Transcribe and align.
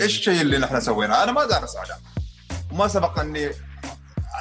إيش 0.00 0.18
الشيء 0.18 0.40
اللي 0.40 0.58
نحن 0.58 0.80
سويناه؟ 0.80 1.24
أنا 1.24 1.32
ما 1.32 1.44
دارس 1.44 1.76
اعلام 1.76 1.98
وما 2.72 2.88
سبق 2.88 3.20
إني 3.20 3.50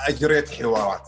أجريت 0.08 0.50
حوارات. 0.50 1.08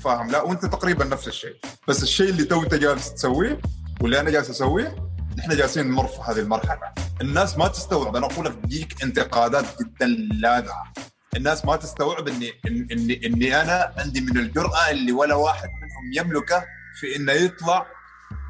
فاهم؟ 0.00 0.30
لا 0.30 0.42
وأنت 0.42 0.66
تقريبا 0.66 1.04
نفس 1.04 1.28
الشيء. 1.28 1.56
بس 1.88 2.02
الشيء 2.02 2.28
اللي 2.30 2.44
تو 2.44 2.62
أنت 2.62 2.74
جالس 2.74 3.14
تسويه 3.14 3.60
واللي 4.00 4.20
أنا 4.20 4.30
جالس 4.30 4.50
أسويه 4.50 4.96
إحنا 5.38 5.54
جالسين 5.54 5.86
نمر 5.86 6.06
في 6.06 6.20
هذه 6.26 6.38
المرحلة. 6.38 6.92
الناس 7.20 7.58
ما 7.58 7.68
تستوعب 7.68 8.16
أنا 8.16 8.26
أقول 8.26 8.46
لك 8.46 8.54
تجيك 8.64 9.02
انتقادات 9.02 9.64
جدا 9.82 10.06
لاذعه 10.40 10.92
الناس 11.36 11.64
ما 11.64 11.76
تستوعب 11.76 12.28
اني 12.28 12.52
اني 12.92 13.26
إني 13.26 13.62
أنا 13.62 13.94
عندي 13.98 14.20
من 14.20 14.38
الجرأة 14.38 14.90
اللي 14.90 15.12
ولا 15.12 15.34
واحد 15.34 15.68
منهم 15.68 16.26
يملكه 16.26 16.64
في 17.00 17.16
إنه 17.16 17.32
يطلع 17.32 17.86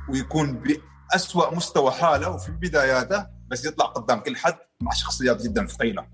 ويكون 0.08 0.62
بأسوأ 1.12 1.54
مستوى 1.54 1.90
حاله 1.90 2.28
وفي 2.28 2.52
بداياته 2.52 3.26
بس 3.50 3.64
يطلع 3.64 3.86
قدام 3.86 4.20
كل 4.20 4.36
حد 4.36 4.56
مع 4.80 4.92
شخصيات 4.92 5.42
جدا 5.42 5.66
ثقيلة. 5.66 6.06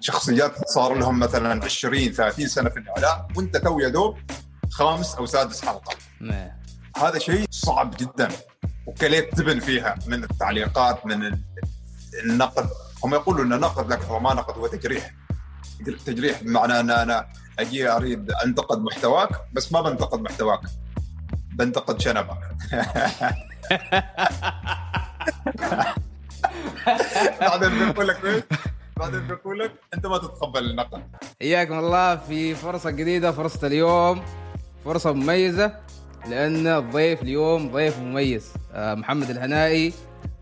شخصيات 0.00 0.68
صار 0.68 0.94
لهم 0.94 1.18
مثلا 1.18 1.64
20 1.64 2.12
30 2.12 2.46
سنة 2.48 2.70
في 2.70 2.78
الإعلام 2.78 3.26
وأنت 3.36 3.56
تو 3.56 3.80
يا 3.80 3.88
دوب 3.88 4.16
خامس 4.70 5.14
أو 5.14 5.26
سادس 5.26 5.64
حلقة. 5.64 5.96
نعم. 6.20 6.50
هذا 6.96 7.18
شيء 7.18 7.46
صعب 7.50 7.96
جدا 7.96 8.28
وكليت 8.86 9.34
تبن 9.34 9.60
فيها 9.60 9.94
من 10.06 10.24
التعليقات 10.24 11.06
من 11.06 11.24
ال- 11.26 11.40
النقد. 12.24 12.68
هم 13.04 13.14
يقولوا 13.14 13.44
انه 13.44 13.56
نقد 13.56 13.92
لكن 13.92 14.04
هو 14.04 14.20
ما 14.20 14.34
نقد 14.34 14.58
هو 14.58 14.66
تجريح. 14.66 15.10
تجريح 16.06 16.42
بمعنى 16.42 16.80
أن 16.80 16.90
أنا 16.90 17.28
أجي 17.58 17.88
أريد 17.90 18.30
أنتقد 18.30 18.78
محتواك 18.78 19.28
بس 19.52 19.72
ما 19.72 19.80
بنتقد 19.80 20.20
محتواك. 20.20 20.60
بنتقد 21.52 22.00
شنبك. 22.00 22.38
بعدين 27.40 27.68
بيقول 27.78 28.08
لك 28.08 28.24
إيش؟ 28.24 28.42
بعدين 28.96 29.20
بيقول 29.26 29.58
لك 29.58 29.72
أنت 29.94 30.06
ما 30.06 30.18
تتقبل 30.18 30.64
النقد. 30.70 31.02
حياكم 31.40 31.78
الله 31.78 32.16
في 32.16 32.54
فرصة 32.54 32.90
جديدة 32.90 33.32
فرصة 33.32 33.66
اليوم. 33.66 34.22
فرصة 34.84 35.12
مميزة 35.12 35.76
لأن 36.28 36.66
الضيف 36.66 37.22
اليوم 37.22 37.72
ضيف 37.72 37.98
مميز. 37.98 38.52
آه، 38.72 38.94
محمد 38.94 39.30
الهنائي 39.30 39.92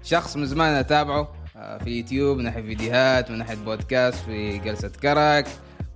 شخص 0.02 0.36
من 0.36 0.46
زمان 0.46 0.74
أتابعه. 0.74 1.34
آه، 1.56 1.78
في 1.78 1.90
يوتيوب 1.90 2.38
من 2.38 2.44
ناحية 2.44 2.62
فيديوهات 2.62 3.30
من 3.30 3.38
ناحية 3.38 3.55
بودكاست 3.55 4.18
في 4.24 4.58
جلسة 4.58 4.92
كرك. 5.02 5.46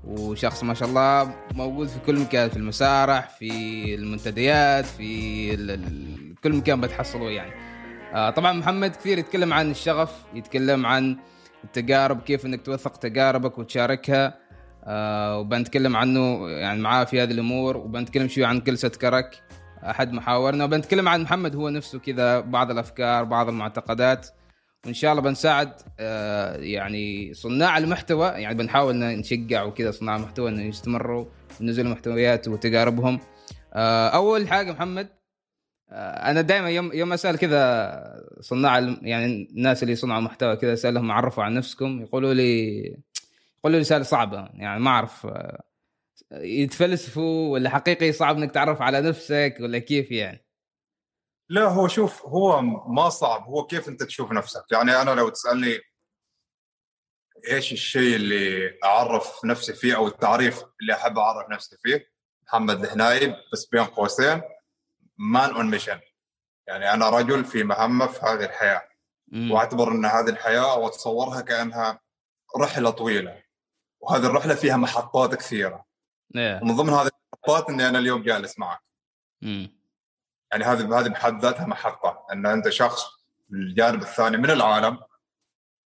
وشخص 0.05 0.63
ما 0.63 0.75
شاء 0.75 0.89
الله 0.89 1.35
موجود 1.55 1.89
في 1.89 1.99
كل 2.07 2.19
مكان 2.19 2.49
في 2.51 2.57
المسارح 2.57 3.29
في 3.39 3.95
المنتديات 3.95 4.85
في 4.85 5.57
كل 6.45 6.53
مكان 6.53 6.81
بتحصلوه 6.81 7.31
يعني. 7.31 7.66
طبعا 8.17 8.53
محمد 8.53 8.97
كثير 8.97 9.19
يتكلم 9.19 9.53
عن 9.53 9.71
الشغف 9.71 10.25
يتكلم 10.35 10.87
عن 10.87 11.17
التجارب 11.65 12.21
كيف 12.21 12.47
إنك 12.47 12.63
توثق 12.63 12.97
تجاربك 12.97 13.59
وتشاركها. 13.59 14.39
آه 14.85 15.39
وبنتكلم 15.39 15.97
عنه 15.97 16.49
يعني 16.49 16.81
معاه 16.81 17.05
في 17.05 17.23
هذه 17.23 17.31
الأمور 17.31 17.77
وبنتكلم 17.77 18.29
شوي 18.29 18.45
عن 18.45 18.61
جلسة 18.61 18.89
كرك 18.89 19.43
أحد 19.83 20.13
محاورنا. 20.13 20.65
وبنتكلم 20.65 21.09
عن 21.09 21.23
محمد 21.23 21.57
هو 21.57 21.69
نفسه 21.69 21.99
كذا 21.99 22.41
بعض 22.41 22.71
الأفكار 22.71 23.25
بعض 23.25 23.49
المعتقدات. 23.49 24.29
وإن 24.85 24.95
شاء 24.95 25.13
الله 25.13 25.23
بنساعد 25.23 25.73
آه 26.01 26.57
يعني 26.57 27.35
صناع 27.35 27.79
المحتوى. 27.79 28.29
يعني 28.29 28.55
بنحاول 28.55 28.97
نشجع 28.97 29.63
وكذا 29.63 29.91
صناع 29.91 30.17
المحتوى 30.17 30.51
إنه 30.51 30.63
يستمروا 30.63 31.25
ينزلوا 31.61 31.93
محتويات 31.93 32.49
وتجاربهم. 32.49 33.21
آه 33.75 34.09
أول 34.09 34.49
حاجة 34.49 34.73
محمد 34.73 35.07
آه 35.07 35.16
أنا 35.91 36.41
دائما 36.41 36.71
يوم 36.71 36.93
يوم 36.93 37.13
أسأل 37.13 37.39
كذا 37.39 38.25
صناع 38.41 38.79
يعني 39.03 39.49
الناس 39.51 39.83
اللي 39.83 39.93
يصنعوا 39.93 40.21
محتوى 40.21 40.57
كذا 40.57 40.73
أسألهم 40.73 41.13
عرفوا 41.13 41.45
عن 41.45 41.55
نفسكم 41.55 42.03
يقولوا 42.03 42.35
لي 42.35 42.79
يقولوا 43.59 43.79
لي 43.79 43.79
رسالة 43.79 44.05
صعبة 44.05 44.49
يعني 44.55 44.81
ما 44.81 44.91
أعرف 44.91 45.27
آه، 45.27 45.65
يتفلسفوا 46.33 47.53
ولا 47.53 47.71
حقيقي 47.71 48.13
صعب 48.13 48.37
إنك 48.37 48.51
تعرف 48.51 48.83
على 48.83 49.01
نفسك 49.01 49.57
ولا 49.61 49.79
كيف 49.79 50.11
يعني؟ 50.11 50.47
لا 51.49 51.65
هو 51.65 51.89
شوف 51.89 52.27
هو 52.27 52.61
ما 52.89 53.09
صعب 53.09 53.43
هو 53.43 53.67
كيف 53.67 53.89
أنت 53.89 54.03
تشوف 54.03 54.33
نفسك؟ 54.33 54.65
يعني 54.73 55.03
أنا 55.03 55.11
لو 55.11 55.29
تسألني 55.29 55.79
إيش 57.51 57.73
الشيء 57.73 58.17
اللي 58.17 58.79
أعرف 58.85 59.45
نفسي 59.45 59.73
فيه 59.73 59.97
أو 59.97 60.07
التعريف 60.07 60.63
اللي 60.81 60.93
أحب 60.93 61.19
أعرف 61.19 61.51
نفسي 61.51 61.77
فيه 61.83 62.07
محمد 62.47 62.85
الهنايب 62.85 63.35
بس 63.53 63.67
بين 63.67 63.85
قوسين 63.85 64.43
man 65.19 65.51
on 65.51 65.71
mission 65.71 66.01
يعني 66.67 66.93
أنا 66.93 67.09
رجل 67.11 67.45
في 67.45 67.65
مهمة 67.65 68.07
في 68.07 68.27
هذه 68.27 68.45
الحياة 68.45 68.89
مم. 69.29 69.51
وأعتبر 69.51 69.93
إن 69.93 70.05
هذه 70.05 70.29
الحياة 70.29 70.73
أو 70.73 70.87
اتصورها 70.87 71.41
كأنها 71.41 72.01
رحلة 72.61 72.91
طويلة 72.91 73.43
وهذه 74.01 74.27
الرحلة 74.27 74.55
فيها 74.55 74.77
محطات 74.77 75.35
كثيرة 75.35 75.85
إيه. 76.37 76.61
ومن 76.63 76.77
ضمن 76.77 76.91
هذه 76.91 77.11
المحطات 77.35 77.71
إني 77.71 77.89
أنا 77.89 77.99
اليوم 77.99 78.23
جالس 78.23 78.59
معك 78.59 78.81
مم. 79.43 79.77
يعني 80.53 80.65
هذه 80.65 81.01
هذه 81.01 81.09
بحد 81.09 81.43
ذاتها 81.43 81.67
محطة 81.67 82.27
إن 82.33 82.47
أنت 82.47 82.69
شخص 82.69 83.05
في 83.49 83.53
الجانب 83.53 84.03
الثاني 84.03 84.37
من 84.37 84.51
العالم 84.51 84.99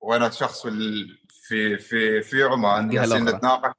وأنا 0.01 0.31
شخص 0.31 0.67
في 0.67 1.79
في 1.79 2.23
في 2.23 2.43
عمان. 2.43 2.91
نتناقش 3.35 3.75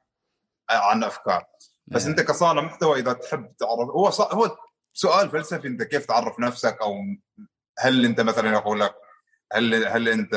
عن 0.70 1.04
أفكار 1.04 1.46
بس 1.88 2.04
إيه. 2.04 2.12
أنت 2.12 2.22
كصانع 2.22 2.62
محتوى 2.62 3.00
إذا 3.00 3.14
تحب 3.14 3.56
تعرف 3.58 3.90
هو 3.90 4.10
ص... 4.10 4.22
هو 4.22 4.58
سؤال 4.98 5.30
فلسفي 5.30 5.68
أنت 5.68 5.84
كيف 5.84 6.06
تعرف 6.06 6.40
نفسك؟ 6.40 6.78
أو 6.82 6.96
هل 7.80 8.06
أنت 8.06 8.22
مثلا 8.22 8.52
يقول 8.54 8.80
لك 8.80 8.96
هل 9.54 9.86
هل 9.86 10.10
أنت 10.10 10.34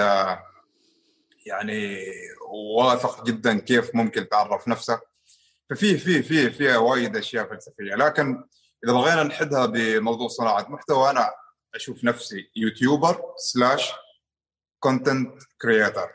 يعني 1.46 2.04
واثق 2.76 3.24
جدا 3.24 3.58
كيف 3.58 3.94
ممكن 3.94 4.28
تعرف 4.28 4.68
نفسك؟ 4.68 5.00
ففي 5.70 5.98
في 5.98 6.22
في 6.22 6.50
في 6.50 6.76
وايد 6.76 7.16
أشياء 7.16 7.48
فلسفية. 7.48 7.94
لكن 7.94 8.44
إذا 8.84 8.92
بغينا 8.92 9.22
نحدها 9.22 9.66
بموضوع 9.66 10.28
صناعة 10.28 10.66
محتوى 10.68 11.10
أنا 11.10 11.30
أشوف 11.74 12.04
نفسي 12.04 12.50
YouTuber 12.56 13.22
slash 13.36 13.92
content 14.80 15.42
creator 15.62 16.10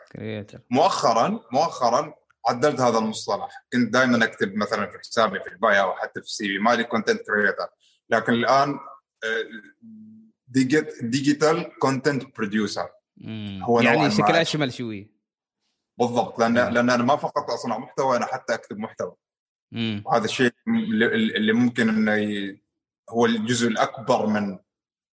مؤخرا 0.70 1.40
مؤخرا 1.52 2.14
عدلت 2.48 2.82
هذا 2.82 2.98
المصطلح. 2.98 3.66
كنت 3.74 3.94
دائما 3.94 4.26
أكتب 4.26 4.56
مثلا 4.56 4.92
في 4.92 5.00
حسابي 5.00 5.40
في 5.40 5.48
ال 5.48 5.57
bio 5.57 5.84
أو 5.84 5.94
حتى 5.94 6.22
في 6.22 6.28
ال 6.28 6.48
CV 6.48 6.60
مالي 6.60 6.84
content 6.84 7.22
creator 7.22 7.68
لكن 8.14 8.34
الآن 8.34 8.80
digital 11.02 11.80
content 11.80 12.38
producer 12.38 12.90
هو 13.62 13.80
يعني 13.82 14.12
شكلها 14.12 14.28
أشبه. 14.30 14.42
أشمل 14.42 14.74
شوي 14.74 15.12
بالضبط 16.00 16.40
لأن 16.40 16.54
لأن 16.54 16.90
أنا 16.90 17.04
ما 17.04 17.16
فقط 17.16 17.50
اصنع 17.52 17.78
محتوى 17.78 18.18
أنا 18.18 18.26
حتى 18.26 18.54
أكتب 18.54 18.78
محتوى 18.78 19.16
مم. 19.72 20.04
وهذا 20.06 20.26
الشيء 20.26 20.52
اللي 20.68 21.54
ممكن 21.54 21.90
إنه 21.90 22.14
ي... 22.16 22.62
هو 23.10 23.26
الجزء 23.26 23.68
الأكبر 23.68 24.26
من 24.28 24.58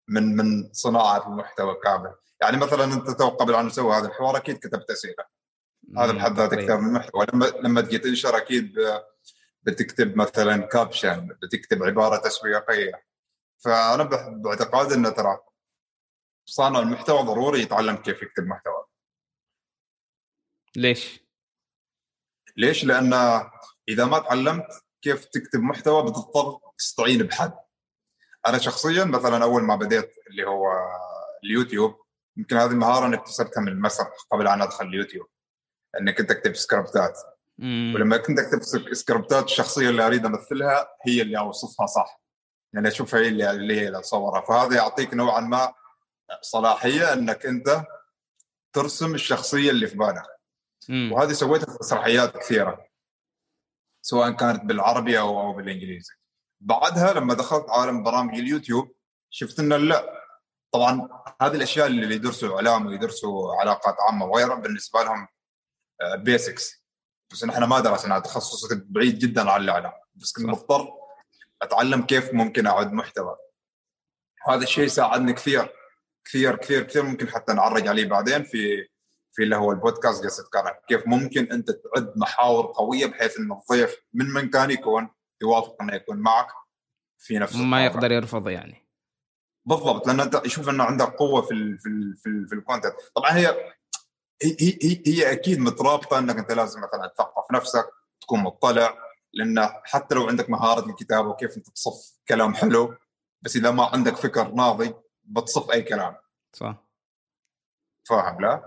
من 0.09 0.35
من 0.35 0.69
صناعة 0.73 1.27
المحتوى 1.27 1.75
كامل 1.83 2.13
يعني 2.41 2.57
مثلا 2.57 2.83
أنت 2.83 3.09
تو 3.09 3.29
قبل 3.29 3.55
ان 3.55 3.65
نسوي 3.65 3.95
هذا 3.95 4.07
الحوار 4.07 4.37
أكيد 4.37 4.57
كتبت 4.57 4.89
أسئلة 4.91 5.25
هذا 5.97 6.11
مم. 6.11 6.17
بحد 6.17 6.37
ذاته. 6.39 6.55
كتابة 6.65 6.79
من 6.79 6.87
المحتوى 6.87 7.25
لما 7.33 7.45
لما 7.45 7.81
تجي 7.81 7.97
تنشر 7.97 8.37
أكيد 8.37 8.73
ب- 8.73 9.01
بتكتب 9.63 10.17
مثلا 10.17 10.57
caption 10.57 11.27
بتكتب 11.27 11.83
عبارة 11.83 12.17
تسويقية 12.17 13.05
فأنا 13.57 14.03
باعتقادي 14.43 14.95
إنه 14.95 15.09
ترى 15.09 15.39
صانع 16.45 16.79
المحتوى 16.79 17.23
ضروري 17.23 17.61
يتعلم 17.61 17.95
كيف 17.95 18.21
يكتب 18.21 18.47
محتوى 18.47 18.85
ليش؟ 20.75 21.23
ليش؟ 22.57 22.85
لأن 22.85 23.13
إذا 23.89 24.05
ما 24.05 24.19
تعلمت 24.19 24.67
كيف 25.01 25.25
تكتب 25.25 25.59
محتوى 25.59 26.03
بتضطر 26.03 26.59
تستعين 26.77 27.23
بحد. 27.23 27.53
أنا 28.47 28.57
شخصيا 28.57 29.05
مثلا 29.05 29.43
أول 29.43 29.63
ما 29.63 29.75
بديت 29.75 30.15
اللي 30.29 30.47
هو 30.47 30.67
اليوتيوب 31.43 32.01
يمكن 32.37 32.57
هذه 32.57 32.71
المهارة 32.71 33.05
أنا 33.05 33.15
اكتسبتها 33.15 33.61
من 33.61 33.67
المسرح 33.67 34.07
قبل 34.31 34.47
أن 34.47 34.61
أدخل 34.61 34.85
اليوتيوب. 34.85 35.27
إني 35.99 36.13
كنت 36.13 36.31
أكتب 36.31 36.55
سكريبتات 36.55 37.19
مم. 37.59 37.91
ولما 37.95 38.17
كنت 38.17 38.39
أكتب 38.39 38.61
سك- 38.63 38.93
سكريبتات 38.93 39.43
الشخصية 39.45 39.89
اللي 39.89 40.05
أريد 40.07 40.25
أمثلها 40.25 40.87
هي 41.07 41.21
اللي 41.21 41.37
أوصفها 41.37 41.85
صح. 41.85 42.21
يعني 42.73 42.87
اشوفها 42.87 43.19
هي 43.19 43.27
اللي 43.27 43.51
اللي 43.51 43.81
هي 43.81 43.87
اللي 43.87 43.99
اصورها 43.99 44.41
فهذا 44.41 44.75
يعطيك 44.75 45.13
نوعا 45.13 45.39
ما 45.39 45.73
صلاحية 46.41 47.13
أنك 47.13 47.45
أنت 47.45 47.83
ترسم 48.73 49.13
الشخصية 49.15 49.69
اللي 49.71 49.87
في 49.87 49.97
بالك. 49.97 50.23
وهذه 51.11 51.33
سويتها 51.33 51.65
في 51.73 51.77
مسرحيات 51.81 52.37
كثيرة 52.37 52.85
سواء 54.01 54.31
كانت 54.31 54.63
بالعربي 54.65 55.19
أو 55.19 55.39
أو 55.41 55.53
بالإنجليزي 55.53 56.13
بعدها 56.61 57.13
لما 57.13 57.33
دخلت 57.33 57.69
عالم 57.69 58.03
برامج 58.03 58.33
اليوتيوب 58.39 58.91
شفت 59.29 59.59
إنه 59.59 59.77
لا 59.77 60.23
طبعا 60.71 61.09
هذه 61.41 61.55
الأشياء 61.55 61.87
اللي 61.87 62.15
يدرسوا 62.15 62.55
إعلام 62.55 62.85
ويدرسوا 62.85 63.55
علاقات 63.61 63.95
عامة 64.07 64.25
وغيرها 64.25 64.55
بالنسبة 64.55 65.03
لهم 65.03 65.27
بيسكس 66.15 66.78
بس 67.31 67.43
نحن 67.43 67.63
ما 67.63 67.79
درسنا 67.79 68.19
تخصص 68.19 68.73
بعيد 68.73 69.19
جدا 69.19 69.51
عن 69.51 69.61
الإعلام. 69.61 69.91
بس 70.15 70.33
كنت. 70.33 70.45
مضطر 70.45 70.87
أتعلم 71.61 72.01
كيف 72.01 72.33
ممكن 72.33 72.67
أعد 72.67 72.93
محتوى. 72.93 73.37
هذا 74.47 74.63
الشيء 74.63 74.87
ساعدني 74.87 75.33
كثير 75.33 75.73
كثير 76.25 76.55
كثير 76.55 76.83
كثير. 76.83 77.03
ممكن 77.03 77.27
حتى 77.27 77.53
نعرج 77.53 77.87
عليه 77.87 78.05
بعدين 78.05 78.43
في 78.43 78.87
في 79.31 79.43
اللي 79.43 79.55
هو 79.55 79.71
البودكاست 79.71 80.23
جلسه 80.23 80.49
كرك 80.53 80.81
كيف 80.87 81.07
ممكن 81.07 81.51
أنت 81.51 81.71
تعد 81.71 82.13
محاور 82.15 82.65
قوية 82.65 83.05
بحيث 83.05 83.39
إن 83.39 83.51
الضيف 83.51 83.95
من 84.13 84.25
من 84.25 84.49
كان 84.49 84.71
يكون 84.71 85.09
يوافق 85.41 85.81
إنه 85.81 85.95
يكون 85.95 86.17
معك 86.17 86.47
في 87.17 87.39
نفس 87.39 87.55
ما. 87.55 87.85
يقدر 87.85 88.11
يرفض 88.11 88.47
يعني. 88.47 88.89
بالضبط 89.65 90.07
لأن 90.07 90.19
أنت 90.19 90.41
يشوف 90.45 90.69
إنه 90.69 90.83
عندك 90.83 91.05
قوة 91.05 91.41
في 91.41 91.51
ال 91.51 91.79
في 91.79 91.89
ال 91.89 92.15
في, 92.15 92.29
ال 92.29 92.47
في 92.47 92.55
الكونتنت 92.55 92.93
طبعا 93.15 93.31
هي 93.31 93.73
هي 94.43 94.77
هي, 94.83 95.03
هي 95.07 95.31
أكيد 95.31 95.59
مترابطة 95.59 96.19
إنك 96.19 96.37
أنت 96.37 96.51
لازم 96.51 96.81
مثلا 96.81 97.07
تثقف 97.07 97.51
نفسك 97.51 97.85
تكون 98.21 98.39
مطلع 98.39 98.97
لأن 99.33 99.69
حتى 99.83 100.15
لو 100.15 100.27
عندك 100.27 100.49
مهارة 100.49 100.89
الكتابة 100.89 101.27
وكيف 101.27 101.57
أنت 101.57 101.69
تصف 101.69 102.19
كلام 102.27 102.55
حلو 102.55 102.95
بس 103.41 103.55
إذا 103.55 103.71
ما 103.71 103.85
عندك 103.85 104.15
فكر 104.15 104.51
ناضج 104.51 104.91
بتصف 105.23 105.71
أي 105.71 105.81
كلام. 105.81 106.15
صح. 106.53 106.85
فاهم 108.09 108.41
لا؟ 108.41 108.63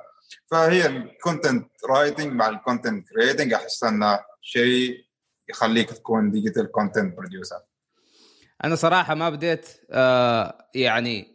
فهي 0.51 0.87
ال 0.87 0.97
content 0.97 1.70
writing 1.91 2.32
مع 2.33 2.49
ال 2.49 2.56
content 2.56 3.09
creating 3.09 3.53
أحس 3.53 3.85
إنه 3.85 4.21
شيء 4.41 5.07
يخليك 5.49 5.91
تكون 5.91 6.31
digital 6.31 6.70
content 6.70 7.17
producer 7.17 7.61
أنا 8.65 8.75
صراحة 8.75 9.15
ما 9.15 9.31
بديت 9.31 9.69
آه 9.91 10.69
يعني 10.75 11.31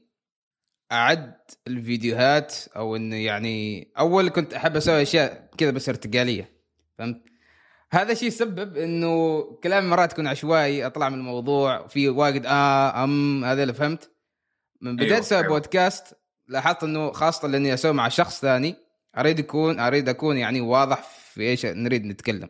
أعد 0.91 1.33
الفيديوهات 1.67 2.55
أو 2.75 2.95
انه 2.95 3.15
يعني 3.15 3.87
أول 3.99 4.29
كنت 4.29 4.53
أحب 4.53 4.75
أسوي 4.75 5.01
أشياء 5.01 5.49
كذا 5.57 5.71
بس 5.71 5.89
ارتجالية 5.89 6.51
فهمت 6.97 7.21
هذا 7.91 8.11
الشيء 8.11 8.29
سبب 8.29 8.77
إنه 8.77 9.41
كلامي 9.63 9.87
مرات 9.87 10.11
يكون 10.11 10.27
عشوائي 10.27 10.85
أطلع 10.85 11.09
من 11.09 11.17
الموضوع 11.17 11.87
في 11.87 12.09
واجد 12.09 12.45
آه 12.45 13.03
أم 13.03 13.45
هذا 13.45 13.61
اللي 13.61 13.73
فهمت 13.73 14.11
من 14.81 14.95
بديت 14.95 15.11
أيوة، 15.11 15.19
أسوي 15.19 15.37
أيوة. 15.37 15.49
بودكاست 15.49 16.17
لاحظت 16.47 16.83
إنه 16.83 17.11
خاصة 17.11 17.47
لاني 17.47 17.73
أسوي 17.73 17.93
مع 17.93 18.09
شخص 18.09 18.41
ثاني 18.41 18.75
أريد 19.17 19.39
يكون 19.39 19.79
أريد 19.79 20.09
أكون 20.09 20.37
يعني 20.37 20.61
واضح 20.61 21.01
في 21.33 21.41
إيش 21.41 21.65
نريد 21.65 22.05
نتكلم 22.05 22.49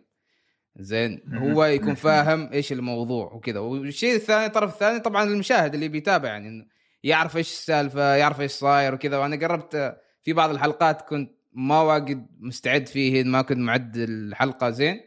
زين. 0.79 1.21
هو 1.33 1.65
يكون. 1.65 1.95
فاهم 1.95 2.49
إيش 2.53 2.71
الموضوع 2.71 3.33
وكذا 3.33 3.59
والشيء 3.59 4.15
الثاني 4.15 4.45
الطرف 4.45 4.73
الثاني 4.73 4.99
طبعا 4.99 5.23
المشاهد 5.23 5.73
اللي 5.73 5.87
بيتابع 5.87 6.29
يعني 6.29 6.47
إنه 6.47 6.65
يعرف 7.03 7.37
إيش 7.37 7.47
السالفة 7.51 8.15
يعرف 8.15 8.41
إيش 8.41 8.51
صاير 8.51 8.93
وكذا. 8.93 9.17
وأنا 9.17 9.47
قربت 9.47 9.97
في 10.23 10.33
بعض 10.33 10.49
الحلقات 10.49 11.01
كنت 11.01 11.31
ما 11.53 11.81
واجد 11.81 12.27
مستعد 12.39 12.87
فيه 12.87 13.23
ما 13.23 13.41
كنت 13.41 13.57
معد 13.57 13.97
الحلقة 13.97 14.69
زين. 14.69 15.01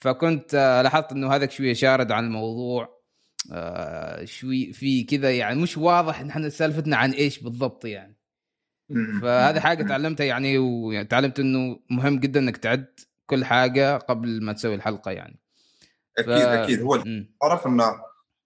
فكنت 0.00 0.54
آه، 0.54 0.82
لاحظت 0.82 1.12
إنه 1.12 1.34
هذاك 1.34 1.50
شوية 1.50 1.72
شارد 1.72 2.12
عن 2.12 2.24
الموضوع 2.24 3.04
آه، 3.52 4.24
شوي 4.24 4.72
في 4.72 5.04
كذا 5.04 5.32
يعني 5.36 5.62
مش 5.62 5.78
واضح 5.78 6.22
نحن 6.22 6.50
سالفتنا 6.50 6.96
عن 6.96 7.10
إيش 7.10 7.38
بالضبط 7.38 7.84
يعني. 7.84 8.16
فهذه 9.22 9.60
حاجة 9.60 9.82
تعلمتها 9.82 10.24
يعني 10.24 10.58
وتعلمت 10.58 11.40
إنه 11.40 11.80
مهم 11.90 12.18
جدا 12.20 12.40
إنك 12.40 12.56
تعد 12.56 13.00
كل 13.26 13.44
حاجة 13.44 13.96
قبل 13.96 14.44
ما 14.44 14.52
تسوي 14.52 14.74
الحلقة 14.74 15.10
يعني. 15.10 15.38
أكيد 16.18 16.30
أكيد. 16.30 16.80
هو. 16.82 17.04
تعرف 17.40 17.66
إنه 17.66 17.94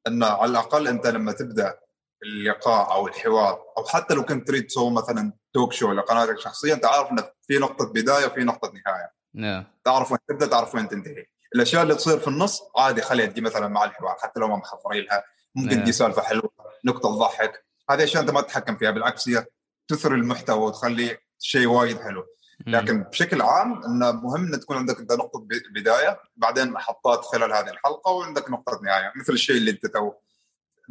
إنه 0.07 0.27
على 0.27 0.51
الأقل 0.51 0.89
أنت 0.89 1.07
لما 1.07 1.33
تبدأ 1.33 1.75
اللقاء 2.23 2.93
أو 2.93 3.07
الحوار 3.07 3.63
أو 3.79 3.85
حتى 3.85 4.15
لو 4.15 4.25
كنت 4.25 4.49
تريد 4.49 4.67
تسوي 4.67 4.91
مثلا 4.91 5.33
توك 5.53 5.73
شو 5.73 5.93
لقناتك 5.93 6.35
الشخصيه 6.35 6.75
انت 6.75 6.85
عارف 6.85 7.11
انه 7.11 7.25
في 7.43 7.59
نقطة 7.59 7.93
بداية 7.93 8.27
وفي 8.27 8.45
نقطة 8.45 8.69
نهاية. 8.69 9.13
نعم. 9.35 9.65
تعرف 9.85 10.13
وين 10.13 10.21
تبدأ 10.29 10.47
تعرف 10.47 10.75
وين 10.75 10.89
تنتهي. 10.89 11.27
الأشياء 11.55 11.83
اللي 11.83 11.95
تصير 11.95 12.19
في 12.19 12.29
النص 12.29 12.63
عادي 12.77 13.03
خليها 13.03 13.27
تجي 13.27 13.41
مثلا 13.41 13.69
مع 13.69 13.85
الحوار 13.85 14.17
حتى 14.23 14.41
لو 14.41 14.49
ما 14.49 14.57
محضرين 14.57 15.05
لها 15.05 15.25
ممكن 15.55 15.75
نعم. 15.75 15.83
تجي 15.83 15.93
سالفة 15.93 16.23
حلوة 16.23 16.51
نقطة 16.85 17.17
تضحك 17.17 17.65
هذه 17.91 18.05
أشياء 18.05 18.23
أنت 18.23 18.31
ما 18.31 18.41
تتحكم 18.41 18.77
فيها 18.77 18.91
بالعكس 18.91 19.29
هي 19.29 19.47
تثري 19.89 20.15
المحتوى 20.15 20.59
وتخلي 20.59 21.19
شيء 21.39 21.67
وايد 21.67 22.01
حلو. 22.01 22.27
لكن 22.67 23.03
بشكل 23.03 23.43
عام 23.43 23.85
انه 23.85 24.13
مهم 24.13 24.55
إن 24.55 24.61
تكون 24.61 24.77
عندك 24.77 24.99
أنت 24.99 25.13
نقطة 25.13 25.47
بداية 25.75 26.21
بعدين 26.37 26.71
محطات 26.71 27.25
خلال 27.25 27.53
هذه 27.53 27.71
الحلقة 27.71 28.11
وعندك 28.11 28.51
نقطة 28.51 28.81
نهاية 28.83 29.13
مثل 29.17 29.33
الشيء 29.33 29.57
اللي 29.57 29.71
أنت 29.71 29.87
تو 29.87 30.13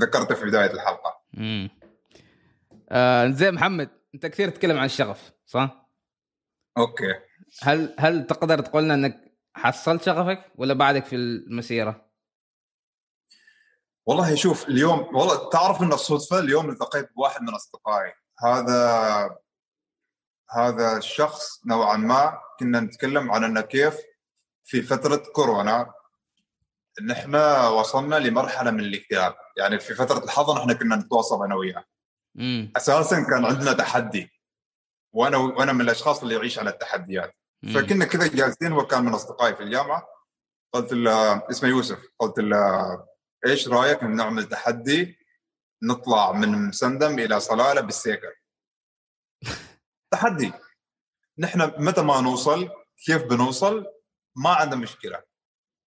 ذكرته 0.01 0.35
في 0.35 0.45
بداية 0.45 0.71
الحلقة 0.71 1.21
امم 1.37 1.69
آه 2.89 3.27
محمد 3.41 3.89
أنت 4.15 4.25
كثير 4.25 4.49
تتكلم 4.49 4.77
عن 4.77 4.85
الشغف 4.85 5.31
صح؟ 5.45 5.89
أوكي 6.77 7.13
هل 7.61 7.95
هل 7.99 8.27
تقدر 8.27 8.59
تقول 8.59 8.83
لنا 8.83 8.93
إنك 8.93 9.37
حصلت 9.53 10.03
شغفك 10.03 10.51
ولا 10.55 10.73
بعدك 10.73 11.05
في 11.05 11.15
المسيرة؟ 11.15 12.07
والله 14.05 14.35
شوف 14.35 14.67
اليوم 14.67 14.99
والله 15.15 15.49
تعرف 15.49 15.81
إن 15.81 15.93
الصدفة 15.93 16.39
اليوم 16.39 16.69
التقيت 16.69 17.09
بواحد 17.15 17.41
من 17.41 17.53
أصدقائي 17.53 18.13
هذا 18.43 19.29
هذا 20.51 20.97
الشخص 20.97 21.65
نوعا 21.65 21.97
ما 21.97 22.39
كنا 22.59 22.79
نتكلم 22.79 23.31
عن 23.31 23.43
إنه 23.43 23.61
كيف 23.61 23.97
في 24.63 24.81
فترة 24.81 25.23
كورونا 25.33 25.93
ان 27.01 27.11
إحنا 27.11 27.67
وصلنا 27.69 28.15
لمرحلة 28.15 28.71
من 28.71 28.79
الاكتئاب. 28.79 29.35
يعني 29.57 29.79
في 29.79 29.95
فترة 29.95 30.23
الحظر 30.23 30.61
إحنا 30.61 30.73
كنا 30.73 30.95
نتواصل 30.95 31.43
أنا 31.45 31.55
وياه. 31.55 31.85
أساسا 32.77 33.23
كان 33.29 33.45
عندنا 33.45 33.73
تحدي. 33.73 34.31
وأنا 35.13 35.37
وأنا 35.37 35.73
من 35.73 35.81
الأشخاص 35.81 36.21
اللي 36.21 36.35
يعيش 36.35 36.59
على 36.59 36.69
التحديات. 36.69 37.35
فكنا 37.73 38.05
كذا 38.05 38.27
جالسين 38.27 38.71
هو 38.71 38.87
كان 38.87 39.05
من 39.05 39.13
أصدقائي 39.13 39.55
في 39.55 39.63
الجامعة. 39.63 40.07
قلت 40.73 40.93
له 40.93 41.49
اسمه 41.49 41.69
يوسف. 41.69 41.99
قلت 42.19 42.39
له 42.39 42.57
إيش 43.45 43.67
رأيك 43.67 44.03
نعمل 44.03 44.43
تحدي؟ 44.43 45.17
نطلع 45.83 46.31
من 46.31 46.67
مسندم 46.67 47.19
إلى 47.19 47.39
صلالة 47.39 47.81
بالسيكل. 47.81 48.33
تحدي. 50.13 50.53
نحن 51.39 51.61
متى 51.77 52.01
ما 52.01 52.21
نوصل؟ 52.21 52.69
كيف 53.05 53.23
بنوصل؟ 53.23 53.85
ما 54.35 54.49
عندنا 54.49 54.81
مشكلة. 54.81 55.23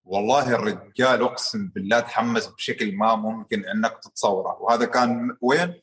والله 0.03 0.55
الرجال 0.55 1.21
اقسم 1.21 1.67
بالله 1.67 1.99
تحمس 1.99 2.47
بشكل 2.47 2.95
ما 2.95 3.15
ممكن 3.15 3.65
انك 3.65 3.99
تتصوره. 4.03 4.61
وهذا 4.61 4.85
كان 4.85 5.37
وين؟ 5.41 5.81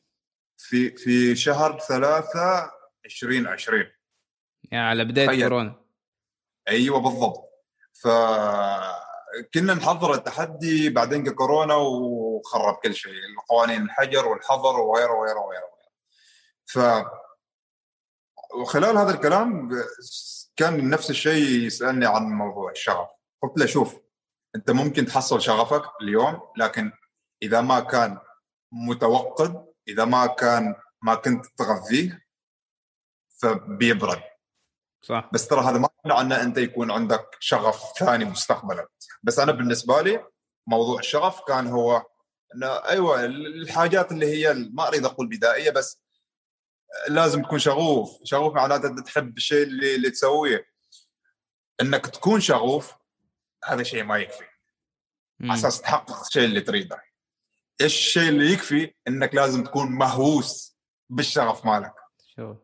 في 0.57 0.97
في 0.97 1.35
شهر 1.35 1.79
ثلاثة 1.79 2.71
2020 3.05 3.85
يعني 4.63 4.87
على 4.87 5.05
بداية 5.05 5.27
تخيل. 5.27 5.43
كورونا. 5.43 5.75
أيوه 6.67 6.99
بالضبط. 6.99 7.49
فكنا 7.93 9.73
نحضر 9.73 10.13
التحدي 10.13 10.89
بعدين 10.89 11.29
كورونا 11.29 11.75
وخرب 11.75 12.75
كل 12.75 12.95
شيء. 12.95 13.13
القوانين 13.13 13.81
الحجر 13.81 14.27
والحظر 14.27 14.79
وغيره 14.79 15.11
وغيره 15.11 15.39
وغيره. 15.39 15.69
ف 16.65 16.79
وخلال 18.55 18.97
هذا 18.97 19.11
الكلام 19.11 19.69
كان 20.55 20.89
نفس 20.89 21.09
الشيء 21.09 21.65
يسألني 21.65 22.05
عن 22.05 22.23
موضوع 22.23 22.71
الشغف. 22.71 23.09
قلت 23.41 23.57
له 23.57 23.65
شوف 23.65 24.08
أنت 24.55 24.71
ممكن 24.71 25.05
تحصل 25.05 25.41
شغفك 25.41 25.83
اليوم 26.01 26.41
لكن 26.57 26.91
إذا 27.43 27.61
ما 27.61 27.79
كان 27.79 28.19
متوقد 28.71 29.65
إذا 29.87 30.05
ما 30.05 30.25
كان 30.27 30.75
ما 31.01 31.15
كنت 31.15 31.45
تغذيه 31.57 32.25
فبيبرد. 33.41 34.21
صح. 35.01 35.29
بس 35.33 35.47
ترى 35.47 35.61
هذا 35.61 35.77
ما 35.77 35.89
يمنع 36.05 36.21
ان 36.21 36.31
أنت 36.31 36.57
يكون 36.57 36.91
عندك 36.91 37.37
شغف 37.39 37.93
ثاني 37.99 38.25
مستقبلا. 38.25 38.87
بس 39.23 39.39
أنا 39.39 39.51
بالنسبة 39.51 40.01
لي 40.01 40.25
موضوع 40.67 40.99
الشغف 40.99 41.41
كان 41.47 41.67
هو 41.67 42.05
إنه 42.55 42.67
أيوه 42.67 43.25
الحاجات 43.25 44.11
اللي 44.11 44.25
هي 44.25 44.53
ما 44.53 44.87
أريد 44.87 45.05
أقول 45.05 45.27
بدائية 45.27 45.71
بس 45.71 46.01
لازم 47.07 47.41
تكون 47.41 47.59
شغوف. 47.59 48.19
شغوف 48.23 48.53
معناته 48.53 48.87
أنت 48.87 48.99
تحب 48.99 49.37
الشيء 49.37 49.63
اللي, 49.63 49.95
اللي 49.95 50.09
تسويه. 50.09 50.65
إنك 51.81 52.07
تكون 52.07 52.39
شغوف 52.39 52.93
هذا 53.65 53.83
شيء 53.83 54.03
ما 54.03 54.17
يكفي. 54.17 54.45
على 55.41 55.53
أساس 55.53 55.81
تحقق 55.81 56.25
الشيء 56.25 56.45
اللي 56.45 56.61
تريده. 56.61 57.01
إيش 57.81 57.93
الشيء 57.93 58.29
اللي 58.29 58.53
يكفي 58.53 58.93
إنك 59.07 59.35
لازم 59.35 59.63
تكون 59.63 59.91
مهووس 59.91 60.77
بالشغف 61.09 61.65
مالك. 61.65 61.93
شوف. 62.35 62.57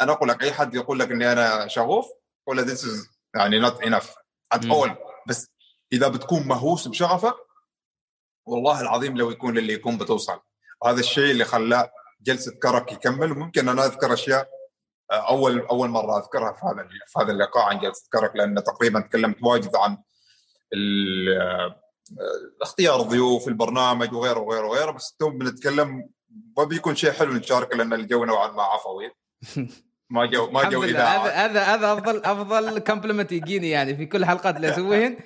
أنا 0.00 0.12
أقول 0.12 0.28
لك 0.28 0.42
أي 0.42 0.52
حد 0.52 0.74
يقول 0.74 0.98
لك 0.98 1.10
إني 1.10 1.32
أنا 1.32 1.68
شغوف 1.68 2.06
ولا 2.46 2.62
this 2.62 2.84
is 2.84 3.08
يعني 3.36 3.58
not 3.58 3.82
enough 3.82 4.14
ات. 4.52 4.66
اول 4.66 4.96
بس 5.28 5.50
إذا 5.92 6.08
بتكون 6.08 6.46
مهووس 6.48 6.88
بشغفك 6.88 7.36
والله 8.46 8.80
العظيم 8.80 9.16
لو 9.16 9.30
يكون 9.30 9.58
اللي 9.58 9.72
يكون 9.72 9.98
بتوصل. 9.98 10.40
وهذا 10.82 11.00
الشيء 11.00 11.30
اللي 11.30 11.44
خلاه 11.44 11.92
جلسة 12.20 12.52
كرك 12.62 12.92
يكمل 12.92 13.32
وممكن 13.32 13.68
أنا 13.68 13.84
أذكر 13.84 14.12
أشياء 14.12 14.48
اول 15.10 15.60
أول 15.60 15.88
مرة 15.88 16.18
أذكرها 16.18 16.52
في 16.52 16.60
هذا 16.66 16.88
في 17.06 17.18
هذا 17.20 17.32
اللقاء 17.32 17.64
عن 17.64 17.78
جلسه 17.78 18.08
كرك 18.12 18.36
لأن 18.36 18.54
تقريبا 18.54 19.00
تكلمت 19.00 19.36
واجد 19.42 19.76
عن 19.76 19.98
اختيار 22.62 23.00
ضيوف 23.02 23.48
البرنامج 23.48 24.12
وغيره 24.12 24.38
وغيره 24.40 24.66
وغيره 24.66 24.90
بس 24.90 25.16
تو 25.18 25.30
بنتكلم 25.30 26.08
وبيكون 26.56 26.94
شيء 26.94 27.12
حلو 27.12 27.32
نشاركه 27.32 27.76
لأن 27.76 27.92
الجو 27.92 28.24
نوعا 28.24 28.48
ما 28.48 28.62
عفوي. 28.62 29.10
ما 30.10 30.26
جو 30.26 30.50
ما 30.50 30.68
جو 30.68 30.82
هذا 30.82 30.90
إذاعة. 30.90 31.26
هذا 31.28 31.62
هذا 31.62 31.92
افضل 31.92 32.16
أفضل 32.24 32.78
compliment 32.78 33.32
يجيني 33.32 33.70
يعني 33.70 33.96
في 33.96 34.06
كل 34.06 34.18
الحلقات 34.18 34.56
اللي 34.56 34.68
أسويهن. 34.70 35.16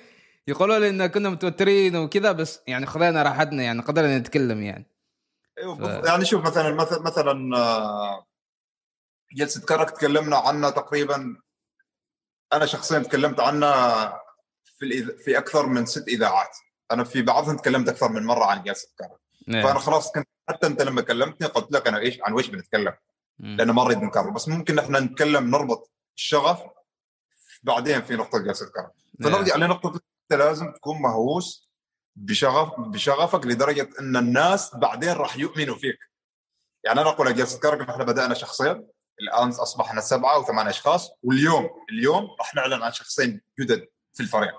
يقولوا 0.47 0.79
لي 0.79 0.89
إن 0.89 1.07
كنا 1.07 1.29
متوترين 1.29 1.95
وكذا 1.95 2.31
بس 2.31 2.59
يعني 2.67 2.85
خذينا 2.85 3.23
راحتنا 3.23 3.63
يعني 3.63 3.81
قدرنا 3.81 4.17
نتكلم 4.17 4.61
يعني. 4.61 4.91
ف- 5.57 5.65
بالضبط. 5.65 6.07
يعني 6.07 6.25
شوف 6.25 6.45
مثلا 6.45 6.73
مثلا 6.73 7.01
مثلا 7.01 7.57
آه، 7.57 8.25
جلسة 9.33 9.61
كرك 9.61 9.89
تكلمنا 9.89 10.37
عنها 10.37 10.69
تقريبا. 10.69 11.41
أنا 12.53 12.65
شخصيا 12.65 12.99
تكلمت 12.99 13.39
عنها 13.39 14.07
في 14.63 14.85
الإذ... 14.85 15.17
في 15.17 15.37
أكثر 15.37 15.67
من 15.67 15.85
ست 15.85 16.07
إذاعات. 16.07 16.57
أنا 16.91 17.03
في 17.03 17.21
بعضهم 17.21 17.57
تكلمت 17.57 17.89
أكثر 17.89 18.09
من 18.09 18.25
مرة 18.25 18.45
عن 18.45 18.63
جلسة 18.63 18.89
كرك. 18.99 19.19
إيه. 19.49 19.63
فأنا 19.63 19.79
خلاص 19.79 20.11
كنت 20.11 20.27
حتى 20.49 20.67
أنت 20.67 20.81
لما 20.81 21.01
كلمتني 21.01 21.47
قلت 21.47 21.71
لك 21.71 21.87
أنا 21.87 21.99
إيش 21.99 22.19
عن 22.21 22.33
وش 22.33 22.47
بنتكلم. 22.47 22.93
لأنه 23.39 23.73
ما 23.73 23.83
نريد 23.83 23.97
نكرر. 23.97 24.29
بس 24.29 24.47
ممكن 24.47 24.79
إحنا 24.79 24.99
نتكلم 24.99 25.51
نربط 25.51 25.91
الشغف 26.17 26.63
بعدين 27.63 28.01
في 28.01 28.15
نقطة 28.15 28.37
جلسة 28.39 28.65
كرم 28.65 28.91
فنرجع 29.23 29.55
لنقطة 29.55 29.89
أنت 29.95 30.39
لازم 30.39 30.71
تكون 30.71 31.01
مهووس 31.01 31.69
بشغف 32.15 32.79
بشغفك 32.79 33.45
لدرجة 33.45 33.89
إن 33.99 34.17
الناس 34.17 34.75
بعدين 34.75 35.13
راح 35.13 35.37
يؤمنوا 35.37 35.75
فيك. 35.75 35.99
يعني 36.83 37.01
أنا 37.01 37.09
أقول 37.09 37.27
لك 37.27 37.35
جلسة 37.35 37.59
كرم 37.59 37.81
إحنا 37.81 38.03
بدأنا 38.03 38.33
شخصين 38.33 38.87
الآن 39.21 39.49
أصبحنا 39.49 40.01
سبعة 40.01 40.35
أو 40.35 40.43
ثمان 40.43 40.67
أشخاص 40.67 41.11
واليوم 41.23 41.69
اليوم 41.89 42.27
راح 42.39 42.55
نعلن 42.55 42.83
عن 42.83 42.91
شخصين 42.91 43.41
جدد 43.59 43.87
في 44.13 44.23
الفريق. 44.23 44.55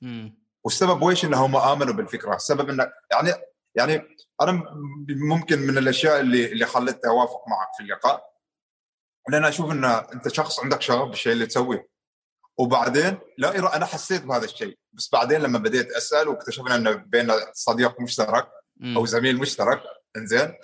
مم. 0.00 0.40
والسبب 0.64 1.02
ويش 1.02 1.24
انهم 1.24 1.56
آمنوا 1.56 1.94
بالفكرة. 1.94 2.34
السبب 2.36 2.68
انه 2.68 2.92
يعني 3.12 3.32
يعني 3.74 4.16
أنا 4.40 4.64
ممكن 5.08 5.58
من 5.58 5.78
الأشياء 5.78 6.20
اللي 6.20 6.52
اللي 6.52 6.66
خلتني 6.66 7.10
أوافق 7.10 7.48
معك 7.48 7.68
في 7.76 7.82
اللقاء. 7.82 8.30
ان 9.28 9.34
أنا 9.34 9.48
أشوف 9.48 9.70
إن 9.70 9.84
أنت 9.84 10.28
شخص 10.28 10.60
عندك 10.60 10.82
شغف 10.82 11.08
بالشيء 11.08 11.32
اللي 11.32 11.46
تسويه. 11.46 11.88
وبعدين 12.58 13.18
لا 13.38 13.76
أنا 13.76 13.86
حسيت 13.86 14.22
بهذا 14.22 14.44
الشيء. 14.44 14.78
بس 14.92 15.10
بعدين 15.12 15.40
لما 15.40 15.58
بديت 15.58 15.92
أسأل 15.92 16.28
واكتشفنا 16.28 16.74
إن 16.74 16.96
بيننا 16.96 17.34
صديق 17.52 18.00
مشترك. 18.00 18.48
أو 18.96 19.06
زميل 19.06 19.38
مشترك 19.38 19.82
إنزين 20.16 20.54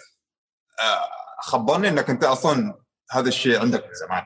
آه، 0.81 1.09
خبرني 1.41 1.89
إنك 1.89 2.11
أنت 2.11 2.25
أصلا 2.25 2.75
هذا 3.11 3.29
الشيء 3.29 3.61
عندك 3.61 3.85
من 3.87 3.95
زمان 3.95 4.25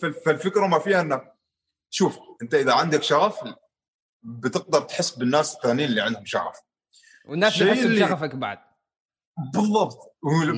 فال- 0.00 0.14
فالفكرة 0.14 0.66
ما 0.66 0.78
فيها 0.78 1.00
انه 1.00 1.22
شوف 1.90 2.18
أنت 2.42 2.54
إذا 2.54 2.72
عندك 2.74 3.02
شغف 3.02 3.38
بتقدر 4.22 4.80
تحس 4.80 5.10
بالناس 5.10 5.54
الثانيين 5.56 5.88
اللي 5.88 6.00
عندهم 6.00 6.24
شغف. 6.24 6.56
والناس 7.28 7.62
اللي- 7.62 8.04
بشغفك 8.04 8.34
بعد. 8.34 8.58
بالضبط. 9.54 10.16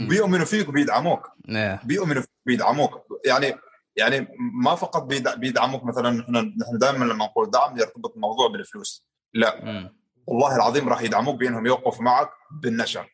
بيؤمنوا 0.08 0.44
فيك 0.44 0.68
وبيدعموك. 0.68 1.28
إيه. 1.48 1.80
بيؤمنوا 1.84 2.22
فيك 2.22 2.30
بيدعموك 2.46 3.06
يعني 3.26 3.54
يعني 3.96 4.28
ما 4.62 4.74
فقط 4.74 5.02
بيدع- 5.02 5.34
بيدعموك 5.34 5.84
مثلا 5.84 6.22
إحنا 6.22 6.40
نحن 6.40 6.78
دائما 6.78 7.04
لما 7.04 7.24
نقول 7.24 7.50
دعم 7.50 7.78
يرتبط 7.78 8.14
الموضوع 8.14 8.48
بالفلوس. 8.48 9.06
لا. 9.34 9.64
مم. 9.64 9.96
والله 10.26 10.56
العظيم 10.56 10.88
راح 10.88 11.00
يدعموك 11.02 11.36
بأنهم 11.36 11.66
يوقفوا 11.66 12.04
معك 12.04 12.30
بالنشر 12.62 13.08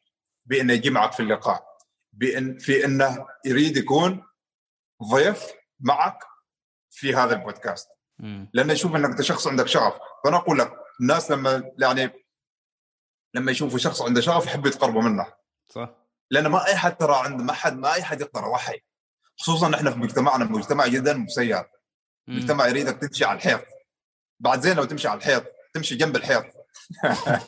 بأنه 0.47 0.73
يجي 0.73 0.91
معك 0.91 1.13
في 1.13 1.21
اللقاء 1.21 1.65
بان 2.13 2.59
في 2.59 2.85
أنه 2.85 3.27
يريد 3.45 3.77
يكون 3.77 4.25
ضيف 5.03 5.47
معك 5.81 6.19
في 6.91 7.15
هذا 7.15 7.35
البودكاست. 7.35 7.89
لأنه 8.53 8.73
يشوف 8.73 8.97
إنك 8.97 9.11
أنت 9.11 9.23
شخص 9.23 9.47
عندك 9.47 9.67
شغف. 9.67 9.95
فأنا 10.25 10.37
أقول 10.37 10.59
لك 10.59 10.73
الناس 11.01 11.31
لما 11.31 11.73
يعني 11.79 12.11
لما 13.35 13.53
يشوفوا 13.53 13.79
شخص 13.79 14.03
عنده 14.03 14.21
شغف 14.21 14.47
يحبوا 14.47 14.69
يتقربوا 14.69 15.03
منه. 15.03 15.33
صح. 15.69 15.91
لأن 16.31 16.47
ما 16.47 16.67
أي 16.67 16.77
حد 16.77 16.97
ترى 16.97 17.17
عند 17.17 17.41
ما 17.43 17.53
حد 17.53 17.77
ما 17.77 17.95
أي 17.95 18.03
حد 18.03 18.21
يقدر 18.21 18.47
يضحي 18.47 18.81
خصوصا 19.39 19.75
إحنا 19.75 19.91
في 19.91 19.99
مجتمعنا 19.99 20.45
مجتمع 20.45 20.87
جدا 20.87 21.15
مسير. 21.15 21.65
مجتمع 22.29 22.67
يريدك 22.67 22.97
تمشي 22.97 23.25
على 23.25 23.37
الحيط. 23.37 23.65
بعد 24.41 24.61
زين 24.61 24.77
لو 24.77 24.85
تمشي 24.85 25.09
على 25.09 25.19
الحيط 25.19 25.45
تمشي 25.75 25.97
جنب 25.97 26.17
الحيط. 26.17 26.45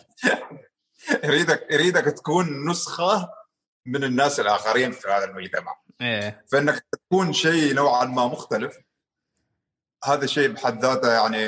يريدك 1.25 1.67
يريدك 1.71 2.05
تكون 2.05 2.71
نسخة 2.71 3.31
من 3.87 4.05
الناس 4.05 4.41
الآخرين 4.41 4.93
في 4.93 5.09
هذا 5.09 5.25
المجتمع. 5.25 5.80
إيه. 6.01 6.45
فإنك 6.53 6.87
تكون 6.93 7.33
شيء 7.33 7.75
نوعا 7.75 8.05
ما 8.05 8.27
مختلف 8.27 8.79
هذا 10.05 10.25
الشيء 10.25 10.49
بحد 10.49 10.83
ذاته 10.83 11.13
يعني 11.13 11.39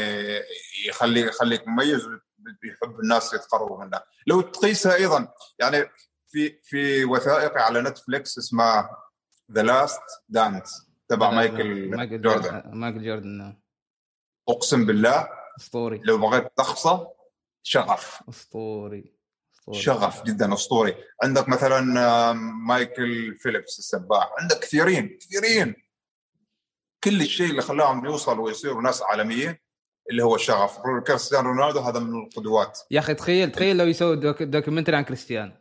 يخلي 0.89 1.21
يخليك 1.21 1.69
مميز 1.69 2.07
ويحب 2.07 3.01
الناس 3.01 3.35
يتقربوا 3.35 3.85
منه. 3.85 4.01
لو 4.27 4.41
تقيسها 4.41 4.95
أيضا 4.95 5.29
يعني 5.59 5.91
في 6.29 6.61
في 6.63 7.05
وثائقي 7.05 7.61
على 7.61 7.81
نتفلكس 7.81 8.39
اسمه 8.39 8.91
The 9.53 9.63
Last 9.63 10.03
Dance 10.29 10.89
تبع 11.09 11.31
مايكل, 11.31 11.91
مايكل 11.91 12.23
جوردن. 12.23 12.63
مايكل 12.67 13.05
جوردن 13.05 13.29
نعم. 13.29 13.63
أقسم 14.49 14.87
بالله 14.87 15.29
أسطوري. 15.61 16.01
لو 16.05 16.19
بغيت 16.19 16.57
تلخصه 16.57 17.13
شغف. 17.63 18.23
أسطوري. 18.29 19.22
شغف 19.71 20.23
جدا 20.23 20.55
أسطوري. 20.55 20.95
عندك 21.23 21.49
مثلا 21.49 22.33
مايكل 22.67 23.37
فيليبس 23.39 23.79
السباح. 23.79 24.31
عندك 24.39 24.59
كثيرين 24.59 25.19
كثيرين. 25.21 25.75
كل 27.05 27.21
الشيء 27.21 27.51
اللي 27.51 27.63
خلاهم 27.63 28.05
يوصلوا 28.05 28.45
ويصيروا 28.45 28.83
ناس 28.83 29.03
عالميين 29.03 29.57
اللي 30.11 30.25
هو 30.25 30.35
الشغف 30.35 30.79
كريستيانو 31.07 31.49
رونالدو 31.49 31.81
هذا 31.81 32.01
من 32.01 32.23
القدوات. 32.23 32.79
يا 32.91 32.99
أخي 32.99 33.15
تخيل 33.15 33.53
تخيل 33.53 33.77
لو 33.77 33.85
يسوي 33.85 34.17
doc- 34.17 34.43
documentary 34.43 34.97
عن 34.97 35.05
كريستيانو. 35.05 35.53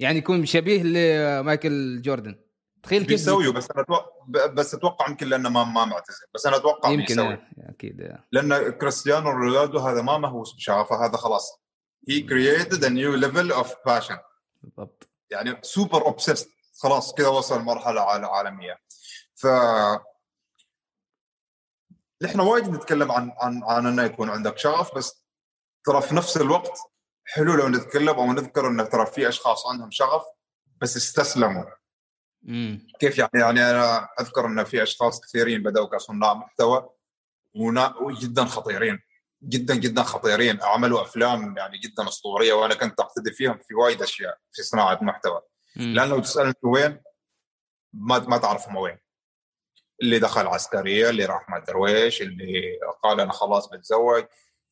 يعني 0.00 0.18
يكون 0.18 0.46
شبيه 0.46 0.82
لمايكل 0.82 2.02
جوردن. 2.02 2.36
تخيل 2.82 3.02
كيف 3.02 3.08
بيسويه 3.08 3.50
بس 3.50 3.70
أنا 3.70 3.80
أتوقع 3.80 4.06
بس 4.46 4.74
أتوقع 4.74 5.08
يمكن 5.08 5.26
لأنه 5.26 5.48
ما 5.48 5.64
ما 5.64 5.84
معتزل. 5.84 6.26
بس 6.34 6.46
أنا 6.46 6.56
أتوقع 6.56 6.90
يمكن 6.90 7.14
بيسوي. 7.14 7.28
إيه، 7.28 7.48
أكيد 7.58 8.00
إيه. 8.00 8.26
لأن 8.32 8.70
كريستيانو 8.70 9.30
رونالدو 9.30 9.78
هذا 9.78 10.02
ما 10.02 10.18
مهووس 10.18 10.54
بشغفه. 10.54 11.06
هذا 11.06 11.16
خلاص 11.16 11.61
he 12.10 12.22
created 12.22 12.82
a 12.84 12.90
new 12.90 13.16
level 13.24 13.52
of 13.62 13.68
passion. 13.86 14.18
بالضبط. 14.62 15.08
يعني 15.30 15.58
super 15.62 16.02
obsessed 16.06 16.50
خلاص 16.82 17.14
كذا 17.14 17.28
وصل 17.28 17.62
مرحلة 17.62 18.00
عال- 18.00 18.24
عالمية. 18.24 18.78
ف 19.34 19.46
نحن 22.22 22.40
وايد 22.40 22.68
نتكلم 22.68 23.12
عن 23.12 23.32
عن 23.38 23.62
عن 23.64 23.86
إنه 23.86 24.02
يكون 24.02 24.30
عندك 24.30 24.58
شغف 24.58 24.94
بس 24.94 25.24
ترى 25.84 26.02
في 26.02 26.14
نفس 26.14 26.36
الوقت 26.36 26.78
حلو 27.24 27.54
لو 27.54 27.68
نتكلم 27.68 28.08
أو 28.08 28.32
نذكر 28.32 28.68
إنه 28.68 28.84
ترى 28.84 29.06
في 29.06 29.28
أشخاص 29.28 29.66
عندهم 29.66 29.90
شغف 29.90 30.22
بس 30.80 30.96
استسلموا. 30.96 31.64
امم 32.48 32.86
كيف 33.00 33.18
يعني؟ 33.18 33.30
يعني 33.34 33.70
أنا 33.70 34.08
أذكر 34.20 34.46
ان 34.46 34.64
في 34.64 34.82
أشخاص 34.82 35.20
كثيرين 35.20 35.62
بدأوا 35.62 35.86
كصناع 35.86 36.34
محتوى 36.34 36.90
ونا- 37.54 37.96
وجدا 37.96 38.44
خطيرين. 38.44 38.98
جدا 39.42 39.74
جدا 39.74 40.02
خطيرين 40.02 40.62
عملوا 40.62 41.02
أفلام 41.02 41.56
يعني 41.56 41.78
جدا 41.78 42.08
أسطورية 42.08 42.52
وأنا 42.52 42.74
كنت 42.74 43.00
أقتدي 43.00 43.32
فيهم 43.32 43.58
في 43.58 43.74
وايد 43.74 44.02
أشياء 44.02 44.38
في 44.52 44.62
صناعة 44.62 44.98
محتوى. 45.02 45.42
لأن 45.76 46.08
لو 46.08 46.20
تسألني 46.20 46.54
وين 46.62 47.02
ما 47.92 48.18
ما 48.18 48.38
تعرف 48.38 48.68
هم 48.68 48.76
وين. 48.76 48.98
اللي 50.02 50.18
دخل 50.18 50.46
عسكرية 50.46 51.10
اللي 51.10 51.24
راح 51.24 51.48
ما 51.48 51.58
درويش 51.58 52.22
اللي 52.22 52.78
قال 53.02 53.20
أنا 53.20 53.32
خلاص 53.32 53.68
بتزوج 53.68 54.24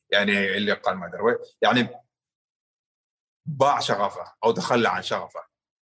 يعني 0.09 0.57
اللي 0.57 0.73
قال 0.73 0.97
ما 0.97 1.07
درويش 1.07 1.37
يعني 1.61 1.89
باع 3.45 3.79
شغفه 3.79 4.33
أو 4.43 4.51
تخلى 4.51 4.89
عن 4.89 5.01
شغفه. 5.01 5.43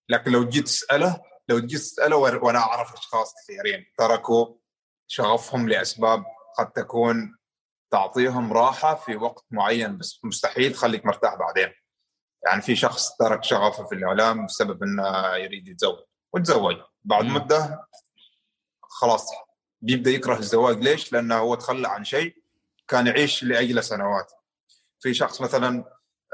لكن 0.10 0.32
لو 0.32 0.50
جيت 0.50 0.66
تسأله 0.66 1.22
لو 1.50 1.60
جيت 1.60 1.80
تسأله 1.80 2.18
وأنا 2.18 2.60
أعرف 2.60 2.94
أشخاص 2.94 3.34
كثيرين 3.44 3.86
تركوا 3.98 4.56
شغفهم 5.08 5.70
لأسباب 5.70 6.26
قد 6.58 6.72
تكون 6.72 7.38
تعطيهم 7.92 8.54
راحة 8.54 8.96
في 8.96 9.16
وقت 9.16 9.46
معين 9.52 9.98
بس 9.98 10.20
مستحيل 10.24 10.74
تخليك 10.74 11.06
مرتاح 11.06 11.36
بعدين. 11.36 11.74
يعني 12.46 12.62
في 12.62 12.76
شخص 12.76 13.18
ترك 13.18 13.44
شغفه 13.44 13.86
في 13.86 13.96
الإعلام 13.96 14.46
بسبب 14.46 14.84
إنه 14.84 15.36
يريد 15.36 15.68
يتزوج 15.68 15.98
وتزوج. 16.34 16.76
بعد. 17.04 17.26
مدة 17.26 17.88
خلاص 18.82 19.32
بيبدأ 19.82 20.12
يكره 20.12 20.40
الزواج. 20.40 20.78
ليش؟ 20.84 21.14
لأنه 21.14 21.38
هو 21.38 21.56
تخلى 21.56 21.88
عن 21.88 22.04
شيء 22.04 22.36
كان 22.88 23.08
يعيش 23.08 23.44
لاجله 23.44 23.82
سنوات. 23.82 24.32
في 25.00 25.14
شخص 25.14 25.42
مثلا 25.42 25.84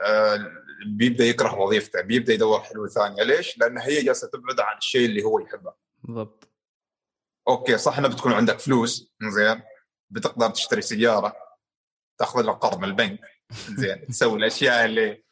آه، 0.05 0.37
بيبدأ 0.87 1.23
يكره 1.23 1.59
وظيفته 1.59 2.01
بيبدأ 2.01 2.33
يدور 2.33 2.59
حلول 2.59 2.91
ثانية. 2.91 3.23
ليش؟ 3.23 3.57
لأن 3.57 3.77
هي 3.77 4.03
جالسة 4.03 4.27
تبعد 4.27 4.59
عن 4.59 4.77
الشيء 4.77 5.05
اللي 5.05 5.23
هو 5.23 5.39
يحبه. 5.39 5.73
بالضبط. 6.03 6.47
أوكي 7.47 7.77
صح 7.77 7.97
إنه 7.97 8.07
بتكون 8.07 8.33
عندك 8.33 8.59
فلوس 8.59 9.13
زين 9.21 9.61
بتقدر 10.11 10.49
تشتري 10.49 10.81
سيارة 10.81 11.35
تأخذ 12.17 12.41
لك 12.41 12.55
قرض 12.55 12.77
من 12.77 12.83
البنك. 12.83 13.19
زين 13.69 14.07
تسوي 14.07 14.39
الأشياء 14.39 14.85
اللي 14.85 15.23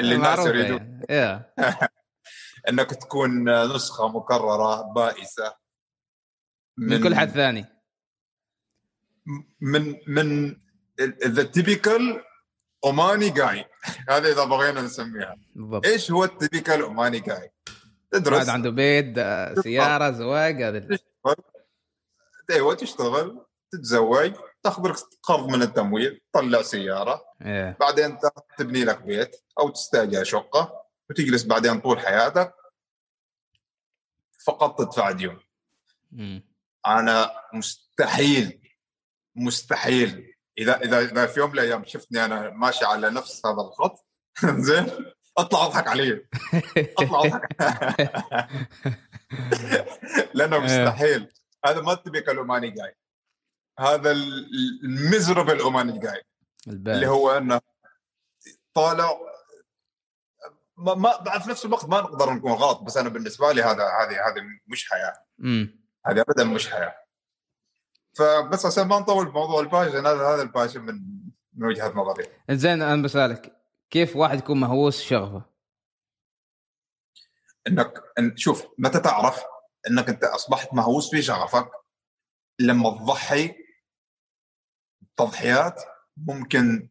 اللي 0.00 0.14
الناس 0.14 0.38
يريدون 0.38 0.78
يعني. 0.78 1.06
إيه. 1.10 1.52
إنك 2.68 2.90
تكون 2.90 3.44
نسخة 3.74 4.08
مكررة 4.08 4.82
بائسة 4.82 5.56
من 6.78 7.02
كل 7.02 7.14
حد 7.14 7.28
ثاني. 7.28 7.64
من 9.60 9.96
من 10.08 10.56
the 11.26 11.42
typical 11.42 12.22
Omani 12.84 13.30
guy 13.30 13.64
هذا 14.08 14.32
إذا 14.32 14.44
بغينا 14.44 14.82
نسميها. 14.82 15.36
بالضبط. 15.54 15.86
إيش 15.86 16.10
هو 16.10 16.24
التيبيكال 16.24 16.80
اوماني 16.80 17.20
جاي؟ 17.20 17.50
تدرس. 18.10 18.48
عنده 18.48 18.70
بيت 18.70 19.18
آه، 19.18 19.54
سياره 19.54 20.10
زواج 20.10 20.62
هذا 20.62 20.98
أيوه 22.50 22.74
تشتغل. 22.74 23.45
تتزوج 23.72 24.32
تاخذ 24.62 24.88
لك 24.88 24.96
قرض 25.22 25.48
من 25.48 25.62
التمويل 25.62 26.20
تطلع 26.32 26.62
سيارة. 26.62 27.24
إيه. 27.42 27.76
بعدين 27.80 28.18
تبني 28.58 28.84
لك 28.84 29.02
بيت 29.02 29.36
أو 29.58 29.68
تستأجر 29.68 30.24
شقة 30.24 30.86
وتجلس 31.10 31.42
بعدين 31.42 31.80
طول 31.80 32.00
حياتك. 32.00 32.54
فقط 34.46 34.78
تدفع 34.78 35.10
ديون 35.10 35.40
مم. 36.12 36.48
أنا 36.86 37.30
مستحيل 37.54 38.60
مستحيل. 39.36 40.34
إذا 40.58 40.80
إذا 40.80 41.00
إذا 41.00 41.26
في 41.26 41.40
يوم 41.40 41.50
من 41.50 41.58
الأيام 41.58 41.84
شفتني 41.84 42.24
أنا 42.24 42.50
ماشي 42.50 42.84
على 42.84 43.10
نفس 43.10 43.46
هذا 43.46 43.60
الخط 43.60 44.06
زين 44.66 44.86
أطلع 45.38 45.66
أضحك 45.66 45.88
علي 45.88 46.26
أطلع 46.98 47.20
أضحك. 47.20 47.56
لأنه 50.34 50.58
مستحيل. 50.58 51.32
هذا 51.66 51.80
ما 51.80 51.94
typical 51.94 52.28
Omani 52.28 52.70
guy. 52.70 52.94
هذا 53.78 54.10
المزربل 54.84 55.52
Omani 55.52 55.98
guy 55.98 56.22
اللي 56.68 57.06
هو 57.06 57.30
إنه 57.30 57.60
طالع 58.74 59.18
ما, 60.76 60.94
ما 60.94 61.38
في 61.38 61.50
نفس 61.50 61.64
الوقت 61.64 61.88
ما 61.88 62.00
نقدر 62.00 62.32
نكون 62.32 62.52
غلط 62.52 62.80
بس 62.82 62.96
أنا 62.96 63.08
بالنسبة 63.08 63.52
لي 63.52 63.62
هذا 63.62 63.84
هذه 63.84 64.28
هذه 64.28 64.42
مش 64.66 64.90
حياة. 64.90 65.24
هذه 66.06 66.20
ابدا 66.20 66.44
مش 66.44 66.70
حياة. 66.70 66.94
فبس 68.16 68.66
عشان 68.66 68.88
ما 68.88 68.98
نطول 68.98 69.30
بموضوع 69.30 69.60
ال 69.60 69.66
passion 69.66 70.06
هذا 70.06 70.34
هذا 70.34 70.42
ال 70.42 70.47
passion 70.47 70.80
من 70.80 70.94
من 71.52 71.66
وجهة 71.66 71.92
نظري. 71.94 72.26
زين 72.50 72.82
أنا 72.82 73.02
بسألك 73.02 73.56
كيف 73.90 74.16
واحد 74.16 74.38
يكون 74.38 74.60
مهووس 74.60 75.02
شغفه؟ 75.02 75.42
انك 77.68 78.02
شوف 78.36 78.66
متى 78.78 79.00
تعرف 79.00 79.44
إنك 79.90 80.08
أنت 80.08 80.24
أصبحت 80.24 80.74
مهووس 80.74 81.10
في 81.10 81.22
شغفك؟ 81.22 81.70
لما 82.60 82.90
تضحي 82.90 83.65
تضحيات 85.16 85.82
ممكن 86.16 86.88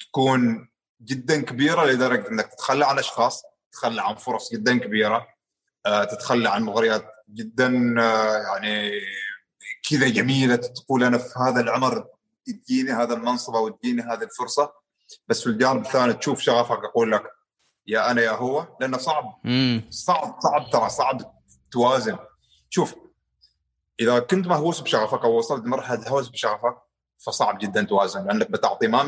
تكون 0.00 0.68
جدا 1.02 1.42
كبيرة 1.42 1.84
لدرجة 1.84 2.28
إنك 2.28 2.46
تتخلى 2.46 2.86
عن 2.86 2.98
أشخاص 2.98 3.42
تتخلى 3.72 4.02
عن 4.02 4.14
فرص 4.14 4.52
جدا 4.52 4.78
كبيرة 4.78 5.26
آه، 5.86 6.04
تتخلى 6.04 6.48
عن 6.48 6.62
مغريات 6.62 7.04
جدا 7.34 7.94
آه، 8.00 8.36
يعني 8.36 9.00
كذا 9.90 10.08
جميلة 10.08 10.56
تقول 10.56 11.04
أنا 11.04 11.18
في 11.18 11.38
هذا 11.38 11.60
العمر 11.60 12.06
تديني 12.46 12.92
هذا 12.92 13.14
المنصب 13.14 13.54
أو 13.54 13.68
تديني 13.68 14.02
هذه 14.02 14.22
الفرصة. 14.22 14.72
بس 15.28 15.42
في 15.42 15.46
الجانب 15.46 15.86
الثاني 15.86 16.12
تشوف 16.12 16.40
شغفك 16.40 16.84
أقول 16.84 17.12
لك 17.12 17.22
يا 17.86 18.10
أنا 18.10 18.22
يا 18.22 18.30
هو 18.30 18.76
لأنه 18.80 18.98
صعب. 18.98 19.24
صعب 19.90 20.40
صعب 20.40 20.70
ترى 20.72 20.88
صعب 20.88 21.34
توازن. 21.70 22.18
شوف 22.70 22.94
إذا 24.00 24.18
كنت 24.18 24.46
مهووس 24.46 24.80
بشغفك 24.80 25.24
أو 25.24 25.38
وصلت 25.38 25.64
لمرحلة 25.64 26.08
هوس 26.08 26.28
بشغفك 26.28 26.76
فصعب 27.18 27.58
جدا 27.58 27.82
توازن 27.82 28.26
لأنك 28.26 28.50
بتعطي 28.50 28.86
ما 28.86 29.02
100% 29.02 29.04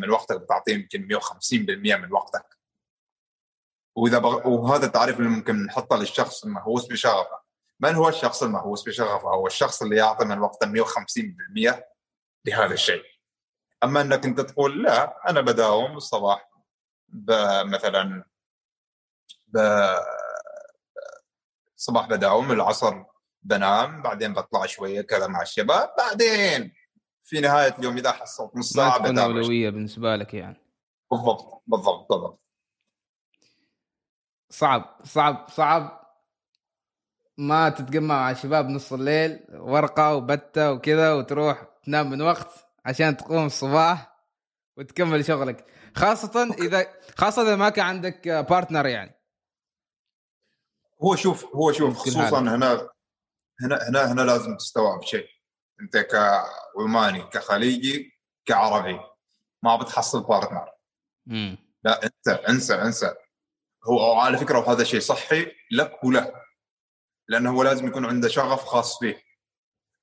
من 0.00 0.10
وقتك 0.10 0.40
بتعطي 0.40 0.72
يمكن 0.72 1.08
150% 1.20 1.52
من 1.96 2.12
وقتك. 2.12 2.58
وإذا 3.96 4.18
بغ... 4.18 4.48
وهذا 4.48 4.86
التعريف 4.86 5.18
اللي 5.18 5.30
ممكن 5.30 5.64
نحطه 5.64 5.96
للشخص 5.96 6.44
المهووس 6.44 6.86
بشغفه 6.86 7.44
من 7.80 7.94
هو 7.94 8.08
الشخص 8.08 8.42
المهووس 8.42 8.88
بشغفه 8.88 9.28
هو 9.28 9.46
الشخص 9.46 9.82
اللي 9.82 9.96
يعطي 9.96 10.24
من 10.24 10.38
وقته 10.38 10.84
150% 10.84 11.82
لهذا 12.44 12.74
الشيء. 12.74 13.04
أما 13.84 14.00
إنك 14.00 14.24
أنت 14.24 14.40
تقول 14.40 14.82
لا 14.82 15.30
أنا 15.30 15.40
بداوم 15.40 15.96
الصباح 15.96 16.50
مثلا 17.64 18.24
ب... 19.46 19.58
الصباح 21.76 22.06
بداوم 22.06 22.52
العصر 22.52 23.04
بنام 23.42 24.02
بعدين 24.02 24.34
بطلع 24.34 24.66
شوية 24.66 25.00
كذا 25.00 25.26
مع 25.26 25.42
الشباب 25.42 25.94
بعدين 25.98 26.74
في 27.24 27.40
نهاية 27.40 27.78
اليوم 27.78 27.96
إذا 27.96 28.12
حصلت 28.12 28.56
نص 28.56 28.72
ساعة 28.72 28.98
ما 28.98 29.04
تكون 29.04 29.18
أولوية 29.18 29.70
بالنسبة 29.70 30.16
لك 30.16 30.34
يعني. 30.34 30.56
بالضبط 31.10 31.62
بالضبط 31.66 32.12
بالضبط. 32.12 32.40
صعب 34.50 35.00
صعب 35.04 35.48
صعب. 35.48 36.04
ما 37.38 37.68
تتجمع 37.68 38.14
مع 38.14 38.30
الشباب 38.30 38.68
نص 38.68 38.92
الليل 38.92 39.46
ورقة 39.50 40.14
وبتة 40.14 40.72
وكذا 40.72 41.12
وتروح 41.12 41.66
تنام 41.84 42.10
من 42.10 42.22
وقت 42.22 42.66
عشان 42.84 43.16
تقوم 43.16 43.46
الصباح 43.46 44.26
وتكمل 44.76 45.24
شغلك. 45.24 45.66
خاصة 45.96 46.42
إذا 46.42 46.86
خاصة 47.16 47.42
إذا 47.42 47.56
ما 47.56 47.68
كان 47.68 47.86
عندك 47.86 48.28
بارتنر 48.28 48.86
يعني. 48.86 49.20
هو 51.04 51.16
شوف 51.16 51.44
هو 51.44 51.72
شوف 51.72 51.98
خصوصا 51.98 52.40
هنا 52.40 52.54
هنا 52.54 53.88
هنا 53.88 54.12
هنا 54.12 54.22
لازم 54.22 54.56
تستوعب 54.56 55.02
شيء. 55.02 55.33
انت 55.80 55.96
كعماني 55.96 57.22
كخليجي 57.22 58.12
كعربي. 58.46 59.00
ما 59.62 59.76
بتحصل 59.76 60.22
بارتنر 60.22 60.68
مم. 61.26 61.58
لا 61.84 62.04
انت 62.04 62.28
انسى 62.28 62.74
انسى. 62.74 63.14
هو 63.84 64.20
على 64.20 64.38
فكرة 64.38 64.58
وهذا 64.58 64.84
شيء 64.84 65.00
صحي 65.00 65.52
لك 65.72 66.04
وله. 66.04 66.32
لأنه 67.28 67.50
هو 67.50 67.62
لازم 67.62 67.86
يكون 67.86 68.04
عنده 68.04 68.28
شغف 68.28 68.64
خاص 68.64 68.98
فيه 68.98 69.22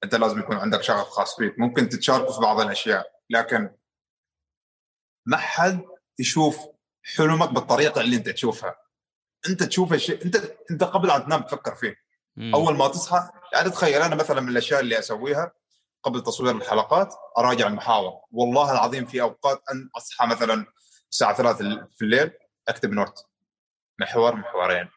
أنت 0.03 0.15
لازم 0.15 0.39
يكون 0.39 0.57
عندك 0.57 0.81
شغف 0.81 1.07
خاص 1.07 1.35
فيك. 1.35 1.59
ممكن 1.59 1.89
تتشاركوا 1.89 2.33
في 2.33 2.41
بعض 2.41 2.59
الأشياء. 2.59 3.11
لكن 3.29 3.75
ما 5.25 5.37
حد 5.37 5.81
يشوف 6.19 6.59
حلمك 7.03 7.49
بالطريقة 7.49 8.01
اللي 8.01 8.15
أنت 8.15 8.29
تشوفها. 8.29 8.75
أنت 9.49 9.63
تشوف 9.63 9.93
الشيء 9.93 10.25
أنت 10.25 10.35
أنت 10.71 10.83
قبل 10.83 11.11
ان 11.11 11.25
تنام 11.25 11.41
تفكر 11.41 11.75
فيه. 11.75 11.95
مم. 12.35 12.55
أول 12.55 12.77
ما 12.77 12.87
تصحى 12.87 13.29
يعني 13.53 13.69
تخيل 13.69 14.01
أنا 14.01 14.15
مثلا 14.15 14.41
من 14.41 14.49
الأشياء 14.49 14.79
اللي 14.79 14.99
أسويها. 14.99 15.51
قبل 16.03 16.23
تصوير 16.23 16.55
الحلقات 16.55 17.13
أراجع 17.37 17.67
المحاور. 17.67 18.13
والله 18.31 18.71
العظيم 18.71 19.05
في 19.05 19.21
أوقات 19.21 19.63
أن 19.71 19.89
أصحى 19.97 20.27
مثلا 20.27 20.65
الساعة 21.11 21.33
3 21.33 21.87
في 21.97 22.01
الليل 22.01 22.31
أكتب 22.67 22.91
نوت 22.91 23.25
محور 23.99 24.35
محورين. 24.35 24.89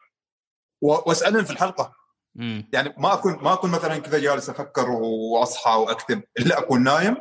وأسألهم 0.81 1.43
في 1.43 1.51
الحلقة. 1.51 1.93
مم. 2.35 2.69
يعني 2.73 2.93
ما 2.97 3.13
أكون 3.13 3.43
ما 3.43 3.53
أكون 3.53 3.71
مثلا 3.71 3.97
كذا 3.97 4.19
جالس 4.19 4.49
أفكر 4.49 4.89
وأصحى 4.89 5.71
وأكتب. 5.71 6.23
إلا 6.39 6.59
أكون 6.59 6.83
نايم 6.83 7.17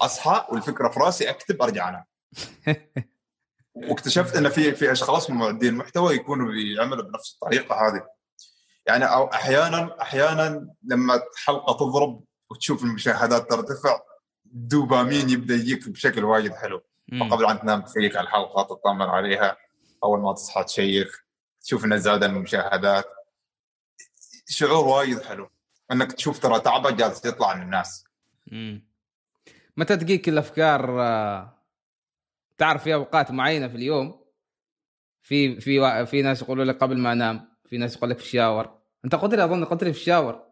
أصحى 0.00 0.46
والفكرة 0.52 0.88
في 0.88 1.00
رأسي 1.00 1.30
أكتب 1.30 1.62
أرجع 1.62 1.88
أنام. 1.88 2.04
واكتشفت 3.74 4.36
إن 4.36 4.48
في 4.48 4.72
في 4.74 4.92
أشخاص 4.92 5.30
من 5.30 5.36
معدين 5.36 5.74
محتوى 5.74 6.14
يكونوا 6.14 6.52
بيعملوا 6.52 7.04
بنفس 7.04 7.34
الطريقة 7.34 7.74
هذه. 7.74 8.06
يعني 8.86 9.04
أو 9.04 9.26
أحيانا 9.26 10.02
أحيانا 10.02 10.74
لما 10.82 11.22
حلقه 11.44 11.72
تضرب 11.72 12.24
وتشوف 12.50 12.84
المشاهدات 12.84 13.50
ترتفع 13.50 14.00
دوبامين 14.44 15.30
يبدأ 15.30 15.54
يجيك 15.54 15.88
بشكل 15.88 16.24
وايد 16.24 16.54
حلو. 16.54 16.82
فقبل 17.20 17.46
ان 17.46 17.60
تنام 17.60 17.80
ت 17.82 17.88
check 17.88 18.16
على 18.16 18.26
الحلقة 18.26 18.62
تطمن 18.62 19.02
عليها. 19.02 19.56
أول 20.04 20.20
ما 20.20 20.32
تصحى 20.32 20.64
ت 20.64 20.71
check 20.71 21.08
تشوف 21.62 21.84
انها 21.84 21.98
زاد 21.98 22.24
المشاهدات. 22.24 23.04
شعور 24.48 24.88
وايد 24.88 25.22
حلو. 25.22 25.50
إنك 25.92 26.12
تشوف 26.12 26.38
ترى 26.38 26.60
تعبك 26.60 26.92
جالس 26.94 27.24
يطلع 27.24 27.54
من 27.54 27.62
الناس. 27.62 28.04
مم. 28.46 28.90
متى 29.76 29.96
تجيك 29.96 30.28
الأفكار 30.28 31.02
آه، 31.02 31.58
تعرف 32.58 32.82
في 32.84 32.94
أوقات 32.94 33.30
معينة 33.30 33.68
في 33.68 33.76
اليوم؟ 33.76 34.20
في 35.22 35.60
في 35.60 36.06
في 36.06 36.22
ناس 36.22 36.42
يقولوا 36.42 36.64
لك 36.64 36.78
قبل 36.78 36.98
ما 36.98 37.12
انام 37.12 37.48
في 37.66 37.78
ناس 37.78 37.96
يقول 37.96 38.10
لك 38.10 38.18
في 38.18 38.24
الشاور. 38.24 38.80
أنت 39.04 39.14
قلت 39.14 39.34
لي 39.34 39.44
أظن 39.44 39.64
قلت 39.64 39.84
لي 39.84 39.92
في 39.92 39.98
الشاور. 39.98 40.49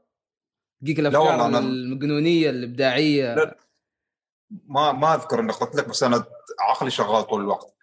تجيك 0.81 0.99
الأفكار. 0.99 1.59
المجنونية 1.59 2.51
الإبداعية. 2.51 3.35
لا. 3.35 3.57
ما 4.51 4.93
ما 4.93 5.15
أذكر 5.15 5.41
إني 5.41 5.53
قلت 5.53 5.77
لك 5.77 5.89
بس 5.89 6.03
أنا 6.03 6.25
عقلي 6.61 6.91
شغال 6.91 7.27
طول 7.27 7.41
الوقت. 7.41 7.75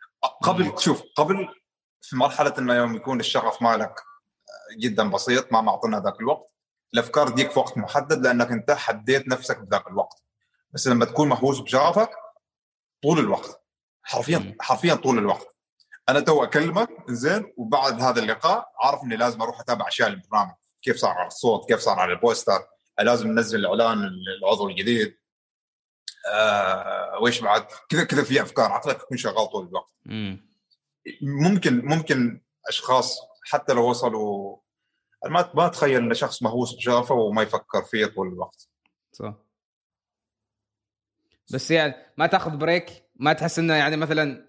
قبل 0.41 0.79
شوف 0.79 1.03
قبل 1.15 1.47
في 2.01 2.15
مرحلة 2.15 2.53
إنه 2.58 2.73
يوم 2.73 2.95
يكون 2.95 3.19
الشغف 3.19 3.62
مالك 3.62 3.95
جدا 4.77 5.10
بسيط 5.10 5.53
ما 5.53 5.62
معطينا 5.62 5.99
ذاك 5.99 6.19
الوقت 6.19 6.51
الأفكار 6.93 7.29
تجيك 7.29 7.51
في 7.51 7.60
وقت 7.60 7.77
محدد 7.77 8.25
لأنك 8.25 8.51
أنت 8.51 8.71
حديت 8.71 9.27
نفسك 9.27 9.60
بذاك 9.60 9.88
الوقت. 9.88 10.23
بس 10.71 10.88
لما 10.88 11.05
تكون 11.05 11.29
مهووس 11.29 11.60
بشغفك 11.60 12.10
طول 13.03 13.19
الوقت. 13.19 13.62
حرفيا 14.03 14.55
حرفيا 14.62 14.93
طول 14.93 15.17
الوقت. 15.17 15.55
أنا 16.10 16.19
تو 16.19 16.43
أكلمك 16.43 16.89
زين 17.10 17.53
وبعد 17.58 18.01
هذا 18.01 18.21
اللقاء 18.21 18.71
عارف 18.84 19.03
إني 19.03 19.15
لازم 19.15 19.41
أروح 19.41 19.60
أتابع 19.60 19.88
أشياء 19.88 20.10
البرنامج. 20.10 20.53
كيف 20.81 20.97
صار 20.97 21.12
على 21.12 21.27
الصوت 21.27 21.67
كيف 21.67 21.79
صار 21.79 21.99
على 21.99 22.13
البوستر 22.13 22.60
لازم 22.99 23.27
ننزل 23.27 23.60
الإعلان 23.60 24.12
العضو 24.39 24.69
الجديد. 24.69 25.17
آه 26.34 27.19
ويش 27.21 27.41
بعد؟ 27.41 27.67
كذا 27.89 28.03
كذا 28.03 28.23
في 28.23 28.41
أفكار. 28.41 28.71
عقلك 28.71 29.01
يكون 29.01 29.17
شغال 29.17 29.49
طول 29.49 29.67
الوقت. 29.67 29.93
ممكن 31.21 31.86
ممكن 31.86 32.41
أشخاص 32.67 33.19
حتى 33.43 33.73
لو 33.73 33.89
وصلوا 33.89 34.58
ما 35.25 35.51
ما 35.53 35.65
أتخيل 35.65 36.03
إن 36.03 36.13
شخص 36.13 36.43
مهووس 36.43 36.75
بشغفه 36.75 37.15
وما 37.15 37.41
يفكر 37.41 37.84
فيه 37.84 38.05
طول 38.05 38.27
الوقت. 38.27 38.69
صح. 39.12 39.34
بس 41.53 41.71
يعني 41.71 41.93
ما 42.17 42.27
تاخذ 42.27 42.58
break؟ 42.58 43.04
ما 43.15 43.34
تحس 43.34 43.60
إنه 43.60 43.73
يعني 43.73 43.97
مثلا 43.97 44.45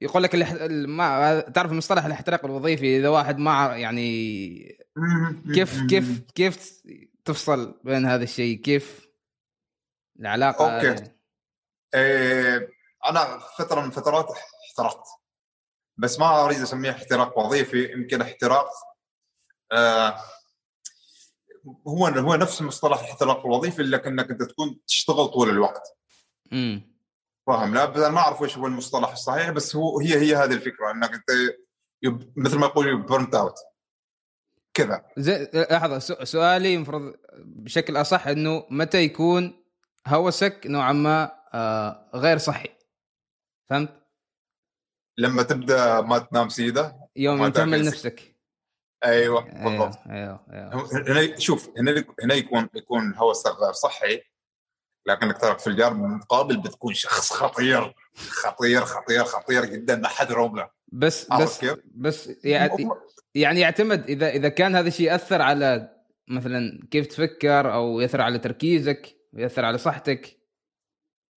يقول 0.00 0.22
لك 0.22 0.34
ما 0.70 1.40
تعرف 1.40 1.72
مصطلح 1.72 2.04
الاحتراق 2.04 2.44
الوظيفي؟ 2.44 2.96
إذا 2.96 3.08
واحد 3.08 3.38
ما 3.38 3.76
يعني 3.76 4.83
كيف 5.54 5.86
كيف 5.86 6.20
كيف 6.34 6.82
تفصل 7.24 7.80
بين 7.84 8.06
هذا 8.06 8.24
الشيء؟ 8.24 8.60
كيف 8.60 9.08
العلاقة؟ 10.20 10.70
أوكي. 10.70 11.10
إيه 11.94 12.68
أنا 13.06 13.38
فترة 13.58 13.80
من 13.80 13.90
فترات 13.90 14.28
احترقت 14.68 15.06
بس 15.96 16.18
ما 16.18 16.44
أريد 16.44 16.60
أسميه 16.60 16.90
احتراق 16.90 17.38
وظيفي 17.38 17.92
يمكن 17.92 18.22
احتراق 18.22 18.68
آه 19.72 20.20
هو 21.88 22.06
هو 22.06 22.34
نفس 22.34 22.62
مصطلح 22.62 22.98
الاحتراق 22.98 23.46
الوظيفي 23.46 23.82
لكنك 23.82 24.30
أنت 24.30 24.42
تكون 24.42 24.80
تشتغل 24.86 25.28
طول 25.28 25.50
الوقت. 25.50 25.82
امم 26.52 26.94
فاهم؟ 27.46 27.74
لا 27.74 28.08
ما 28.08 28.18
أعرف 28.18 28.42
إيش 28.42 28.58
هو 28.58 28.66
المصطلح 28.66 29.12
الصحيح 29.12 29.50
بس 29.50 29.76
هو 29.76 30.00
هي 30.00 30.18
هي 30.18 30.36
هذه 30.36 30.52
الفكرة 30.52 30.90
إنك 30.90 31.10
أنت 31.12 31.24
مثل 32.36 32.58
ما 32.58 32.66
يقول 32.66 33.02
burnt 33.02 33.34
out 33.34 33.54
كذا. 34.74 35.04
زي 35.16 35.50
لحظة 35.54 36.24
سؤالي 36.24 36.74
المفروض 36.74 37.14
بشكل 37.38 37.96
أصح 37.96 38.26
إنه 38.26 38.66
متى 38.70 38.98
يكون 38.98 39.64
هوسك 40.06 40.66
نوعا 40.66 40.92
ما 40.92 41.32
آه 41.54 42.10
غير 42.14 42.38
صحي؟ 42.38 42.68
فهمت؟ 43.70 44.02
لما 45.18 45.42
تبدأ 45.42 46.00
ما 46.00 46.18
تنام 46.18 46.48
سيدة 46.48 46.96
يوم 47.16 47.48
تهمل 47.48 47.78
تاكل 47.78 47.88
نفسك. 47.88 48.36
أيوه 49.04 49.46
أيوه 49.46 49.64
بالضبط. 49.64 49.98
أيوه 50.06 50.46
أيوه. 50.52 50.88
هنا 51.08 51.38
شوف 51.38 51.70
هنا 51.78 52.04
هنا 52.22 52.34
يكون 52.34 52.68
يكون 52.74 53.14
هوسك 53.14 53.50
غير 53.50 53.72
صحي 53.72 54.22
لكنك 55.06 55.38
ترى 55.38 55.58
في 55.58 55.66
الجانب 55.66 56.04
المقابل 56.04 56.60
بتكون 56.60 56.94
شخص 56.94 57.32
خطير. 57.32 57.94
خطير 58.16 58.84
خطير 58.84 59.24
خطير 59.24 59.64
جدا 59.64 59.96
ما 59.96 60.08
حد 60.08 60.32
روم 60.32 60.56
له. 60.56 60.70
بس 60.92 61.26
بس 61.32 61.58
كيف؟ 61.58 61.78
بس 61.94 62.30
يعني 62.44 62.88
يعني 63.34 63.60
يعتمد 63.60 64.10
إذا 64.10 64.28
إذا 64.28 64.48
كان 64.48 64.76
هذا 64.76 64.88
الشيء 64.88 65.06
يأثر 65.06 65.42
على 65.42 65.94
مثلا 66.28 66.88
كيف 66.90 67.06
تفكر 67.06 67.74
أو 67.74 68.00
يأثر 68.00 68.20
على 68.20 68.38
تركيزك 68.38 69.16
وياثر 69.32 69.64
على 69.64 69.78
صحتك 69.78 70.40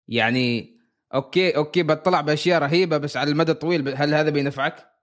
يعني 0.07 0.77
okay 1.13 1.55
okay 1.55 1.83
بتطلع 1.83 2.21
بأشياء 2.21 2.61
رهيبة 2.61 2.97
بس 2.97 3.17
على 3.17 3.31
المدى 3.31 3.51
الطويل 3.51 3.95
هل 3.95 4.13
هذا 4.13 4.29
بينفعك؟ 4.29 4.93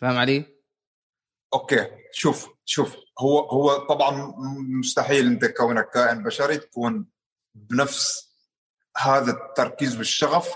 فاهم 0.00 0.16
علي؟ 0.16 0.44
okay 1.54 1.86
شوف 2.12 2.48
شوف 2.64 2.96
هو 3.18 3.38
هو 3.38 3.86
طبعا 3.86 4.34
مستحيل 4.78 5.26
أنت 5.26 5.44
كونك 5.44 5.90
كائن 5.90 6.22
بشري 6.22 6.58
تكون 6.58 7.06
بنفس 7.54 8.30
هذا 8.96 9.30
التركيز 9.30 9.96
والشغف 9.96 10.54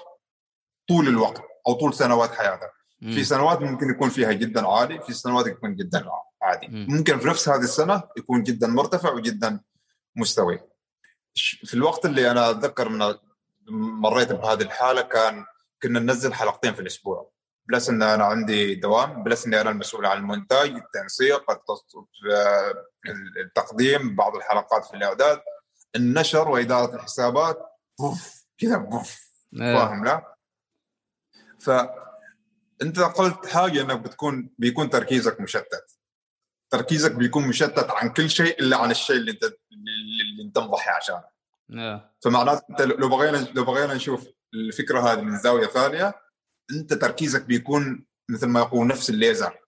طول 0.89 1.09
الوقت 1.09 1.43
أو 1.69 1.73
طول 1.73 1.95
سنوات 1.95 2.31
حياتك. 2.31 2.73
في 3.13 3.25
سنوات 3.25 3.61
ممكن 3.61 3.91
يكون 3.91 4.09
فيها 4.09 4.33
جدا 4.33 4.69
عالي 4.69 5.01
في 5.03 5.13
سنوات 5.13 5.47
يكون 5.47 5.75
جدا 5.75 6.11
عادي. 6.43 6.67
مم. 6.69 6.87
ممكن 6.89 7.19
في 7.19 7.29
نفس 7.29 7.49
هذه 7.49 7.63
السنة 7.63 8.03
يكون 8.17 8.43
جدا 8.43 8.67
مرتفع 8.67 9.13
وجدا 9.13 9.61
مستوي. 10.17 10.61
في 11.65 11.75
الوقت 11.75 12.07
اللي 12.07 12.31
أنا 12.31 12.51
أتذكر 12.51 12.89
من 12.89 13.15
مريت 14.01 14.33
بهذه 14.33 14.63
الحالة 14.63 15.03
كان 15.03 15.45
كنا 15.83 16.01
ننزل 16.01 16.35
حلقتين 16.35 16.75
في 16.75 16.81
الأسبوع. 16.81 17.31
plus 17.69 17.89
إن 17.89 18.03
أنا 18.03 18.25
عندي 18.25 18.75
دوام 18.75 19.23
plus 19.23 19.47
إني 19.47 19.61
أنا 19.61 19.71
المسؤول 19.71 20.07
عن 20.07 20.17
المونتاج 20.17 20.71
التنسيق 20.71 21.45
التقديم 23.45 24.17
بعض 24.17 24.37
الحلقات 24.37 24.85
في 24.85 24.97
الإعداد 24.97 25.41
النشر 25.97 26.49
وإدارة 26.49 26.95
الحسابات. 26.95 27.59
بوف 27.99 28.47
كذا 28.59 28.77
بوف 28.77 29.31
إيه. 29.55 29.75
فاهم 29.75 30.05
لا؟ 30.05 30.35
فانت 32.81 32.99
قلت 33.01 33.47
حاجة 33.47 33.83
انك 33.83 33.99
بتكون 34.01 34.51
بيكون 34.59 34.91
تركيزك 34.91 35.41
مشتت. 35.41 35.99
تركيزك 36.71 37.13
بيكون 37.13 37.47
مشتت 37.49 37.91
عن 37.91 38.13
كل 38.13 38.31
شيء 38.31 38.61
إلا 38.61 38.77
عن 38.77 38.91
الشيء 38.91 39.17
اللي 39.17 39.31
انت 39.31 39.45
اللي 39.45 40.43
انت 40.43 40.59
مضحي 40.59 40.91
عشانه. 40.91 41.25
إيه. 41.71 42.15
فمعناته 42.25 42.63
انت 42.71 42.83
لو 42.83 43.09
بغينا 43.09 43.37
لو 43.37 43.65
بغينا 43.65 43.95
نشوف 43.95 44.27
الفكرة 44.55 45.01
هذه 45.01 45.21
من 45.21 45.39
زاوية 45.39 45.67
ثانية 45.67 46.15
انت 46.71 46.95
تركيزك 46.95 47.43
بيكون 47.45 48.07
مثل 48.31 48.47
ما 48.47 48.61
يقول 48.61 48.87
نفس 48.87 49.11
الليزر. 49.11 49.59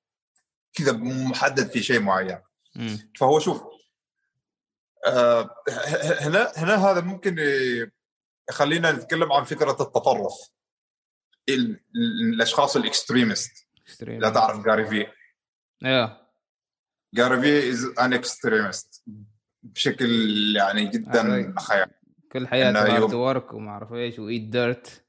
كذا 0.74 0.92
محدد 1.02 1.70
في 1.70 1.82
شيء 1.82 2.00
معين. 2.00 2.38
مم. 2.74 3.12
فهو 3.18 3.38
شوف 3.38 3.62
آه، 5.06 5.50
هنا 6.20 6.52
هنا 6.56 6.74
هذا 6.90 7.00
ممكن 7.00 7.36
يخلينا 8.50 8.92
نتكلم 8.92 9.32
عن 9.32 9.44
فكرة 9.44 9.70
التطرف. 9.70 10.32
ال- 10.32 10.46
ال- 10.46 10.55
الأشخاص 11.48 12.76
الإكستريمست. 12.76 13.66
لا 14.00 14.30
تعرف 14.30 14.64
Gary 14.64 14.86
Vee 14.86 15.06
أيوه 15.84 16.26
Gary 17.14 17.40
Vee 17.40 17.70
is 17.70 17.84
an 18.00 18.12
extremist 18.12 19.04
بشكل 19.62 20.06
يعني 20.56 20.86
جدا. 20.86 21.54
خيال. 21.58 21.90
كل 22.32 22.48
حياته 22.48 22.96
hard 22.96 23.14
work 23.14 23.52
وما 23.52 23.70
أعرف 23.70 23.92
إيش 23.92 24.18
و 24.18 24.24
eat 24.24 24.42
dirt 24.42 25.04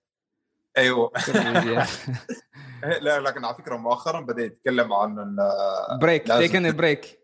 أيوه. 0.78 1.12
لا 3.02 3.20
لكن 3.20 3.46
على 3.46 3.56
فكرة 3.56 3.78
مؤخرا 3.78 4.22
بدا 4.22 4.44
يتكلم 4.44 4.94
عن 4.94 5.20
إن 5.20 5.38
break 6.02 6.28
taking 6.28 6.72
break 6.72 7.20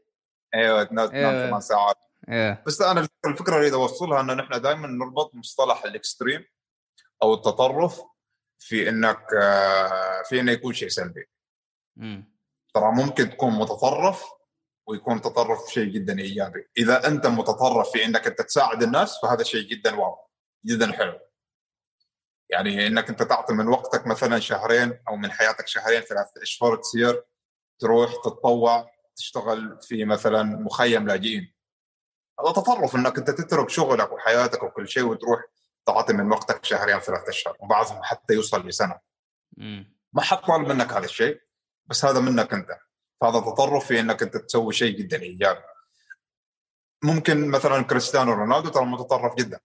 أيوه 0.54 0.84
تنام. 0.84 1.08
ثمان 1.08 1.62
ساعات. 1.62 1.97
بس 2.65 2.82
أنا 2.82 3.08
الفكرة 3.26 3.58
اللي 3.58 3.73
أوصلها 3.73 4.21
ان 4.21 4.38
نحن 4.38 4.62
دائما 4.62 4.88
نربط 4.88 5.36
مصطلح 5.36 5.86
ال 5.86 5.93
extreme 5.93 6.45
أو 7.23 7.34
التطرف 7.34 8.02
في 8.59 8.89
إنك 8.89 9.33
آه، 9.41 10.23
في 10.29 10.39
إنه 10.39 10.51
يكون 10.51 10.73
شيء 10.73 10.89
سلبي. 10.89 11.29
ترى 12.73 12.91
ممكن 12.91 13.29
تكون 13.29 13.53
متطرف 13.53 14.23
ويكون 14.87 15.21
تطرف 15.21 15.59
شيء 15.69 15.85
جدا 15.93 16.19
إيجابي. 16.19 16.67
إذا 16.77 17.07
أنت 17.07 17.27
متطرف 17.27 17.91
في 17.91 18.05
إنك 18.05 18.27
أنت 18.27 18.41
تساعد 18.41 18.83
الناس 18.83 19.19
فهذا 19.21 19.43
شيء 19.43 19.67
جدا 19.69 19.95
واو 19.95 20.17
جدا 20.65 20.91
حلو. 20.91 21.19
يعني 22.49 22.87
إنك 22.87 23.09
أنت 23.09 23.23
تعطي 23.23 23.53
من 23.53 23.67
وقتك 23.67 24.07
مثلا 24.07 24.39
شهرين 24.39 24.99
أو 25.07 25.15
من 25.15 25.31
حياتك 25.31 25.67
شهرين 25.67 26.01
ثلاثة 26.01 26.41
أشهر 26.41 26.75
تصير 26.75 27.23
تروح 27.79 28.11
تتطوع 28.11 28.91
تشتغل 29.15 29.79
في 29.81 30.05
مثلا 30.05 30.43
مخيم 30.43 31.07
لاجئين. 31.07 31.53
هذا 32.39 32.51
تطرف 32.51 32.95
إنك 32.95 33.17
أنت 33.17 33.29
تترك 33.29 33.69
شغلك 33.69 34.11
وحياتك 34.11 34.63
وكل 34.63 34.87
شيء 34.87 35.03
وتروح 35.03 35.43
تعطي 35.85 36.13
من 36.13 36.31
وقتك 36.31 36.65
شهرين 36.65 36.99
ثلاثة 36.99 37.29
أشهر 37.29 37.55
وبعضهم 37.59 38.03
حتى 38.03 38.33
يوصل 38.33 38.67
لسنة. 38.67 38.99
مم. 39.57 39.95
ما 40.13 40.21
حد 40.21 40.37
طالب 40.37 40.67
منك 40.67 40.93
هذا 40.93 41.05
الشيء 41.05 41.41
بس 41.85 42.05
هذا 42.05 42.19
منك 42.19 42.53
أنت. 42.53 42.67
فهذا 43.21 43.39
تطرف 43.39 43.85
في 43.87 43.99
إنك 43.99 44.23
أنت 44.23 44.37
تسوي 44.37 44.73
شيء 44.73 44.97
جدا 44.97 45.21
إيجابي. 45.21 45.59
ممكن 47.03 47.47
مثلا 47.51 47.81
كريستيانو 47.83 48.31
رونالدو 48.33 48.69
ترى 48.69 48.85
متطرف 48.85 49.35
جدا. 49.35 49.59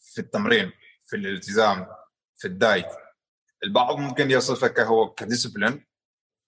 في 0.00 0.20
التمرين 0.20 0.72
في 1.06 1.16
الالتزام 1.16 1.86
في 2.36 2.48
ال 2.48 2.54
diet. 2.54 2.86
البعض 3.64 3.96
ممكن 3.98 4.30
يصفه 4.30 4.68
كهو 4.68 5.10
ك 5.14 5.21
discipline 5.21 5.86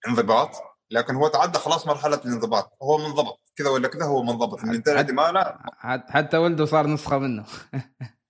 انضباط 0.07 0.49
لكن 0.91 1.15
هو 1.15 1.27
تعدى 1.27 1.57
خلاص 1.59 1.87
مرحلة 1.87 2.15
الانضباط. 2.15 2.77
هو 2.81 2.97
منضبط 2.97 3.41
كذا 3.55 3.69
ولا 3.69 3.87
كذا 3.87 4.05
هو 4.05 4.23
منضبط. 4.23 4.59
المنتاليتي 4.59 5.11
ماله 5.11 5.57
حت- 5.77 6.09
حتى 6.11 6.37
ولده 6.37 6.65
صار 6.65 6.87
نسخة 6.87 7.17
منه. 7.17 7.45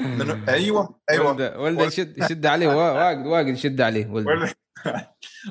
من... 0.00 0.48
أيوه 0.48 1.00
أيوه. 1.10 1.30
ولده 1.30 1.58
ولده 1.58 1.84
يشد 1.84 2.18
يشد 2.18 2.46
عليه 2.46 2.68
وا- 2.68 2.92
واجد 2.92 3.26
واجد 3.26 3.48
يشد 3.54 3.80
عليه 3.80 4.06
ولده 4.06 4.54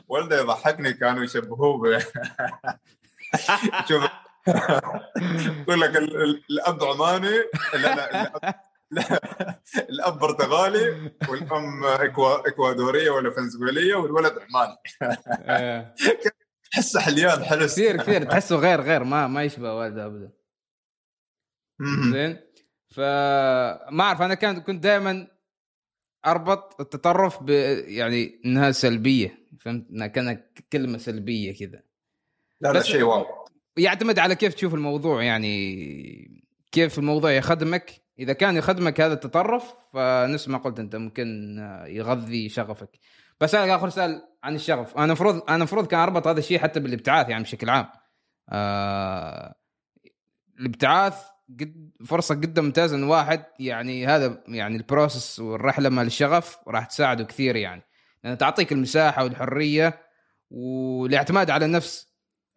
ولده 0.07 0.39
يضحكني 0.39 0.93
كانوا 0.93 1.23
يشبهوه 1.23 1.99
شوف. 3.89 4.03
يقول 5.61 5.81
لك 5.81 5.97
ال- 5.97 6.21
ال- 6.23 6.43
الأب 6.49 6.83
عماني 6.83 7.37
لا 7.73 7.77
لا 7.95 8.21
الاب 8.21 8.55
لا، 8.91 9.21
الأب 9.89 10.19
برتغالي 10.19 11.11
والأم. 11.29 11.85
إكوادورية 12.47 13.09
ولا 13.09 13.31
فنزويلية 13.31 13.95
والولد 13.95 14.33
عماني. 14.39 14.77
تحسه 16.71 16.99
حليان 16.99 17.43
حلس. 17.43 17.73
كثير 17.73 17.97
كثير. 17.97 18.23
تحسه 18.23 18.55
غير 18.55 18.81
غير. 18.81 19.03
ما 19.03 19.27
ما 19.27 19.43
يشبه 19.43 19.73
والده 19.73 20.05
ابدا. 20.05 20.31
زين؟ 22.11 22.46
فما 22.97 24.03
أعرف 24.03 24.21
أنا 24.21 24.33
كان 24.33 24.59
كنت 24.59 24.83
دائما 24.83 25.27
أربط 26.25 26.81
التطرف 26.81 27.43
ب 27.43 27.49
يعني 27.49 28.41
إنها 28.45 28.71
سلبية 28.71 29.37
فهمت؟ 29.59 29.89
إنها 29.89 30.07
كانت 30.07 30.43
كلمة 30.73 30.97
سلبية 30.97 31.55
كذا 31.55 31.81
لا 32.61 32.73
لا 32.73 32.81
شيء 32.81 33.03
واو 33.03 33.25
يعتمد 33.77 34.19
على 34.19 34.35
كيف 34.35 34.53
تشوف 34.53 34.73
الموضوع 34.73 35.23
يعني 35.23 36.43
كيف 36.71 36.99
الموضوع 36.99 37.31
يخدمك. 37.31 37.91
إذا 38.19 38.33
كان 38.33 38.55
يخدمك 38.55 39.01
هذا 39.01 39.13
التطرف 39.13 39.73
فنفس 39.93 40.47
ما 40.47 40.57
قلت 40.57 40.79
أنت 40.79 40.95
ممكن 40.95 41.57
يغذي 41.87 42.49
شغفك. 42.49 42.99
بس 43.41 43.55
أنا 43.55 43.75
آخر 43.75 43.89
سؤال 43.89 44.21
عن 44.43 44.55
الشغف. 44.55 44.95
أنا 44.95 45.05
المفروض 45.05 45.43
أنا 45.43 45.55
المفروض 45.55 45.87
كان 45.87 45.99
أربط 45.99 46.27
هذا 46.27 46.39
الشيء 46.39 46.59
حتى 46.59 46.79
بالابتعاث 46.79 47.29
يعني 47.29 47.43
بشكل 47.43 47.69
عام. 47.69 47.87
آه 48.49 49.55
الابتعاث 50.59 51.36
قد 51.49 51.91
فرصة 52.05 52.35
جدا 52.35 52.61
ممتازة 52.61 52.95
إن 52.95 53.03
واحد 53.03 53.43
يعني 53.59 54.07
هذا 54.07 54.43
يعني 54.47 54.77
البروسس 54.77 55.39
والرحلة 55.39 55.89
مال 55.89 56.07
الشغف 56.07 56.57
راح 56.67 56.85
تساعده 56.85 57.23
كثير 57.23 57.55
يعني. 57.55 57.83
لأن 58.23 58.37
تعطيك 58.37 58.71
المساحة 58.71 59.23
والحرية 59.23 60.01
والاعتماد 60.49 61.49
على 61.49 61.65
النفس. 61.65 62.07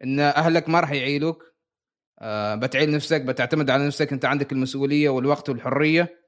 إن 0.03 0.19
أهلك 0.19 0.69
ما 0.69 0.79
راح 0.79 0.91
يعيلوك. 0.91 1.43
آه 2.19 2.55
بتعيل 2.55 2.91
نفسك 2.91 3.21
بتعتمد 3.21 3.69
على 3.69 3.87
نفسك. 3.87 4.13
أنت 4.13 4.25
عندك 4.25 4.51
المسؤولية 4.51 5.09
والوقت 5.09 5.49
والحرية. 5.49 6.21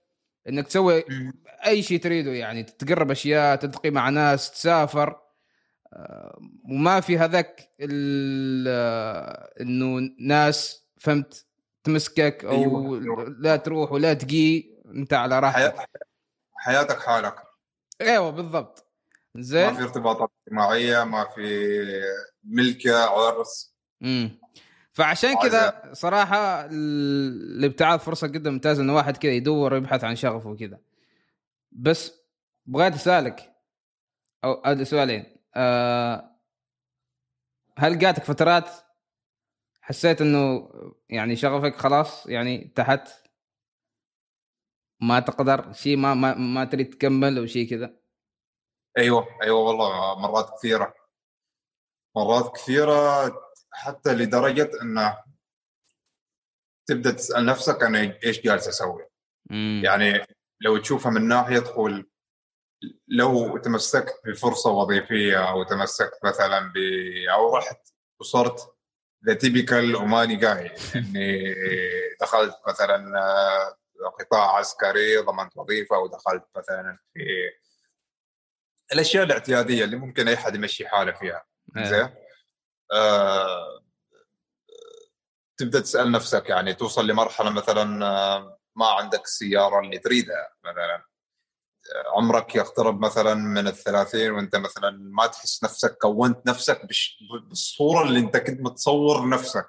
إنك 0.50 0.68
تسوي 0.68 1.04
أي 1.66 1.82
شيء 1.82 2.00
تريده 2.00 2.32
يعني. 2.32 2.64
تتقرب 2.64 3.12
أشياء 3.12 3.56
تلتقي 3.56 3.90
مع 3.90 4.10
ناس 4.10 4.52
تسافر. 4.52 5.16
آه، 5.94 6.40
وما 6.70 7.00
في 7.00 7.18
هذاك 7.18 7.70
ال- 7.80 8.66
آه، 8.70 9.54
إنه 9.62 10.10
ناس 10.20 10.88
فهمت 11.00 11.46
تمسكك 11.84 12.46
أو 12.46 12.52
أيوة،. 12.52 13.36
لا 13.40 13.56
تروح 13.56 13.92
ولا 13.92 14.14
تجي 14.14 14.80
أنت 14.86 15.14
على 15.14 15.40
راحتك. 15.40 15.90
حياتك 16.56 17.00
حالك. 17.00 17.36
أيوه 18.02 18.30
بالضبط. 18.30 18.88
ما 19.36 19.42
زين 19.42 19.74
في 19.74 19.84
ارتباطات 19.84 20.30
اجتماعية 20.48 21.04
ما 21.04 21.28
في 21.36 21.78
ملكة 22.44 23.04
عرس. 23.06 23.76
امم 24.04 24.40
فعشان 24.92 25.36
كذا 25.42 25.90
صراحة 25.94 26.66
ال- 26.66 27.58
الابتعاث 27.60 28.04
فرصة 28.04 28.28
جدا 28.28 28.50
ممتازة 28.50 28.84
انه 28.84 28.96
واحد 28.96 29.18
كذا 29.18 29.32
يدور 29.32 29.74
ويبحث 29.74 30.04
عن 30.04 30.16
شغفه 30.16 30.50
وكذا. 30.50 30.80
بس 31.72 32.12
بغيت 32.66 32.94
أسألك 32.94 33.54
أو 34.44 34.84
سؤالين. 34.84 35.38
أه 35.56 36.30
هل 37.78 38.00
جاتك 38.00 38.24
فترات 38.24 38.70
حسيت 39.86 40.22
إنه 40.22 40.70
يعني 41.10 41.36
شغفك 41.36 41.76
خلاص 41.76 42.28
يعني 42.28 42.72
تحت 42.76 43.10
ما 45.02 45.20
تقدر 45.20 45.74
شيء 45.74 45.98
ما 45.98 46.14
ما, 46.14 46.34
ما 46.34 46.66
تريد 46.66 46.90
تكمل 46.90 47.38
أو 47.38 47.46
شيء 47.46 47.70
كذا 47.70 47.94
أيوه 48.98 49.28
أيوه 49.44 49.60
والله 49.60 50.20
مرات 50.20 50.50
كثيرة 50.58 50.94
مرات 52.16 52.56
كثيرة 52.56 53.32
حتى 53.72 54.14
لدرجة 54.14 54.72
انه 54.82 55.18
تبدأ 56.86 57.12
تسأل 57.12 57.46
نفسك 57.46 57.84
أنا 57.84 58.18
إيش 58.24 58.42
جالس 58.42 58.68
أسوي؟ 58.68 59.06
مم. 59.50 59.82
يعني 59.86 60.26
لو 60.62 60.78
تشوفها 60.78 61.12
من 61.12 61.28
ناحية 61.28 61.60
تقول 61.60 62.10
لو 63.08 63.58
تمسكت 63.58 64.22
بفرصة 64.26 64.72
وظيفية 64.72 65.50
أو 65.50 65.64
تمسكت 65.64 66.20
مثلا 66.24 66.60
ب 66.60 66.78
أو 67.34 67.56
رحت 67.56 67.90
وصرت 68.20 68.74
ذا 69.26 69.34
تيبيكال 69.34 69.96
عماني 69.96 70.36
جاي 70.36 70.72
إني 70.96 71.56
دخلت 72.22 72.56
مثلا 72.68 73.20
آه، 73.20 73.78
قطاع 74.20 74.58
عسكري 74.58 75.18
ضمنت 75.18 75.58
وظيفة 75.58 75.96
أو 75.96 76.08
دخلت 76.08 76.44
مثلا 76.58 76.98
في 77.14 77.20
الأشياء 78.94 79.24
الاعتيادية 79.24 79.84
اللي 79.84 79.96
ممكن 79.96 80.28
أي 80.28 80.38
حد 80.38 80.56
يمشي 80.56 80.88
حاله 80.88 81.12
فيها. 81.12 81.44
إيه. 81.78 81.84
زين؟ 81.84 82.10
آه 82.92 83.84
تبدأ 85.58 85.80
تسأل 85.80 86.12
نفسك 86.12 86.50
يعني 86.50 86.74
توصل 86.74 87.08
لمرحلة 87.08 87.50
مثلا 87.50 88.06
آه، 88.06 88.60
ما 88.76 88.88
عندك 88.88 89.22
السياره 89.22 89.80
اللي 89.80 90.00
تريدها 90.00 90.54
مثلا. 90.64 91.04
عمرك 92.16 92.56
يقترب 92.56 93.00
مثلا 93.00 93.34
من 93.34 93.68
الثلاثين 93.68 94.32
وأنت 94.32 94.56
مثلا 94.56 94.90
ما 95.02 95.28
تحس 95.28 95.64
نفسك 95.64 95.98
كونت 95.98 96.48
نفسك 96.48 96.86
بش- 96.86 97.18
بالصورة 97.50 98.04
اللي 98.04 98.20
أنت 98.20 98.38
كنت 98.38 98.62
متصور 98.62 99.30
نفسك. 99.30 99.66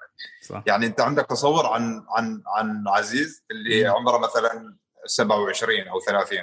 صح. 0.49 0.63
يعني 0.67 0.87
أنت 0.87 1.01
عندك 1.01 1.27
تصور 1.27 1.67
عن 1.67 2.05
عن 2.09 2.43
عن 2.47 2.85
عزيز 2.89 3.45
اللي. 3.51 3.87
عمره 3.87 4.19
مثلا 4.19 4.77
27 5.07 5.89
أو 5.89 6.01
30 6.01 6.39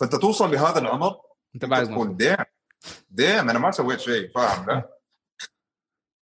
فأنت 0.00 0.14
توصل 0.16 0.50
لهذا 0.52 0.78
العمر 0.78 1.16
أنت 1.54 1.64
بعد 1.64 1.88
تقول 1.88 2.16
damn 2.16 2.36
damn 3.10 3.50
أنا 3.50 3.58
ما 3.58 3.70
سويت 3.70 4.00
شيء. 4.00 4.32
فاهم؟ 4.34 4.66
لا. 4.70 4.90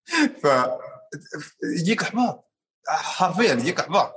ف 0.42 0.46
يجيك 1.78 2.02
إحباط. 2.02 2.52
حرفيا 2.88 3.52
يجيك 3.54 3.80
إحباط. 3.80 4.14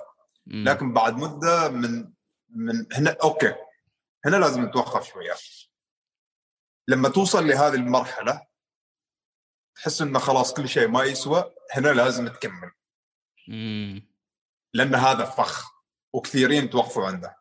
لكن 0.48 0.94
بعد 0.94 1.18
مدة 1.18 1.70
من 1.70 2.10
من 2.50 2.86
هنا 2.94 3.18
okay. 3.24 3.54
هنا 4.26 4.36
لازم 4.36 4.66
نتوقف 4.66 5.08
شوية. 5.08 5.34
لما 6.88 7.10
توصل 7.10 7.48
لهذه 7.48 7.74
المرحلة 7.74 8.48
تحس 9.76 10.02
إنه 10.02 10.20
خلاص 10.20 10.54
كل 10.54 10.70
شيء 10.70 10.88
ما 10.88 11.04
يسوى 11.04 11.56
هنا 11.74 11.90
لازم 11.90 12.28
تكمل. 12.28 12.72
لأن 14.74 14.96
هذا 14.96 15.26
فخ 15.26 15.72
وكثيرين 16.14 16.70
توقفوا 16.70 17.08
عنده. 17.08 17.38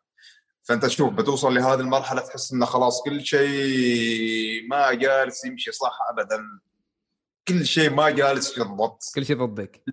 فأنت 0.63 0.85
تشوف 0.85 1.13
بتوصل 1.13 1.53
لهذه 1.53 1.79
المرحلة 1.79 2.21
تحس 2.21 2.53
إنه 2.53 2.65
خلاص 2.65 3.03
كل 3.03 3.25
شيء 3.25 4.67
ما 4.67 4.93
جالس 4.93 5.45
يمشي 5.45 5.71
صح 5.71 5.99
ابدا. 6.09 6.43
كل 7.47 7.65
شيء 7.65 7.89
ما 7.89 8.09
جالس 8.09 8.59
بالضبط 8.59 9.03
كل 9.15 9.25
شيء 9.25 9.45
ضدك. 9.45 9.83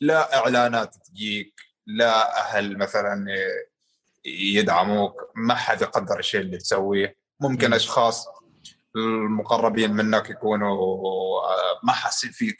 لا 0.00 0.36
إعلانات 0.36 0.94
تجيك 0.94 1.60
لا 1.86 2.40
أهل 2.40 2.78
مثلا 2.78 3.26
يدعموك 4.26 5.30
ما 5.34 5.54
حد 5.54 5.82
يقدر 5.82 6.18
الشيء 6.18 6.40
اللي 6.40 6.58
تسويه 6.58 7.16
ممكن 7.40 7.68
مم. 7.68 7.74
أشخاص 7.74 8.28
المقربين 8.96 9.92
منك 9.92 10.30
يكونوا 10.30 10.76
آه، 11.44 11.80
ما 11.82 11.92
حاسين 11.92 12.30
فيك 12.30 12.56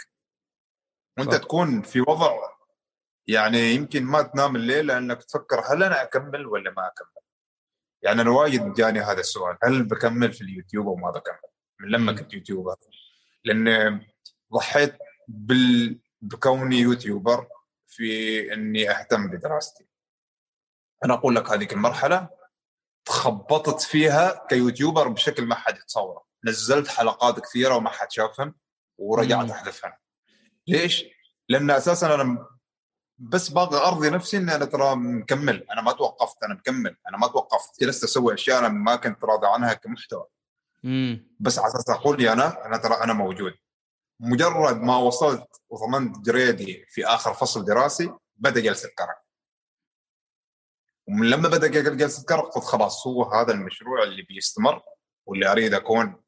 وأنت 1.19 1.33
صح. 1.33 1.39
تكون 1.39 1.83
في 1.83 2.01
وضع 2.01 2.57
يعني 3.29 3.75
يمكن 3.75 4.05
ما 4.05 4.23
تنام 4.23 4.57
الليل 4.57 4.87
لأنك 4.87 5.25
تفكر 5.25 5.61
هل 5.61 5.83
أنا 5.83 6.03
أكمل 6.03 6.47
ولا 6.47 6.71
ما 6.71 6.87
أكمل؟ 6.87 7.23
يعني 8.03 8.23
أنا 8.23 8.31
وايد 8.31 8.73
جاني 8.73 9.01
هذا 9.01 9.21
السؤال 9.21 9.59
هل 9.65 9.85
بكمل 9.85 10.33
في 10.33 10.41
اليوتيوب 10.41 10.87
أو 10.87 10.97
ما 10.97 11.11
بكمل؟ 11.11 11.39
من 11.81 11.89
لما. 11.89 12.13
كنت 12.13 12.35
يوتيوبر 12.35 12.77
لأن 13.45 14.01
ضحيت 14.53 14.95
بال... 15.29 16.01
بكوني 16.21 16.77
يوتيوبر 16.77 17.49
في 17.87 18.53
إني 18.53 18.91
أهتم 18.91 19.31
بدراستي. 19.31 19.86
أنا 21.05 21.15
أقول 21.15 21.37
لك 21.37 21.51
هذيك 21.51 21.73
المرحلة 21.73 22.29
تخبطت 23.05 23.81
فيها 23.81 24.47
ك 24.49 24.55
YouTuber 24.55 25.09
بشكل 25.09 25.45
ما 25.47 25.55
حد 25.55 25.77
يتصوره، 25.77 26.25
نزلت 26.45 26.89
حلقات 26.89 27.41
كثيرة 27.41 27.77
وما 27.77 27.91
حد 27.91 28.11
شافهم 28.11 28.55
ورجعت 28.99 29.45
مم. 29.45 29.51
احذفهم. 29.51 29.93
ليش؟ 30.67 31.05
لأن 31.49 31.71
أساسا 31.71 32.15
أنا 32.15 32.47
بس 33.19 33.49
باغي 33.49 33.77
أرضي 33.77 34.11
نفسي 34.11 34.37
إني 34.37 34.55
أنا 34.55 34.65
ترى 34.65 34.97
مكمل، 34.97 35.67
أنا 35.71 35.83
ما 35.83 35.93
توقفت 35.93 36.43
أنا 36.45 36.55
مكمل، 36.55 36.97
أنا 37.09 37.17
ما 37.17 37.27
توقفت 37.27 37.81
جلست 37.81 38.05
أسوي 38.05 38.35
أشياء 38.35 38.59
أنا 38.59 38.69
ما 38.69 38.97
كنت 38.97 39.25
راضي 39.25 39.47
عنها 39.47 39.75
كمحتوى. 39.75 40.27
مم. 40.83 41.37
بس 41.41 41.59
على 41.59 41.69
أساس 41.69 41.91
أقول 41.91 42.19
لي 42.19 42.33
أنا 42.33 42.67
أنا 42.67 42.77
ترى 42.77 42.95
أنا 42.95 43.13
موجود 43.13 43.55
مجرد 44.21 44.77
ما 44.77 44.97
وصلت 44.97 45.47
وضمنت 45.71 46.19
grade 46.19 46.75
ي 46.75 46.87
في 46.89 47.07
آخر 47.07 47.35
فصل 47.35 47.65
دراسي 47.65 48.15
بدأ 48.37 48.61
جلسة 48.61 48.89
كرك 48.89 49.26
ومن 51.09 51.31
لما 51.31 51.49
بدأ 51.49 51.67
جلسه 51.69 52.25
كرك 52.25 52.45
قلت 52.45 52.65
خلاص 52.65 53.07
هو 53.07 53.25
هذا 53.25 53.53
المشروع 53.53 54.03
اللي 54.03 54.23
بيستمر 54.23 54.83
واللي 55.27 55.53
أريد 55.53 55.75
أكون 55.75 56.23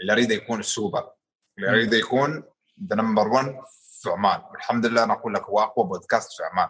اللي 0.00 0.12
أريد 0.12 0.30
يكون 0.30 0.60
السوبر 0.60 1.12
اللي. 1.58 1.70
أريد 1.70 1.92
يكون 1.92 2.44
the 2.90 2.96
number 2.96 3.28
1 3.28 3.60
في 4.02 4.10
عمان. 4.10 4.42
الحمد 4.54 4.86
لله 4.86 5.04
أنا 5.04 5.12
أقول 5.12 5.34
لك 5.34 5.42
هو 5.42 5.60
أقوى 5.60 5.86
بودكاست 5.86 6.32
في 6.32 6.42
عمان. 6.42 6.68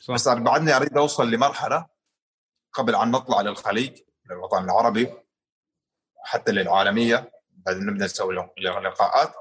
صح. 0.00 0.14
بس 0.14 0.28
أنا 0.28 0.40
بعدني 0.40 0.76
أريد 0.76 0.98
أوصل 0.98 1.30
لمرحلة 1.30 1.86
قبل 2.72 2.94
أن 2.94 3.10
نطلع 3.10 3.40
للخليج 3.40 4.02
للوطن 4.30 4.64
العربي 4.64 5.14
حتى 6.24 6.52
للعالمية 6.52 7.32
بعد 7.50 7.76
نبدأ 7.76 8.04
نسوي 8.04 8.34
لقاءات. 8.58 9.34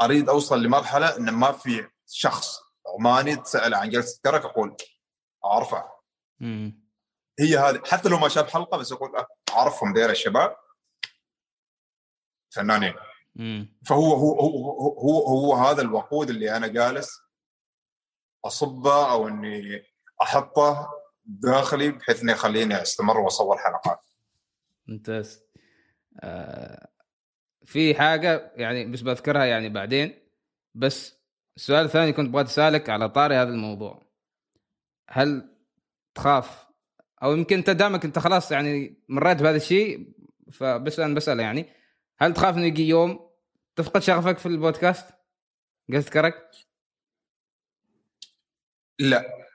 أريد 0.00 0.28
أوصل 0.28 0.62
لمرحلة 0.62 1.16
إن 1.16 1.30
ما 1.30 1.52
في 1.52 1.88
شخص 2.06 2.60
عماني 2.94 3.36
تسأل 3.36 3.74
عن 3.74 3.90
جلسة 3.90 4.20
كرك 4.24 4.44
أقول 4.44 4.76
أعرفه. 5.44 5.95
مم. 6.40 6.86
هي 7.40 7.58
هذه 7.58 7.82
حتى 7.86 8.08
لو 8.08 8.18
ما 8.18 8.28
شاف 8.28 8.52
حلقة 8.52 8.78
بس 8.78 8.92
أقول 8.92 9.16
أه، 9.16 9.26
أعرفهم 9.50 9.92
دير 9.92 10.10
الشباب 10.10 10.56
فنانين. 12.50 12.94
مم. 13.34 13.78
فهو 13.86 14.14
هو 14.14 14.40
هو 14.40 14.70
هو, 14.70 14.98
هو, 14.98 15.26
هو 15.26 15.54
هذا 15.54 15.82
الوقود 15.82 16.30
اللي 16.30 16.56
أنا 16.56 16.66
جالس 16.66 17.20
أصبه 18.44 19.12
أو 19.12 19.28
إني 19.28 19.82
أحطه 20.22 20.88
داخلي 21.24 21.90
بحيث 21.90 22.22
إنه 22.22 22.32
يخليني 22.32 22.82
أستمر 22.82 23.20
وأصور 23.20 23.58
حلقات. 23.58 24.00
ممتاز. 24.86 25.42
آه 26.20 26.88
في 27.64 27.94
حاجة 27.94 28.52
يعني 28.56 28.84
بس 28.84 29.00
بذكرها 29.00 29.44
يعني 29.44 29.68
بعدين. 29.68 30.18
بس 30.74 31.16
السؤال 31.56 31.84
الثاني 31.84 32.12
كنت 32.12 32.30
بغيت 32.30 32.46
أسألك 32.46 32.90
على 32.90 33.08
طاري 33.08 33.36
هذا 33.36 33.48
الموضوع. 33.48 34.06
هل 35.10 35.55
تخاف. 36.16 36.66
أو 37.22 37.32
يمكن 37.32 37.56
أنت 37.56 37.70
دامك 37.70 38.04
أنت 38.04 38.18
خلاص 38.18 38.52
يعني 38.52 39.02
مريت 39.08 39.42
بهذا 39.42 39.56
الشيء 39.56 40.12
فبس 40.52 41.00
أنا 41.00 41.14
بسال 41.14 41.40
يعني. 41.40 41.72
هل 42.18 42.34
تخاف 42.34 42.56
إنه 42.56 42.66
يجي 42.66 42.88
يوم 42.88 43.30
تفقد 43.76 44.02
شغفك 44.02 44.38
في 44.38 44.46
البودكاست؟ 44.46 45.06
قلت 45.92 46.08
كرك؟ 46.08 46.50
لا. 48.98 49.46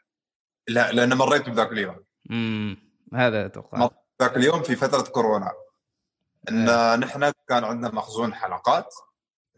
لا 0.67 0.91
لأن 0.91 1.13
مريت 1.13 1.49
بذاك 1.49 1.71
اليوم. 1.71 2.03
امم 2.31 2.77
هذا 3.13 3.45
أتوقع. 3.45 3.89
ذاك 4.21 4.37
اليوم 4.37 4.63
في 4.63 4.75
فترة 4.75 5.01
كورونا. 5.01 5.51
إن 6.49 6.99
نحن 6.99 7.31
كان 7.49 7.63
عندنا 7.63 7.91
مخزون 7.93 8.33
حلقات. 8.33 8.95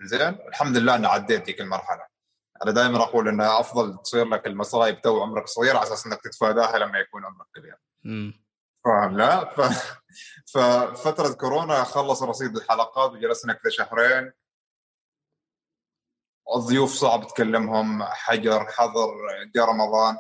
زين؟ 0.02 0.36
الحمد 0.48 0.78
لله 0.78 0.96
أنا 0.96 1.08
عديت 1.08 1.46
ذيك 1.46 1.62
المرحلة. 1.62 2.13
أنا 2.64 2.72
دائما 2.72 3.04
أقول 3.04 3.28
ان 3.28 3.42
أفضل 3.42 3.98
تصير 4.04 4.26
لك 4.26 4.48
المصايب 4.48 5.02
تو 5.02 5.22
عمرك 5.22 5.48
صغير 5.48 5.78
على 5.78 5.84
أساس 5.84 6.06
إنك 6.08 6.22
تتفاداها 6.22 6.78
لما 6.78 7.00
يكون 7.00 7.26
عمرك 7.26 7.48
كبير. 7.56 7.78
فاهم؟ 8.86 9.18
لا 9.18 9.46
ف... 9.46 9.62
ففتره 10.58 11.34
كورونا 11.34 11.84
خلص 11.84 12.24
رصيد 12.24 12.56
الحلقات 12.56 13.12
وجلسنا 13.12 13.54
كذا 13.54 13.72
شهرين. 13.72 14.32
الضيوف 16.56 16.94
صعب 16.94 17.28
تكلمهم 17.28 18.04
حجر 18.04 18.66
حظر 18.66 19.16
جاء 19.56 19.66
رمضان. 19.66 20.18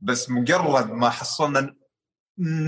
بس 0.00 0.30
مجرد 0.30 0.90
ما 0.90 1.10
حصلنا 1.10 1.76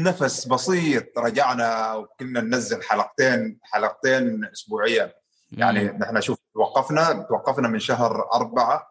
نفس 0.05 0.47
بسيط 0.47 1.19
رجعنا 1.19 1.95
وكنا 1.95 2.41
ننزل 2.41 2.83
حلقتين 2.83 3.61
حلقتين 3.63 4.45
اسبوعيا. 4.45 5.15
يعني 5.53 5.85
نحن 5.85 6.21
شوف 6.21 6.39
توقفنا 6.55 7.13
توقفنا 7.29 7.69
من 7.69 7.79
شهر 7.79 8.33
أربعة 8.33 8.89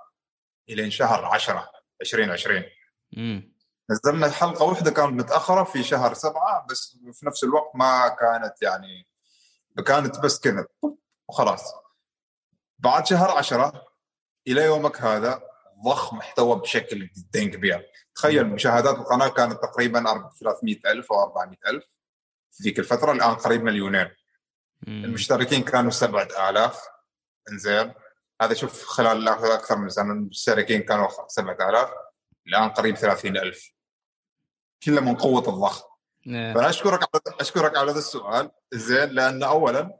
إلى 0.70 0.92
شهر 0.92 1.26
عشرة 1.26 1.70
2020 2.02 2.64
امم 3.18 3.52
نزلنا 3.92 4.30
حلقة 4.30 4.66
واحدة 4.66 4.92
كانت 4.92 5.22
متأخرة 5.22 5.64
في 5.64 5.84
شهر 5.84 6.14
سبعة 6.14 6.66
بس 6.70 6.98
في 7.14 7.26
نفس 7.26 7.44
الوقت 7.44 7.76
ما 7.76 8.08
كانت 8.08 8.62
يعني 8.62 9.08
كانت 9.86 10.20
بس 10.20 10.40
كذا 10.40 10.68
وخلاص. 11.30 11.74
بعد 12.80 13.06
شهر 13.06 13.32
عشرة 13.32 13.86
إلى 14.48 14.62
يومك 14.62 15.02
هذا 15.02 15.44
ضخ 15.86 16.14
محتوى 16.14 16.60
بشكل 16.60 17.10
جدا 17.18 17.50
كبير. 17.50 17.92
تخيل 18.16 18.48
مشاهدات 18.48 18.96
القناة 18.96 19.28
كانت 19.28 19.54
تقريبا 19.54 20.30
300 20.40 20.80
ألف 20.86 21.12
أو 21.12 21.24
400 21.24 21.58
ألف 21.68 21.86
في 22.52 22.64
ذيك 22.64 22.80
الفترة 22.80 23.12
الآن 23.12 23.36
قريب 23.36 23.64
مليونين. 23.64 24.10
المشتركين 24.88 25.64
كانوا 25.64 25.92
7000 25.92 26.88
إنزين. 27.52 27.94
هذا 28.42 28.54
شوف 28.54 28.86
خلال 28.86 29.28
أكثر 29.28 29.78
من 29.78 29.90
سنه 29.90 30.12
المشتركين 30.14 30.82
كانوا 30.82 31.08
7000 31.28 31.90
الآن 32.48 32.70
قريب 32.70 32.96
30000 32.96 33.72
كله 34.84 35.02
من 35.02 35.16
قوة 35.16 35.40
الضغط 35.40 35.92
إيه. 36.28 36.54
فأنا 36.54 36.70
أشكرك 36.70 37.00
على 37.04 37.40
أشكرك 37.40 37.78
على 37.78 37.92
هذا 37.92 38.00
السؤال. 38.00 38.52
زين 38.74 39.10
لأن 39.10 39.44
اولا 39.44 40.00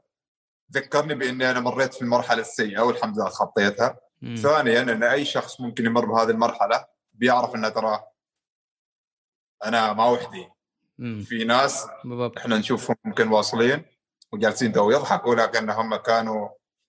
ذكرني 0.72 1.14
بإني 1.14 1.50
أنا 1.50 1.60
مريت 1.60 1.94
في 1.94 2.02
المرحلة 2.02 2.40
السيئة 2.40 2.80
والحمد 2.80 3.16
لله 3.16 3.28
خطيتها. 3.28 3.98
مم. 4.22 4.36
ثانيا 4.36 4.80
إن 4.82 5.02
أي 5.02 5.24
شخص 5.24 5.60
ممكن 5.60 5.86
يمر 5.86 6.04
بهذه 6.04 6.30
المرحلة 6.30 6.86
بيعرف 7.12 7.54
إنه 7.54 7.68
ترى 7.68 8.04
أنا 9.64 9.92
ما 9.92 10.04
وحدي. 10.04 10.48
مم. 10.98 11.24
في 11.28 11.44
ناس 11.44 11.86
بالضبط. 12.04 12.38
إحنا 12.38 12.58
نشوفهم 12.58 12.96
ممكن 13.04 13.28
واصلين. 13.28 13.84
وجالسين 14.32 14.72
تو 14.72 14.90
يضحكوا 14.90 15.34
لكنهم 15.34 15.96
كانوا 15.96 16.48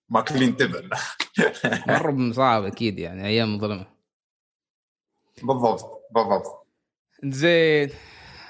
ماكلين 0.10 0.58
تبن. 0.58 0.90
مرة 1.88 2.32
صعب 2.32 2.64
أكيد 2.64 3.00
يعني 3.00 3.26
أيام 3.26 3.60
ظلمه 3.60 3.88
بالضبط 5.44 6.08
بالضبط. 6.12 6.68
زين. 7.24 7.90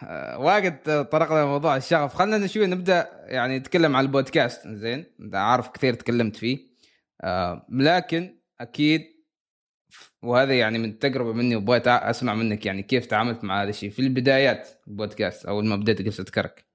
آه، 0.03 0.39
واجد 0.39 1.05
طرقنا 1.11 1.43
لموضوع 1.43 1.77
الشغف. 1.77 2.15
خلينا 2.15 2.47
شوي 2.47 2.67
نبدأ 2.67 3.09
يعني 3.25 3.59
نتكلم 3.59 3.95
عن 3.95 4.05
البودكاست. 4.05 4.67
زين 4.67 5.05
عارف 5.33 5.69
كثير 5.69 5.93
تكلمت 5.93 6.35
فيه. 6.35 6.73
آه، 7.21 7.65
لكن 7.69 8.39
أكيد 8.61 9.13
وهذا 10.21 10.53
يعني 10.59 10.79
من 10.79 10.99
تجربة 10.99 11.33
مني 11.33 11.55
وبغيت 11.55 11.87
أسمع 11.87 12.33
منك 12.33 12.65
يعني 12.65 12.83
كيف 12.83 13.05
تعاملت 13.05 13.43
مع 13.43 13.63
هذا 13.63 13.69
الشيء. 13.69 13.89
في 13.89 13.99
البدايات 13.99 14.69
البودكاست 14.87 15.45
أول 15.45 15.65
ما 15.65 15.75
بديت 15.75 16.07
قصه 16.07 16.23
كرك 16.23 16.72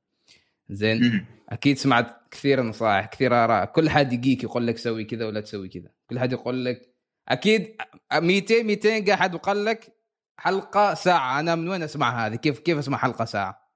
زين. 0.70 1.26
أكيد 1.48 1.78
سمعت 1.78 2.16
كثير 2.30 2.62
نصائح 2.62 3.06
كثير 3.06 3.44
آراء. 3.44 3.64
كل 3.64 3.90
حد 3.90 4.12
يجيك 4.12 4.44
يقول 4.44 4.66
لك 4.66 4.78
سوي 4.78 5.04
كذا 5.04 5.26
ولا 5.26 5.40
تسوي 5.40 5.68
كذا. 5.68 5.90
كل 6.10 6.18
حد 6.18 6.32
يقول 6.32 6.64
لك 6.64 6.94
أكيد 7.28 7.76
200 8.14 8.62
200 8.62 8.98
جاء 8.98 9.16
حد 9.16 9.34
وقال 9.34 9.64
لك 9.64 9.96
حلقة 10.38 10.94
ساعة. 10.94 11.40
أنا 11.40 11.54
من 11.54 11.68
وين 11.68 11.82
أسمع 11.82 12.26
هذه؟ 12.26 12.36
كيف 12.36 12.58
كيف 12.58 12.78
أسمع 12.78 12.98
حلقة 12.98 13.24
ساعة؟ 13.24 13.68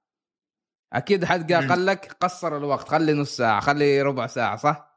أكيد 0.93 1.25
حد. 1.25 1.53
قال 1.53 1.85
لك 1.85 2.17
قصر 2.19 2.57
الوقت 2.57 2.89
خلي 2.89 3.13
نص 3.13 3.37
ساعة 3.37 3.59
خلي 3.59 4.01
ربع 4.01 4.27
ساعة 4.27 4.55
صح؟ 4.55 4.93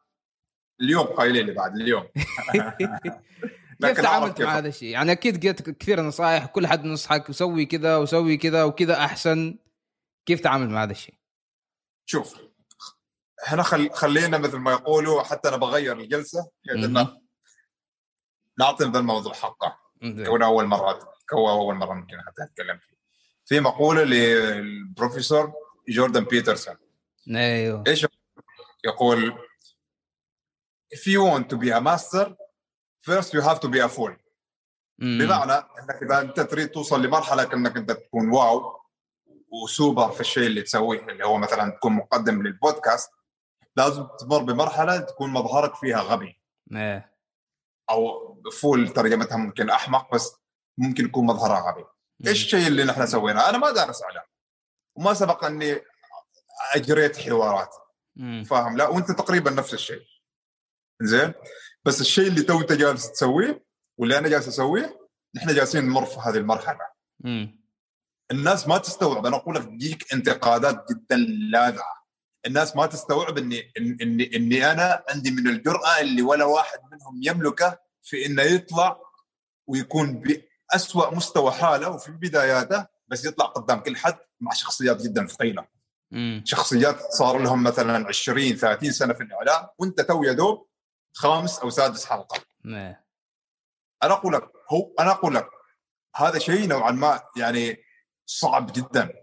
اليوم 0.81 1.07
قايلين 1.07 1.47
لي 1.47 1.53
بعد 1.53 1.77
اليوم. 1.77 2.05
كيف 3.83 4.01
تعاملت. 4.01 4.43
مع 4.43 4.59
هذا 4.59 4.69
الشيء؟ 4.69 4.89
يعني 4.89 5.13
أكيد 5.13 5.41
جت 5.41 5.71
كثير 5.71 6.01
نصائح 6.01 6.47
كل 6.47 6.67
حد 6.67 6.85
نصحك 6.85 7.31
وسوي 7.31 7.67
كذا 7.67 7.97
وسوي 7.97 8.37
كذا 8.37 8.65
وكذا 8.65 8.95
أحسن. 8.95 9.59
كيف 10.27 10.41
تعامل 10.41 10.71
مع 10.71 10.83
هذا 10.83 10.93
الشيء؟ 10.93 11.15
شوف 12.07 12.41
هنا 13.47 13.63
خل... 13.63 13.91
خلينا 13.91 14.39
مثل 14.39 14.57
ما 14.57 14.73
يقولوا 14.73 15.23
حتى 15.23 15.49
أنا 15.49 15.57
بغير 15.57 16.01
الجلسة. 16.01 16.51
إنه 16.71 17.21
نعطي 18.59 18.85
ذا 18.85 18.99
الموضوع 18.99 19.33
حقه. 19.35 19.87
كون 20.01 20.43
أول 20.43 20.67
مرة 20.67 20.99
كون 21.29 21.51
أول 21.51 21.75
مرة 21.75 21.95
ممكن 21.95 22.17
حتى 22.21 22.43
أتكلم 22.43 22.79
فيه 22.79 22.97
في 23.47 23.61
مقولة 23.61 24.05
للبروفيسور 24.05 25.53
جوردن 25.89 26.25
بيترسون 26.25 26.77
أيوه 27.29 27.85
إيش 27.87 28.07
يقول 28.85 29.39
if 30.95 30.99
you 30.99 31.23
want 31.23 31.49
to 31.51 31.57
be 31.57 31.71
a 31.71 31.81
master 31.81 32.35
first 33.01 33.33
you 33.35 33.41
have 33.41 33.61
to 33.61 33.69
be 33.69 33.81
a 33.81 33.89
fool 33.89 34.13
مم. 34.99 35.19
بمعنى 35.19 35.53
إنك 35.53 36.03
إذا 36.03 36.21
أنت 36.21 36.41
تريد 36.41 36.69
توصل 36.69 37.03
لمرحلة 37.03 37.53
إنك 37.55 37.77
أنت 37.77 37.93
تكون 37.93 38.29
wow 38.29 38.81
و 39.63 39.71
super 39.71 40.11
في 40.11 40.21
الشيء 40.21 40.47
اللي 40.47 40.63
تسويه 40.63 41.01
اللي 41.09 41.27
هو 41.27 41.37
مثلا 41.37 41.71
تكون 41.71 41.93
مقدم 41.93 42.43
للبودكاست 42.43 43.11
لازم 43.77 44.07
تمر 44.21 44.39
بمرحلة 44.39 44.99
تكون 44.99 45.31
مظهرك 45.31 45.75
فيها 45.75 46.01
غبي. 46.01 46.41
إيه. 46.73 47.17
أو 47.91 48.35
fool 48.61 48.89
ترجمتها 48.89 49.37
ممكن 49.37 49.71
أحمق 49.71 50.15
بس 50.15 50.37
ممكن 50.79 51.05
يكون 51.05 51.27
مظهرها 51.27 51.71
غبي. 51.71 51.85
إيش 52.27 52.45
الشيء 52.45 52.67
اللي 52.67 52.85
نحن 52.85 53.07
سويناه؟ 53.07 53.49
أنا 53.49 53.59
ما 53.59 53.71
دارس 53.71 54.03
أعلام. 54.03 54.25
وما 54.97 55.15
سبق 55.15 55.45
إني 55.45 55.81
أجريت 56.75 57.17
حوارات. 57.17 57.75
فاهم؟ 58.47 58.77
لا 58.77 58.89
وأنت 58.89 59.11
تقريبا 59.11 59.51
نفس 59.51 59.75
الشيء. 59.75 60.07
زين؟ 61.03 61.35
بس 61.85 62.01
الشيء 62.01 62.29
اللي 62.29 62.43
تو 62.43 62.61
أنت 62.61 62.73
جالس 62.73 63.13
تسويه 63.13 63.67
واللي 63.99 64.19
أنا 64.19 64.29
جالس 64.29 64.49
أسويه 64.49 65.09
نحن 65.37 65.55
جالسين 65.55 65.85
نمر 65.85 66.05
في 66.05 66.21
هذه 66.21 66.37
المرحلة. 66.37 66.87
مم. 67.21 67.66
الناس 68.31 68.69
ما 68.69 68.79
تستوعب 68.79 69.27
أنا 69.27 69.37
أقول 69.37 69.55
لك 69.55 69.65
تجيك 69.65 70.13
انتقادات 70.13 70.85
جدا 70.91 71.17
لاذعة. 71.51 71.97
الناس 72.47 72.77
ما 72.77 72.87
تستوعب 72.87 73.39
إني 73.39 73.73
إني 73.79 74.37
إني 74.37 74.73
أنا 74.73 75.05
عندي 75.11 75.31
من 75.31 75.49
الجرأة 75.49 76.01
اللي 76.01 76.23
ولا 76.23 76.45
واحد 76.45 76.79
منهم 76.93 77.21
يملكه 77.23 77.79
في 78.03 78.27
إنه 78.27 78.43
يطلع 78.43 79.01
ويكون 79.67 80.23
بأسوأ 80.73 81.15
مستوى 81.15 81.53
حاله 81.53 81.89
وفي 81.91 82.13
بداياته 82.13 82.87
بس 83.09 83.25
يطلع 83.25 83.47
قدام 83.47 83.81
كل 83.81 83.97
حد 83.97 84.17
مع 84.41 84.53
شخصيات 84.53 85.03
جدا 85.03 85.27
ثقيلة. 85.27 85.67
شخصيات 86.45 87.01
صار 87.01 87.39
لهم 87.39 87.63
مثلا 87.63 88.07
20 88.09 88.57
30 88.57 88.93
سنة 88.93 89.15
في 89.15 89.23
الإعلام 89.23 89.67
وأنت 89.79 90.01
تو 90.01 90.23
يا 90.23 90.33
دوب 90.33 90.69
خامس 91.15 91.59
أو 91.59 91.71
سادس 91.71 92.05
حلقة. 92.05 92.41
إيه 92.67 93.05
أنا 94.03 94.13
أقول 94.13 94.33
لك 94.33 94.43
هو 94.73 94.93
أنا 95.01 95.11
أقول 95.11 95.35
لك 95.35 95.49
هذا 96.17 96.39
شيء 96.39 96.69
نوعا 96.69 96.91
ما 96.91 97.21
يعني 97.37 97.86
صعب 98.27 98.73
جدا. 98.73 99.15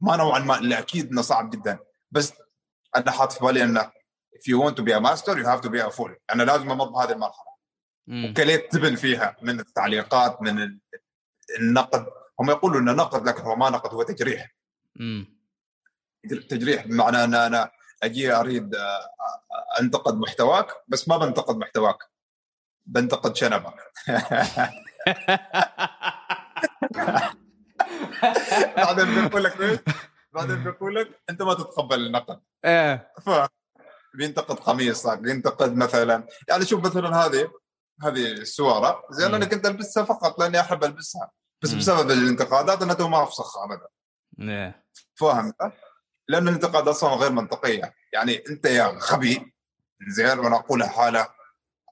ما 0.00 0.16
نوعا 0.16 0.38
ما 0.38 0.54
لا 0.54 0.78
أكيد 0.78 1.10
إنه 1.10 1.22
صعب 1.22 1.50
جدا. 1.50 1.78
بس 2.10 2.32
أنا 2.96 3.10
حاط 3.10 3.32
في 3.32 3.44
بالي 3.44 3.64
إنه 3.64 3.92
if 4.36 4.42
you 4.52 4.58
want 4.64 4.74
to 4.74 4.82
be 4.82 4.92
a 4.92 5.00
master 5.00 5.34
you 5.34 5.46
have 5.46 5.60
to 5.60 5.70
be 5.70 5.80
a 5.80 5.90
fool. 5.90 6.10
أنا 6.32 6.42
لازم 6.42 6.70
أمر 6.70 6.84
بهذه 6.88 7.12
المرحلة. 7.12 7.50
وكليت 8.08 8.72
تبن 8.72 8.96
فيها 8.96 9.36
من 9.42 9.60
التعليقات 9.60 10.42
من 10.42 10.62
ال- 10.62 10.80
النقد. 11.58 12.06
هم 12.40 12.50
يقولوا 12.50 12.80
انه 12.80 12.92
نقد 12.92 13.28
لكن 13.28 13.42
هو 13.42 13.56
ما 13.56 13.70
نقد 13.70 13.94
هو 13.94 14.02
تجريح. 14.02 14.54
تجريح. 16.48 16.86
بمعنى 16.86 17.24
ان 17.24 17.34
أنا 17.34 17.70
أجي 18.02 18.32
أريد 18.32 18.74
آه، 18.74 18.80
آه، 18.80 19.80
أنتقد 19.80 20.14
محتواك 20.14 20.66
بس 20.88 21.08
ما 21.08 21.16
بنتقد 21.18 21.56
محتواك. 21.56 21.98
بنتقد 22.86 23.36
شنبك. 23.36 23.74
بعدين 28.76 29.14
بيقول 29.14 29.44
لك؟ 29.44 29.84
بعدين 30.32 30.64
بيقول 30.64 30.94
لك 30.94 31.20
أنت 31.30 31.42
ما 31.42 31.54
تتقبل 31.54 32.06
النقد. 32.06 32.40
إيه. 32.64 33.12
ف 33.26 33.30
بينتقد 34.14 34.56
قميصك 34.56 35.18
بينتقد 35.18 35.76
مثلا 35.76 36.26
يعني 36.48 36.64
شوف 36.64 36.84
مثلا 36.86 37.16
هذه 37.16 37.50
هذه 38.02 38.32
السوارة 38.32 39.02
زي. 39.10 39.26
أنا 39.26 39.44
كنت 39.44 39.66
ألبسها 39.66 40.04
فقط 40.04 40.40
لأني 40.40 40.60
أحب 40.60 40.84
ألبسها. 40.84 41.30
بس. 41.62 41.72
بسبب 41.72 42.10
الانتقادات 42.10 42.82
أنا 42.82 42.94
تو 42.94 43.08
ما 43.08 43.22
أفسخها 43.22 43.64
ابدا. 43.64 43.86
إيه. 44.52 44.84
فاهم 45.14 45.52
لأن 46.28 46.48
الانتقاد 46.48 46.88
أصلا 46.88 47.14
غير 47.14 47.32
منطقيه 47.32 47.94
يعني 48.12 48.42
أنت 48.50 48.66
يا 48.66 48.86
غبي 48.86 49.54
زين 50.08 50.38
وأنا 50.38 50.56
أقولها 50.56 50.88
حالة 50.88 51.28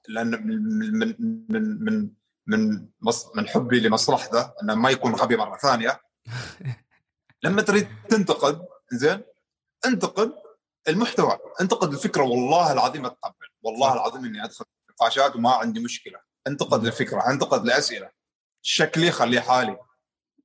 لأن 0.07 0.47
من 0.47 0.99
من 0.99 1.15
من 1.49 1.83
من 1.83 2.09
من, 2.47 2.87
من 3.35 3.47
حبي 3.47 3.79
لمصلحته 3.79 4.53
أنه 4.63 4.75
ما 4.75 4.89
يكون 4.89 5.15
غبي 5.15 5.37
مرة 5.37 5.57
ثانية. 5.57 6.01
لما 7.43 7.61
تريد 7.61 7.87
تنتقد 8.09 8.65
زين؟ 8.91 9.21
انتقد 9.85 10.33
المحتوى 10.87 11.39
انتقد 11.61 11.93
الفكرة 11.93 12.23
والله 12.23 12.73
العظيم 12.73 13.05
أتقبل 13.05 13.47
والله 13.61 13.93
العظيم 13.93 14.25
إني 14.25 14.43
أدخل 14.43 14.65
نقاشات 14.89 15.35
وما 15.35 15.51
عندي 15.51 15.79
مشكلة. 15.79 16.19
انتقد 16.47 16.85
الفكرة 16.85 17.29
انتقد 17.29 17.63
الأسئلة. 17.63 18.09
شكلي 18.61 19.11
خليه 19.11 19.39
حالي. 19.39 19.77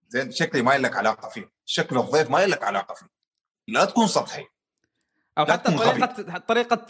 زين؟ 0.08 0.30
شكلي 0.30 0.62
ما 0.62 0.78
لك 0.78 0.96
علاقة 0.96 1.28
فيه. 1.28 1.50
شكل 1.64 1.98
الضيف 1.98 2.30
ما 2.30 2.46
لك 2.46 2.62
علاقة 2.62 2.94
فيه. 2.94 3.06
لا 3.68 3.84
تكون 3.84 4.06
سطحي. 4.06 4.46
أو 5.38 5.46
حتى 5.46 5.76
طريقة 5.76 6.38
طريقة 6.38 6.86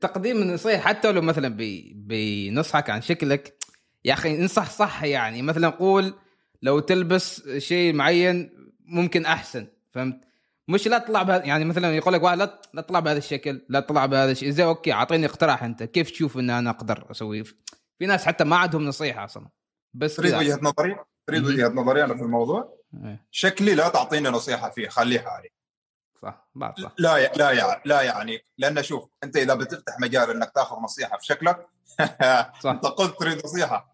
تقديم 0.00 0.36
النصيحه 0.36 0.82
حتى 0.82 1.12
لو 1.12 1.20
مثلا 1.20 1.48
بي 1.48 1.92
بينصحك 1.94 2.90
عن 2.90 3.02
شكلك 3.02 3.56
يا 4.04 4.12
أخي 4.12 4.36
انصح 4.36 4.70
صح 4.70 5.04
يعني. 5.04 5.42
مثلا 5.42 5.68
قول 5.68 6.14
لو 6.62 6.80
تلبس 6.80 7.48
شيء 7.58 7.92
معين 7.92 8.50
ممكن 8.80 9.26
أحسن 9.26 9.66
فهمت 9.90 10.20
مش 10.68 10.88
لا 10.88 10.98
تطلع 10.98 11.22
بهذا 11.22 11.44
يعني 11.44 11.64
مثلا 11.64 11.96
يقول 11.96 12.14
لك 12.14 12.22
واحد 12.22 12.38
لا 12.38 12.60
لا 12.74 12.82
تطلع 12.82 13.00
بهذا 13.00 13.18
الشكل 13.18 13.62
لا 13.68 13.80
تطلع 13.80 14.06
بهذا 14.06 14.30
الشيء 14.30 14.50
زي 14.50 14.64
أوكي 14.64 14.92
أعطيني 14.92 15.26
اقتراح 15.26 15.64
أنت 15.64 15.82
كيف 15.82 16.10
تشوف 16.10 16.38
إن 16.38 16.50
أنا 16.50 16.70
أقدر 16.70 17.06
أسوي 17.10 17.44
في 17.98 18.06
ناس 18.06 18.24
حتى 18.26 18.44
ما 18.44 18.56
عندهم 18.56 18.84
نصيحة 18.84 19.24
أصلا 19.24 19.48
بس 19.94 20.16
تريد. 20.16 20.34
وجهة 20.34 20.58
نظري 20.62 20.96
تريد. 21.26 21.44
وجهة 21.44 21.68
نظري 21.68 22.04
أنا 22.04 22.14
في 22.16 22.22
الموضوع 22.22 22.78
إيه، 23.04 23.26
شكلي 23.30 23.74
لا 23.74 23.88
تعطيني 23.88 24.28
نصيحة 24.28 24.70
فيه 24.70 24.88
خليه 24.88 25.20
حالي 25.20 25.48
صح 26.22 26.48
بعد 26.54 26.78
صح 26.78 26.94
لا 26.98 27.16
ي... 27.16 27.30
لا. 27.36 27.82
لا 27.84 28.02
يعني 28.02 28.44
لأن 28.58 28.82
شوف 28.82 29.08
أنت 29.24 29.36
إذا 29.36 29.54
بتفتح 29.54 30.00
مجال 30.00 30.30
إنك 30.30 30.50
تأخذ 30.54 30.76
نصيحة 30.76 31.18
في 31.18 31.26
شكلك 31.26 31.66
صح. 32.62 32.70
أنت 32.70 32.86
قلت 32.86 33.18
تريد 33.18 33.44
نصيحة 33.44 33.91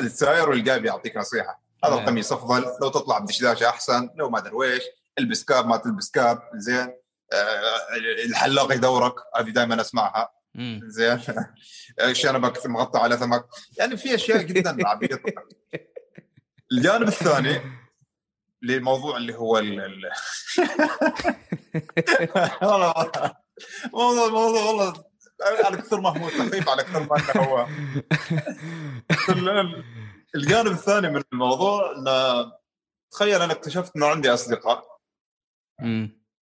الساير 0.00 0.50
والجاي 0.50 0.84
يعطيك 0.84 1.16
نصيحة. 1.16 1.62
هذا 1.84 1.94
نعم. 1.94 2.02
القميص 2.02 2.32
أفضل. 2.32 2.64
لو 2.82 2.88
تطلع 2.88 3.18
بدشداشه 3.18 3.68
أحسن 3.68 4.10
لو 4.16 4.30
ما 4.30 4.38
أدري 4.38 4.54
ويش 4.54 4.82
البس 5.18 5.44
كاب 5.44 5.66
ما 5.66 5.76
تلبس 5.76 6.10
كاب. 6.10 6.42
زين. 6.54 6.96
آه، 7.32 7.96
الحلاق 8.24 8.72
يدورك. 8.72 9.14
هذه 9.36 9.50
دائما 9.50 9.80
أسمعها. 9.80 10.32
زين. 10.84 11.20
شنبك 12.12 12.66
مغطى 12.66 12.98
على 12.98 13.16
ثمك. 13.16 13.44
يعني 13.78 13.96
في 13.96 14.14
أشياء 14.14 14.42
جدا 14.42 14.88
عبيطة. 14.88 15.32
الجانب 16.72 17.08
الثاني 17.08 17.60
للموضوع 18.62 19.16
اللي 19.16 19.34
هو 19.34 19.58
ال 19.58 19.80
موضوع 23.92 24.28
موضوع 24.28 24.62
والله 24.62 25.04
على 25.42 25.76
كثر 25.76 26.00
ما 26.00 26.08
هو 26.24 26.28
سخيف 26.30 26.68
على 26.68 26.82
كثر 26.84 27.00
ما 27.02 27.16
إنه 27.16 27.44
هو. 27.44 27.66
ال- 29.28 29.84
الجانب 30.34 30.66
الثاني 30.72 31.08
من 31.10 31.22
الموضوع 31.32 31.92
إنه 31.96 32.52
تخيل 33.10 33.42
أنا 33.42 33.52
اكتشفت 33.52 33.96
إنه 33.96 34.06
عندي 34.06 34.34
أصدقاء. 34.34 34.98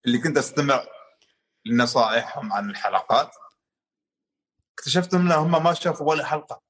اللي 0.05 0.17
كنت 0.23 0.37
أستمع 0.37 0.83
لنصائحهم 1.65 2.53
عن 2.53 2.69
الحلقات. 2.69 3.35
اكتشفت 4.79 5.13
انهم 5.13 5.63
ما 5.63 5.73
شافوا 5.73 6.09
ولا 6.09 6.25
حلقة. 6.25 6.61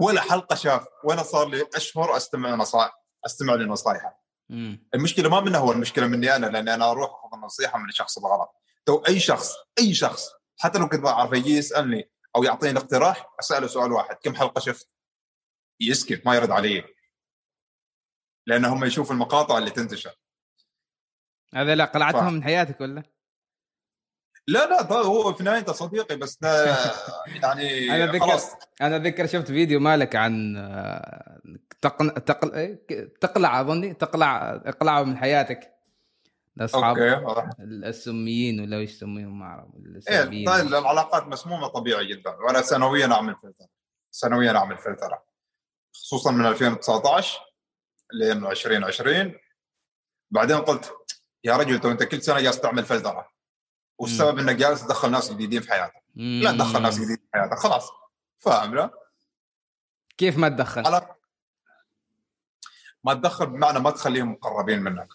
ولا 0.00 0.20
حلقة 0.20 0.54
شاف 0.54 0.86
وأنا 1.04 1.22
صار 1.22 1.48
لي 1.48 1.68
أشهر 1.74 2.16
أستمع 2.16 2.54
نصائح 2.54 2.92
أستمع 3.26 3.54
لنصائحه. 3.54 4.22
المشكلة 4.94 5.28
ما 5.28 5.40
منه 5.40 5.58
هو 5.58 5.72
المشكلة 5.72 6.06
مني 6.06 6.36
أنا 6.36 6.46
لأني 6.46 6.74
أنا 6.74 6.90
أروح 6.90 7.10
أخذ 7.10 7.34
النصيحة 7.34 7.78
من 7.78 7.88
الشخص 7.88 8.18
الغلط 8.18 8.54
تو 8.86 9.02
أي 9.08 9.20
شخص 9.20 9.54
أي 9.78 9.94
شخص 9.94 10.28
حتى 10.58 10.78
لو 10.78 10.88
كنت 10.88 11.00
ما 11.00 11.08
اعرف 11.08 11.32
يجي 11.32 11.56
يسألني 11.56 12.10
أو 12.36 12.44
يعطيني 12.44 12.78
اقتراح 12.78 13.34
أسأله 13.40 13.66
سؤال 13.66 13.92
واحد 13.92 14.16
كم 14.16 14.34
حلقة 14.34 14.58
شفت؟ 14.60 14.88
يسكت 15.80 16.26
ما 16.26 16.34
يرد 16.34 16.50
علي 16.50 16.84
لأن 18.46 18.64
هم 18.64 18.84
يشوفوا 18.84 19.14
المقاطع 19.14 19.58
اللي 19.58 19.70
تنتشر 19.70 20.14
هذا 21.54 21.74
لا 21.74 21.84
قلعتهم 21.84 22.20
صح. 22.28 22.32
من 22.32 22.44
حياتك 22.44 22.80
ولا؟ 22.80 23.02
لا 24.48 24.66
لا 24.66 24.92
هو 24.92 25.32
في 25.32 25.42
نهايته 25.42 25.72
صديقي 25.72 26.16
بس 26.16 26.38
ده 26.40 26.74
يعني 27.42 27.88
أتذكر- 28.12 28.20
خلاص 28.20 28.50
أنا 28.80 28.96
اتذكر 28.96 29.26
شفت 29.26 29.46
فيديو 29.46 29.80
مالك 29.80 30.16
عن 30.16 30.56
آه، 30.56 31.40
تقن... 31.80 32.24
تقل... 32.24 32.54
إيه؟ 32.54 32.86
تقلع 33.20 33.60
أظني 33.60 33.94
تقلع 33.94 34.54
اقلعه 34.64 35.02
من 35.02 35.16
حياتك 35.16 35.71
الاصحاب. 36.56 36.96
السميين 37.60 38.60
ولا 38.60 38.76
إيش 38.76 38.90
يسميهم 38.90 39.38
ما 39.38 39.46
أعرف 39.46 39.66
إيه. 40.08 40.46
طيب 40.46 40.66
العلاقات 40.66 41.26
مسمومة 41.26 41.66
طبيعي 41.66 42.06
جدا 42.06 42.30
وأنا 42.30 42.62
سنويا 42.62 43.12
أعمل 43.12 43.36
فلتر 43.36 43.66
سنويا 44.10 44.56
أعمل 44.56 44.78
فلترة 44.78 45.24
خصوصا 45.94 46.30
من 46.30 46.46
2019 46.46 47.40
لين 48.12 48.46
2020 48.46 49.34
بعدين 50.30 50.56
قلت 50.56 50.92
يا 51.44 51.56
رجل 51.56 51.80
تو 51.80 51.90
أنت 51.90 52.02
كل 52.02 52.22
سنة 52.22 52.40
جالس 52.40 52.60
تعمل 52.60 52.84
فلترة 52.84 53.28
والسبب 53.98 54.38
إنك 54.38 54.56
جالس 54.56 54.86
تدخل 54.86 55.10
ناس 55.10 55.32
جديدين 55.32 55.60
في 55.60 55.70
حياتك. 55.70 56.02
لا 56.14 56.52
تدخل 56.52 56.82
ناس 56.82 56.96
جديدين 56.96 57.16
في 57.16 57.28
حياتك 57.34 57.58
خلاص 57.58 57.90
فاهم 58.38 58.74
لا؟ 58.74 58.90
كيف 60.18 60.38
ما 60.38 60.48
تدخل؟ 60.48 60.82
ما 63.04 63.14
تدخل 63.14 63.46
بمعنى 63.46 63.78
ما 63.80 63.90
تخليهم 63.90 64.32
مقربين 64.32 64.82
منك 64.82 65.08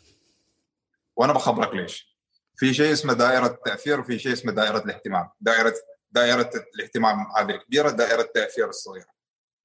وأنا 1.17 1.33
بخبرك 1.33 1.73
ليش. 1.73 2.17
في 2.55 2.73
شيء 2.73 2.91
اسمه 2.91 3.13
دائرة 3.13 3.47
التأثير 3.47 3.99
وفي 3.99 4.19
شيء 4.19 4.33
اسمه 4.33 4.51
دائرة 4.51 4.77
الاهتمام. 4.77 5.29
دائره 5.39 5.73
دائرة 6.11 6.51
الاهتمام 6.75 7.25
هذه 7.37 7.49
الكبيرة 7.49 7.89
دائرة 7.89 8.21
التأثير 8.21 8.69
الصغيرة. 8.69 9.09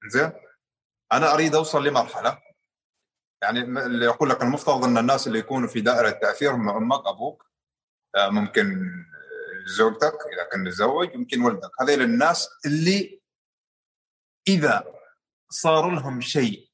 زين 0.08 0.32
أنا 1.12 1.34
أريد 1.34 1.54
أوصل 1.54 1.86
لمرحلة 1.86 2.38
يعني 3.42 3.60
اللي 3.60 4.04
يقول 4.04 4.30
لك 4.30 4.42
المفترض 4.42 4.84
إن 4.84 4.98
الناس 4.98 5.26
اللي 5.26 5.38
يكونوا 5.38 5.68
في 5.68 5.80
دائرة 5.80 6.08
التأثير 6.08 6.54
هم 6.54 6.68
أمك 6.68 7.06
أبوك 7.06 7.46
آه، 8.16 8.28
ممكن 8.28 8.72
آه، 8.74 9.66
زوجتك 9.66 10.18
إذا 10.32 10.44
كنت 10.52 10.66
متزوج 10.66 11.14
يمكن 11.14 11.42
ولدك. 11.42 11.70
هذيل 11.80 12.02
الناس 12.02 12.48
اللي 12.66 13.22
إذا 14.48 14.84
صار 15.50 15.90
لهم 15.90 16.20
شيء 16.20 16.70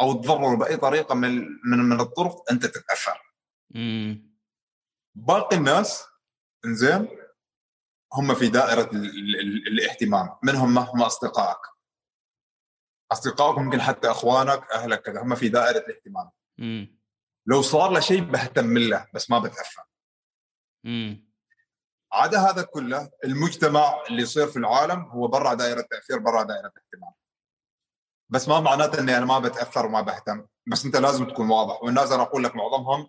أو 0.00 0.12
تضرروا 0.12 0.56
بأي 0.56 0.76
طريقة 0.76 1.14
من 1.14 1.48
من 1.64 2.00
الطرق 2.00 2.52
أنت 2.52 2.66
تتأثر. 2.66 3.23
باقي 5.14 5.56
الناس 5.56 6.04
إنزين 6.64 7.08
هم 8.12 8.34
في 8.34 8.48
دائرة 8.48 8.90
ال 8.90 8.96
ال 8.96 9.40
ال 9.40 9.68
الاهتمام 9.68 10.36
منهم 10.42 10.78
هم 10.78 11.02
أصدقائك. 11.02 11.58
أصدقائك 13.12 13.58
ممكن 13.58 13.82
حتى 13.82 14.10
أخوانك 14.10 14.70
أهلك 14.72 15.02
كذا 15.02 15.22
هم 15.22 15.34
في 15.34 15.48
دائرة 15.48 15.78
الاهتمام. 15.78 16.30
مم. 16.58 16.98
لو 17.46 17.62
صار 17.62 17.90
له 17.90 18.00
شيء 18.00 18.20
بهتم 18.20 18.78
له 18.78 19.06
بس 19.14 19.30
ما 19.30 19.50
مم. 20.84 21.34
عدا 22.12 22.38
هذا 22.38 22.62
كله 22.62 23.10
المجتمع 23.24 24.02
اللي 24.06 24.22
يصير 24.22 24.46
في 24.46 24.56
العالم 24.56 25.00
هو 25.00 25.28
برا 25.28 25.54
دائرة 25.54 25.80
التاثير 25.80 26.18
برا 26.18 26.42
دائرة 26.42 26.72
الاهتمام 26.76 27.12
بس 28.28 28.48
ما 28.48 28.60
معناته 28.60 29.00
إني 29.00 29.16
أنا 29.16 29.24
ما 29.24 29.38
بتأثر 29.38 29.86
وما 29.86 30.00
بهتم. 30.00 30.46
بس 30.66 30.84
أنت 30.84 30.96
لازم 30.96 31.26
تكون 31.26 31.50
واضح. 31.50 31.82
والناس 31.82 32.12
أنا 32.12 32.22
أقول 32.22 32.44
لك 32.44 32.56
معظمهم 32.56 33.08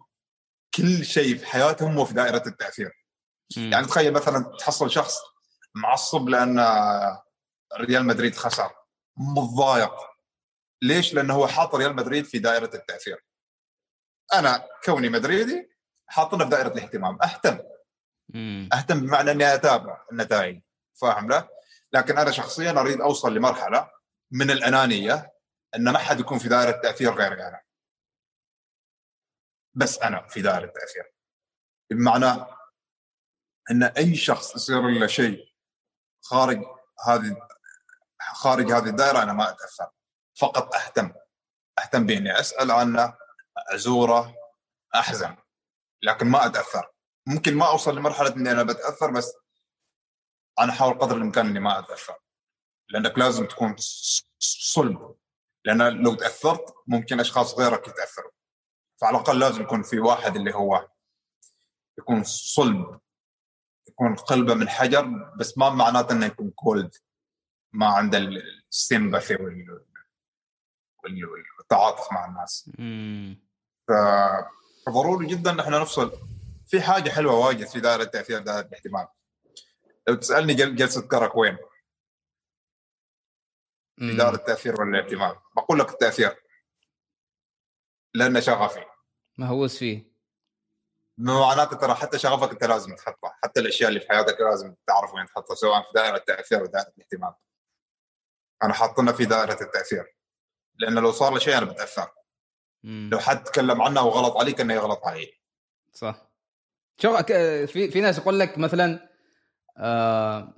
كل 0.76 1.05
شيء 1.05 1.38
في 1.38 1.45
حياتهم 1.45 1.97
هو 1.97 2.05
في 2.05 2.13
دائرة 2.13 2.43
التأثير 2.47 2.91
مم. 3.57 3.71
يعني 3.71 3.86
تخيل 3.88 4.13
مثلا 4.13 4.57
تحصل 4.59 4.91
شخص 4.91 5.17
معصب 5.76 6.30
لأن 6.30 6.59
ريال 7.78 8.05
مدريد 8.05 8.36
خسر 8.36 8.71
متضايق 9.17 9.93
ليش؟ 10.82 11.13
لأنه 11.13 11.34
هو 11.34 11.47
حاط 11.47 11.76
ريال 11.76 11.95
مدريد 11.95 12.26
في 12.26 12.39
دائرة 12.39 12.69
التأثير 12.73 13.26
أنا 14.34 14.67
كوني 14.84 15.09
مدريدي 15.09 15.71
حاطنا 16.07 16.43
في 16.43 16.49
دائرة 16.49 16.67
الاهتمام 16.67 17.17
أهتم. 17.23 17.59
أهتم 18.73 18.99
بمعنى 18.99 19.32
إني 19.32 19.53
أتابع 19.53 20.05
النتائج 20.11 20.61
فاهم 21.01 21.30
لا؟ 21.30 21.47
لكن 21.93 22.17
أنا 22.17 22.32
شخصيا 22.32 22.71
أريد 22.71 23.01
أوصل 23.01 23.36
لمرحلة 23.36 23.89
من 24.32 24.51
الأنانية 24.51 25.32
إن 25.76 25.89
ما 25.89 25.97
حد 25.97 26.19
يكون 26.19 26.39
في 26.39 26.49
دائرة 26.49 26.71
تأثير 26.71 27.13
غيري 27.13 27.47
أنا. 27.47 27.64
بس 29.76 29.99
أنا 29.99 30.28
في 30.28 30.41
دائره 30.41 30.65
التأثير. 30.65 31.13
بمعنى 31.91 32.45
إن 33.71 33.84
أي 33.84 34.15
شخص 34.15 34.55
يصير 34.55 34.89
له 34.89 35.07
شيء 35.07 35.53
خارج 36.23 36.63
هذه 37.07 37.47
خارج 38.34 38.71
هذه 38.71 38.89
الدائرة 38.89 39.23
أنا 39.23 39.34
ما 39.34 39.49
أتأثر. 39.49 39.91
فقط 40.39 40.76
أهتم. 40.76 41.13
أهتم 41.80 42.05
بإني 42.05 42.39
أسأل 42.39 42.71
عنه 42.71 43.17
أزوره 43.57 44.36
أحزن. 44.95 45.36
لكن 46.01 46.28
ما 46.28 46.45
أتأثر. 46.45 46.91
ممكن 47.28 47.55
ما 47.55 47.69
أوصل 47.69 47.95
لمرحلة 47.95 48.36
إني 48.36 48.51
أنا 48.51 48.63
بتأثر 48.63 49.11
بس 49.11 49.34
أنا 50.59 50.71
احاول 50.71 50.99
قدر 50.99 51.15
الإمكان 51.17 51.47
إني 51.47 51.59
ما 51.59 51.80
أتأثر. 51.80 52.15
لأنك 52.89 53.17
لازم 53.17 53.45
تكون 53.45 53.76
صلب. 54.39 55.15
لأن 55.65 56.03
لو 56.03 56.15
تأثرت 56.15 56.73
ممكن 56.88 57.19
أشخاص 57.19 57.53
غيرك 57.53 57.88
يتأثروا. 57.88 58.32
فعلى 59.02 59.18
الأقل 59.18 59.39
لازم 59.39 59.62
يكون 59.62 59.84
في 59.84 60.00
واحد 60.00 60.36
اللي 60.36 60.54
هو 60.56 60.88
يكون 61.98 62.24
صلب 62.24 63.00
يكون 63.88 64.16
قلبه 64.16 64.54
من 64.54 64.70
حجر 64.70 65.06
بس 65.39 65.58
ما 65.58 65.70
معناته 65.70 66.12
إنه 66.12 66.26
يكون 66.26 66.50
كولد 66.52 66.96
ما 67.74 67.88
عنده 67.88 68.18
السيمباثي 68.18 69.36
وال- 69.36 69.86
وال- 71.04 71.43
والتعاطف 71.58 72.12
مع 72.12 72.26
الناس. 72.26 72.70
فضروري 74.88 75.28
جدا 75.28 75.52
إن 75.52 75.60
إحنا 75.60 75.80
نفصل. 75.80 76.12
في 76.68 76.82
حاجة 76.82 77.10
حلوة 77.10 77.34
واجد 77.34 77.68
في 77.68 77.80
دائره 77.80 78.04
التاثير 78.04 78.39
دائرة 78.39 78.68
الاهتمام 78.68 79.08
لو 80.08 80.16
تسألني 80.16 80.54
جل- 80.54 80.76
جلسة 80.76 81.08
كرك 81.08 81.36
وين؟ 81.36 81.58
في 84.00 84.16
دار 84.18 84.34
التأثير 84.34 84.82
والاهتمام 84.82 85.36
بقول 85.56 85.80
لك 85.80 85.89
التأثير. 85.89 86.45
لأنه 88.16 88.39
شغفي. 88.39 88.86
مهووس 89.38 89.78
فيه. 89.78 90.16
معناته 91.18 91.78
ترى 91.78 91.95
حتى 91.95 92.20
شغفك 92.20 92.51
أنت 92.51 92.63
لازم 92.63 92.95
تحطه 92.95 93.34
حتى 93.43 93.59
الأشياء 93.59 93.89
اللي 93.89 93.99
في 93.99 94.07
حياتك 94.09 94.41
لازم 94.41 94.76
تعرف 94.88 95.13
وين 95.13 95.26
تحطها 95.26 95.55
سواء 95.55 95.82
في 95.82 95.89
دائرة 95.95 96.16
التأثير 96.18 96.59
أو 96.59 96.66
دائرة 96.66 96.93
الاهتمام. 96.97 97.34
أنا 98.63 98.74
حاطنا 98.74 99.11
في 99.11 99.26
دائرة 99.26 99.61
التأثير. 99.61 100.16
لأنه 100.76 101.01
لو 101.01 101.11
صار 101.11 101.34
لي 101.34 101.39
شيء 101.39 101.57
أنا 101.57 101.66
بتأثر. 101.66 102.11
مم. 102.84 103.09
لو 103.11 103.20
حد 103.20 103.43
تكلم 103.43 103.82
عنه 103.82 104.01
وغلط 104.01 104.38
علي 104.38 104.53
كانه 104.53 104.74
يغلط 104.74 105.05
علي 105.05 105.34
صح. 105.93 106.32
شوف 106.97 107.16
في 107.72 107.91
في 107.91 108.01
ناس 108.01 108.18
يقول 108.18 108.39
لك 108.39 108.57
مثلا 108.57 109.09
آه 109.78 110.53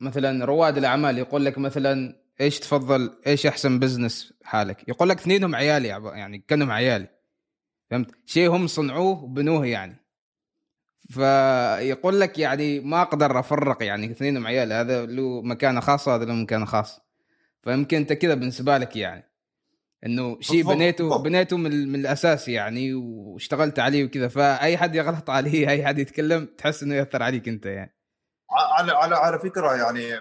مثلا 0.00 0.44
رواد 0.44 0.76
الأعمال 0.76 1.18
يقول 1.18 1.44
لك 1.44 1.58
مثلا 1.58 2.23
إيش 2.40 2.60
تفضل؟ 2.60 3.16
إيش 3.26 3.46
أحسن 3.46 3.78
بزنس 3.78 4.32
حالك؟ 4.44 4.88
يقول 4.88 5.08
لك 5.08 5.18
اثنينهم 5.18 5.54
عيالي 5.54 5.88
يعني 5.88 6.44
كأنهم 6.48 6.70
عيالي. 6.70 7.08
فهمت؟ 7.90 8.10
شيء 8.26 8.50
هم 8.50 8.66
صنعوه 8.66 9.24
وبنوه 9.24 9.66
يعني. 9.66 9.96
فيقول 11.10 12.20
لك 12.20 12.38
يعني 12.38 12.80
ما 12.80 13.02
أقدر 13.02 13.40
أفرق 13.40 13.82
يعني 13.82 14.10
اثنينهم 14.10 14.46
عيالي 14.46 14.74
هذا 14.74 15.06
له 15.06 15.42
مكانة 15.42 15.80
خاصة 15.80 16.14
هذا 16.14 16.24
له 16.24 16.34
مكانة 16.34 16.64
خاص 16.64 17.00
فيمكن 17.62 17.96
أنت 17.96 18.12
كذا 18.12 18.34
بالنسبة 18.34 18.78
لك 18.78 18.96
يعني. 18.96 19.30
إنه 20.06 20.40
شيء 20.40 20.64
بنيته. 20.64 21.22
بنيته 21.22 21.56
من, 21.56 21.88
من 21.88 22.00
الأساس 22.00 22.48
يعني 22.48 22.94
واشتغلت 22.94 23.78
عليه 23.78 24.04
وكذا. 24.04 24.28
فأي 24.28 24.76
حد 24.76 24.94
يغلط 24.94 25.30
عليه 25.30 25.68
أي 25.68 25.86
حد 25.86 25.98
يتكلم 25.98 26.48
تحس 26.58 26.82
إنه 26.82 26.94
يأثر 26.94 27.22
عليك 27.22 27.48
أنت 27.48 27.66
يعني. 27.66 27.94
على 28.50 28.92
على 28.92 29.14
على 29.14 29.38
فكرة 29.38 29.74
يعني 29.74 30.20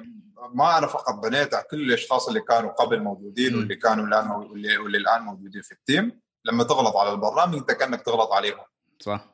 ما 0.53 0.77
أنا 0.77 0.87
فقط 0.87 1.13
بنيتها 1.13 1.61
كل 1.61 1.81
الأشخاص 1.81 2.27
اللي 2.27 2.39
كانوا 2.41 2.71
قبل 2.71 2.99
موجودين. 3.03 3.55
واللي 3.55 3.75
كانوا 3.75 4.05
الآن 4.07 4.31
واللي, 4.31 4.77
واللي 4.77 4.97
الآن 4.97 5.21
موجودين 5.21 5.61
في 5.61 5.71
التيم. 5.71 6.21
لما 6.45 6.63
تغلط 6.63 6.95
على 6.95 7.11
البرنامج 7.11 7.55
أنت 7.55 7.71
كأنك 7.71 8.01
تغلط 8.01 8.31
عليهم. 8.31 8.65
صح. 8.99 9.25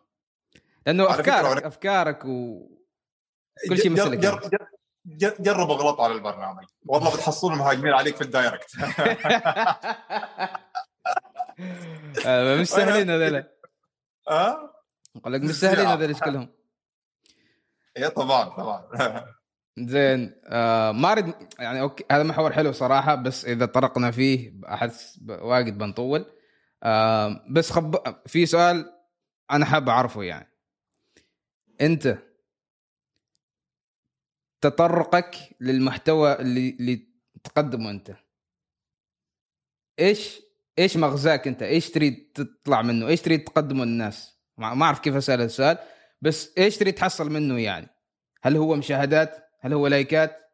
لأنه 0.86 1.04
على 1.04 1.14
افكارك 1.14 1.64
أفكارك 1.64 2.26
و 2.26 2.68
كل 3.70 3.78
شيء 3.78 3.96
جر- 3.96 4.06
مثلك 4.06 4.18
جر- 4.18 4.40
جر- 4.50 4.68
جر- 5.06 5.36
جرب 5.40 5.72
اغلط 5.72 6.02
على 6.02 6.14
البرنامج. 6.14 6.66
والله 6.86 7.16
بتحصل 7.16 7.52
مهاجمين 7.52 7.94
عليك 7.94 8.16
في 8.16 8.22
ال 8.22 8.28
direct. 8.28 8.72
آه، 12.26 12.56
مش 12.56 12.68
سهلين 12.70 13.10
هذول. 13.10 13.44
ها؟ 14.30 14.74
أقول 15.16 15.34
لك 15.34 15.42
مش 15.42 15.52
سهلين 15.60 15.86
هذول 15.88 16.08
إيش 16.08 16.20
كلهم. 16.20 16.54
اي 17.98 18.10
طبعا 18.10 18.44
طبعا. 18.50 18.86
زين. 19.88 20.42
آه 20.46 20.92
ما 20.92 21.12
اريد 21.12 21.34
يعني 21.60 21.82
okay 21.82 22.04
هذا 22.12 22.24
محور 22.24 22.54
حلو 22.54 22.72
صراحة 22.72 23.16
بس 23.16 23.46
إذا 23.46 23.66
طرقنا 23.66 24.12
فيه 24.12 24.54
أحس 24.66 25.20
واجد 25.30 25.78
بنطول. 25.78 26.26
آه 26.84 27.46
بس 27.50 27.72
خب 27.72 27.96
في 28.28 28.46
سؤال 28.46 28.94
أنا 29.52 29.66
حاب 29.66 29.90
أعرفه 29.90 30.24
يعني. 30.24 30.48
أنت 31.82 32.18
تطرقك 34.62 35.36
للمحتوى 35.62 36.34
اللي 36.34 36.70
اللي 36.70 37.08
تقدمه 37.44 37.90
أنت 37.92 38.16
إيش 40.00 40.42
إيش 40.80 40.98
مغزاك 40.98 41.48
أنت؟ 41.48 41.64
إيش 41.64 41.90
تريد 41.90 42.32
تطلع 42.36 42.82
منه؟ 42.82 43.08
إيش 43.08 43.22
تريد 43.22 43.44
تقدمه 43.44 43.86
للناس؟ 43.86 44.40
ما 44.58 44.86
أعرف 44.86 45.00
كيف 45.00 45.16
أسأل 45.16 45.42
السؤال 45.42 45.78
بس 46.22 46.58
إيش 46.58 46.78
تريد 46.78 46.96
تحصل 46.96 47.32
منه 47.32 47.60
يعني؟ 47.60 47.88
هل 48.42 48.58
هو 48.58 48.76
مشاهدات؟ 48.76 49.49
هل 49.62 49.74
هو 49.74 49.88
لايكات 49.88 50.52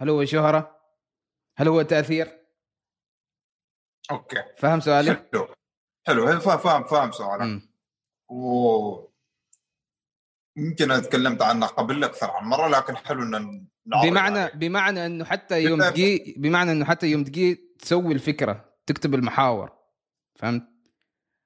هل 0.00 0.10
هو 0.10 0.24
شهرة 0.24 0.80
هل 1.56 1.68
هو 1.68 1.82
تأثير 1.82 2.38
أوكي 4.10 4.42
فهم 4.58 4.80
سؤالي 4.80 5.14
حلو 5.32 5.48
حلو 6.06 6.40
فا- 6.40 6.56
فاهم 6.56 6.84
فاهم 6.84 7.12
سؤالك. 7.12 7.62
و 8.30 9.08
يمكن 10.56 10.90
أنا 10.90 11.00
تكلمت 11.00 11.42
عنه 11.42 11.66
قبل 11.66 12.04
أكثر 12.04 12.30
عن 12.30 12.44
مرة 12.44 12.68
لكن 12.68 12.96
حلو 12.96 13.22
إن 13.22 13.66
بمعنى 13.86 14.38
عليه. 14.38 14.52
بمعنى 14.54 15.06
إنه 15.06 15.24
حتى 15.24 15.62
يوم. 15.62 15.82
تجي 15.90 16.34
بمعنى 16.38 16.72
إنه 16.72 16.84
حتى 16.84 17.06
يوم 17.06 17.24
تجي 17.24 17.54
تسوي 17.78 18.14
الفكرة 18.14 18.74
تكتب 18.86 19.14
المحاور 19.14 19.78
فهمت؟ 20.34 20.62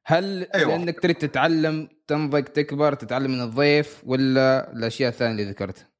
هل 0.06 0.50
أيوة. 0.54 0.68
لأنك 0.70 1.00
تريد 1.00 1.16
تتعلم 1.16 1.88
تنضج 2.06 2.44
تكبر 2.44 2.94
تتعلم 2.94 3.30
من 3.30 3.40
الضيف 3.40 4.02
ولا 4.06 4.72
الأشياء 4.72 5.08
الثانية 5.10 5.32
اللي 5.32 5.50
ذكرتها؟ 5.50 5.91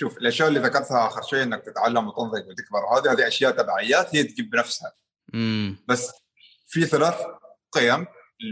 شوف 0.00 0.18
الأشياء 0.18 0.48
اللي 0.48 0.60
ذكرتها 0.60 1.06
آخر 1.06 1.22
شيء 1.22 1.42
إنك 1.42 1.64
تتعلم 1.64 2.08
وتنضج 2.08 2.48
وتكبر 2.48 2.78
هذه 2.78 3.12
هذه 3.12 3.26
أشياء 3.28 3.52
تبعيات 3.52 4.14
هي 4.16 4.22
تجيب 4.22 4.50
بنفسها. 4.50 4.92
امم 5.34 5.84
بس 5.88 6.12
في 6.66 6.84
ثلاث 6.86 7.14
قيم 7.72 8.06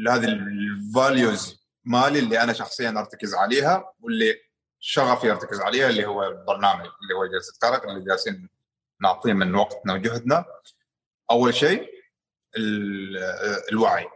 هذه 0.09 0.25
الفاليوز 0.25 1.67
مالي 1.85 2.19
اللي 2.19 2.43
أنا 2.43 2.53
شخصيا 2.53 2.91
أرتكز 2.91 3.35
عليها 3.35 3.93
واللي 4.01 4.41
شغفي 4.81 5.27
يرتكز 5.27 5.61
عليها 5.61 5.89
اللي 5.89 6.07
هو 6.07 6.23
البرنامج 6.23 6.87
اللي 7.03 7.15
هو 7.15 7.27
جلسة 7.27 7.59
كارك 7.63 7.85
اللي 7.85 8.05
جالسين 8.05 8.49
نعطيه 9.03 9.33
من 9.33 9.55
وقتنا 9.55 9.95
وجهدنا. 9.95 10.45
أول 11.31 11.55
شيء 11.55 11.91
ال- 12.57 13.17
الوعي. 13.73 14.09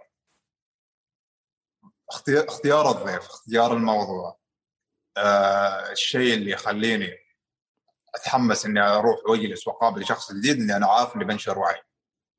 اختيار 2.10 2.48
اختيار 2.48 2.90
الضيف 2.90 3.26
اختيار 3.26 3.72
الموضوع. 3.72 4.40
آه 5.16 5.92
الشيء 5.92 6.34
اللي 6.34 6.50
يخليني 6.50 7.18
أتحمس 8.14 8.66
إني 8.66 8.80
أروح 8.80 9.16
وأجلس 9.28 9.66
وأقابل 9.66 10.06
شخص 10.06 10.32
جديد 10.32 10.60
اني 10.60 10.76
أنا 10.76 10.86
عارف 10.86 11.16
إني 11.16 11.24
بنشر 11.24 11.58
وعي. 11.58 11.82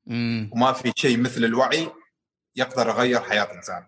امم 0.08 0.50
وما 0.52 0.72
في 0.72 0.92
شيء 0.96 1.20
مثل 1.20 1.44
الوعي 1.44 1.92
يقدر 2.56 2.88
يغير 2.88 3.20
حياة 3.20 3.52
إنسان. 3.52 3.86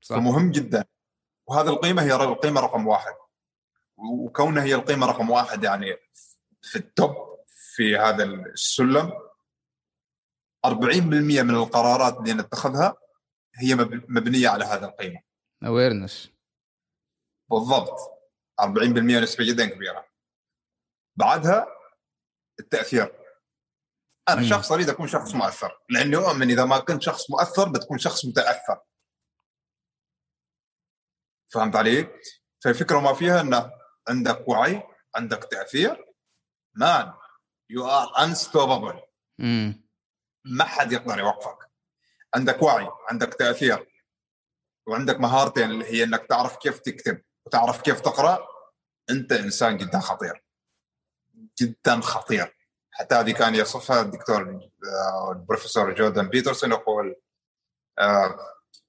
صح. 0.00 0.16
فمهم 0.16 0.50
جدا. 0.50 0.84
وهذه 1.46 1.68
القيمة 1.68 2.02
هي 2.02 2.14
القيمة 2.14 2.60
رقم 2.60 2.86
واحد. 2.86 3.14
وكونها 3.96 4.62
هي 4.64 4.74
القيمة 4.74 5.06
رقم 5.06 5.30
واحد 5.30 5.64
يعني 5.64 5.96
في 6.62 6.76
التوب 6.76 7.14
في 7.74 7.96
هذا 7.96 8.24
السلم. 8.24 9.12
40% 10.66 11.42
من 11.42 11.54
القرارات 11.54 12.16
اللي 12.18 12.32
نتخذها 12.32 12.96
هي 13.58 13.74
مب- 13.74 14.04
مبنية 14.10 14.48
على 14.48 14.64
هذه 14.64 14.84
القيمة. 14.84 15.20
awareness 15.66 16.30
بالضبط. 17.50 18.15
40% 18.60 19.20
نسبة 19.22 19.44
جدا 19.44 19.66
كبيرة. 19.66 20.08
بعدها 21.16 21.66
التأثير. 22.60 23.22
أنا 24.28 24.40
مم. 24.40 24.48
شخص 24.48 24.72
أريد 24.72 24.88
أكون 24.88 25.08
شخص 25.08 25.34
مؤثر 25.34 25.78
لأني 25.90 26.16
أؤمن 26.16 26.50
إذا 26.50 26.64
ما 26.64 26.78
كنت 26.78 27.02
شخص 27.02 27.30
مؤثر 27.30 27.68
بتكون 27.68 27.98
شخص 27.98 28.24
متأثر. 28.24 28.80
فهمت 31.52 31.76
علي؟ 31.76 32.20
فالفكرة 32.64 33.00
ما 33.00 33.14
فيها 33.14 33.40
إنه 33.40 33.72
عندك 34.08 34.48
وعي 34.48 34.82
عندك 35.14 35.44
تأثير. 35.44 36.14
man 36.74 37.12
you 37.70 37.86
are 37.86 38.24
unstoppable 38.24 39.02
ما 40.44 40.64
حد 40.64 40.92
يقدر 40.92 41.18
يوقفك. 41.18 41.70
عندك 42.34 42.62
وعي 42.62 42.88
عندك 43.10 43.34
تأثير. 43.34 43.92
وعندك 44.88 45.20
مهارتين 45.20 45.70
اللي 45.70 45.84
هي 45.84 46.04
إنك 46.04 46.26
تعرف 46.26 46.56
كيف 46.56 46.78
تكتب. 46.78 47.22
وتعرف 47.46 47.82
كيف 47.82 48.00
تقرأ؟ 48.00 48.48
أنت 49.10 49.32
إنسان 49.32 49.76
جدا 49.76 50.00
خطير. 50.00 50.44
جدا 51.60 52.00
خطير. 52.00 52.56
حتى 52.90 53.14
هذه 53.14 53.32
كان 53.32 53.54
يصفها 53.54 54.00
الدكتور 54.00 54.60
آه، 54.84 55.32
البروفيسور 55.32 55.94
جوردن 55.94 56.28
بيترسون 56.28 56.72
يقول 56.72 57.16
آه، 57.98 58.38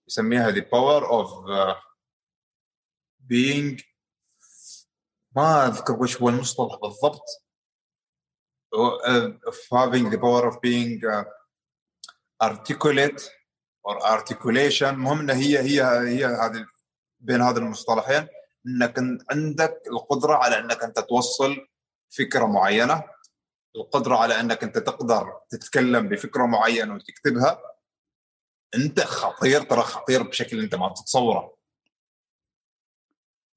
يسميها 0.07 0.51
the 0.51 0.61
power 0.61 1.03
of 1.03 1.49
آه، 1.49 1.81
being. 3.33 3.83
ما 5.35 5.67
أذكر 5.67 5.93
وش 5.93 6.21
هو 6.21 6.29
المصطلح 6.29 6.79
بالضبط. 6.81 7.23
of 9.49 9.55
having 9.71 10.09
the 10.09 10.17
power 10.17 10.43
of 10.51 10.55
being 10.61 11.01
articulate 12.43 13.21
or 13.83 13.95
articulation. 14.01 14.83
المهم 14.83 15.29
هي 15.29 15.59
هي 15.59 15.83
هي 15.83 16.25
هذه 16.25 16.65
بين 17.19 17.41
هذه 17.41 17.57
المصطلحين. 17.57 18.27
إنك 18.67 18.99
عندك 19.31 19.81
القدرة 19.87 20.33
على 20.35 20.59
إنك 20.59 20.83
أنت 20.83 20.99
توصل 20.99 21.67
فكرة 22.09 22.45
معينة 22.45 23.03
القدرة 23.75 24.15
على 24.15 24.39
إنك 24.39 24.63
أنت 24.63 24.77
تقدر 24.77 25.39
تتكلم 25.49 26.09
بفكرة 26.09 26.45
معينة 26.45 26.95
وتكتبها 26.95 27.61
أنت 28.75 28.99
خطير 28.99 29.61
ترى 29.61 29.81
خطير 29.81 30.23
بشكل 30.23 30.59
أنت 30.59 30.75
ما 30.75 30.89
تتصوره 30.89 31.57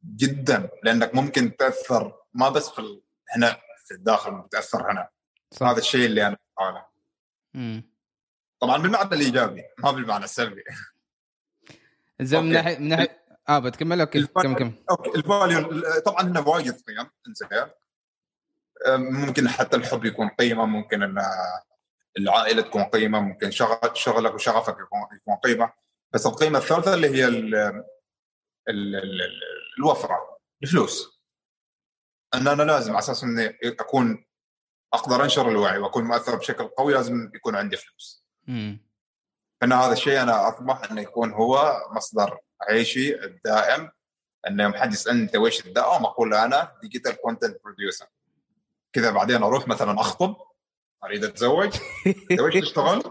جدا 0.05 0.71
لأنك 0.83 1.15
ممكن 1.15 1.57
تأثر 1.57 2.19
ما 2.35 2.49
بس 2.49 2.69
في 2.69 2.79
ال... 2.79 3.03
هنا 3.37 3.61
في 3.85 3.95
الداخل 3.95 4.41
بتاثر 4.41 4.93
هنا 4.93 5.09
صح 5.51 5.67
هذا 5.67 5.79
الشيء 5.79 6.07
اللي 6.07 6.27
أنا. 6.27 6.87
مم. 7.55 7.91
طبعا 8.61 8.77
بالمعنى 8.83 9.15
الإيجابي 9.15 9.63
ما 9.79 9.91
بالمعنى 9.91 10.25
السلبي 10.25 10.65
زين 12.21 12.43
من. 12.45 12.53
ناحيه 12.53 12.79
من 12.79 12.89
ناحيه 12.89 13.21
آه 13.49 13.59
بتكمل. 13.59 14.01
okay 14.01 14.27
كم 14.27 14.55
كم 14.55 14.73
okay 14.91 15.11
ال 15.11 15.23
value 15.23 15.83
طبعا 16.01 16.23
هنا 16.23 16.41
وايد 16.41 16.75
قيم 16.75 17.11
إنزين. 17.29 17.71
ممكن 18.89 19.49
حتى 19.49 19.77
الحب 19.77 20.05
يكون 20.05 20.29
قيمة 20.29 20.65
ممكن 20.65 21.03
إن 21.03 21.23
العائلة 22.19 22.63
تكون 22.63 22.85
قيمة 22.85 23.21
ممكن 23.21 23.51
شغل 23.51 23.97
شغلك 23.97 24.35
وشغفك 24.35 24.77
يكون 24.81 25.01
يكون 25.17 25.37
قيمة. 25.37 25.73
بس 26.13 26.27
القيمة 26.27 26.59
الثالثة 26.59 26.95
اللي 26.95 27.09
هي 27.09 27.25
ال 27.25 27.55
ال 27.55 28.97
ال 28.97 29.21
الوفرة 29.79 30.39
الفلوس. 30.63 31.21
إن 32.35 32.49
أنا 32.49 32.63
لازم 32.63 32.91
على 32.91 32.99
أساس 32.99 33.25
إني 33.25 33.59
أكون 33.65 34.25
أقدر 34.95 35.25
أنشر 35.25 35.49
الوعي 35.49 35.79
وأكون 35.79 36.05
مؤثر 36.05 36.37
بشكل 36.37 36.65
قوي 36.65 36.93
لازم 36.93 37.31
يكون 37.35 37.57
عندي 37.57 37.77
فلوس. 37.77 38.27
امم 38.49 38.91
فان 39.61 39.73
هذا 39.73 39.93
الشيء 39.93 40.23
أنا 40.23 40.49
أطمح 40.49 40.91
إنه 40.91 41.01
يكون 41.01 41.33
هو 41.33 41.73
مصدر 41.91 42.39
عيشي 42.69 43.25
الدائم 43.25 43.91
أنه 44.47 44.63
يوم 44.63 44.75
حد 44.75 44.93
يسالني 44.93 45.23
أنت 45.23 45.37
ويش 45.37 45.67
الدائم 45.67 46.05
أقول 46.05 46.35
أنا 46.35 46.73
digital 46.83 47.13
content 47.13 47.65
producer 47.65 48.07
كذا 48.93 49.11
بعدين 49.11 49.43
أروح 49.43 49.69
مثلا 49.69 50.01
أخطب 50.01 50.37
أريد 51.05 51.25
أتزوج 51.25 51.77
أنت 52.31 52.41
ويش 52.41 52.55
تشتغل؟ 52.55 53.03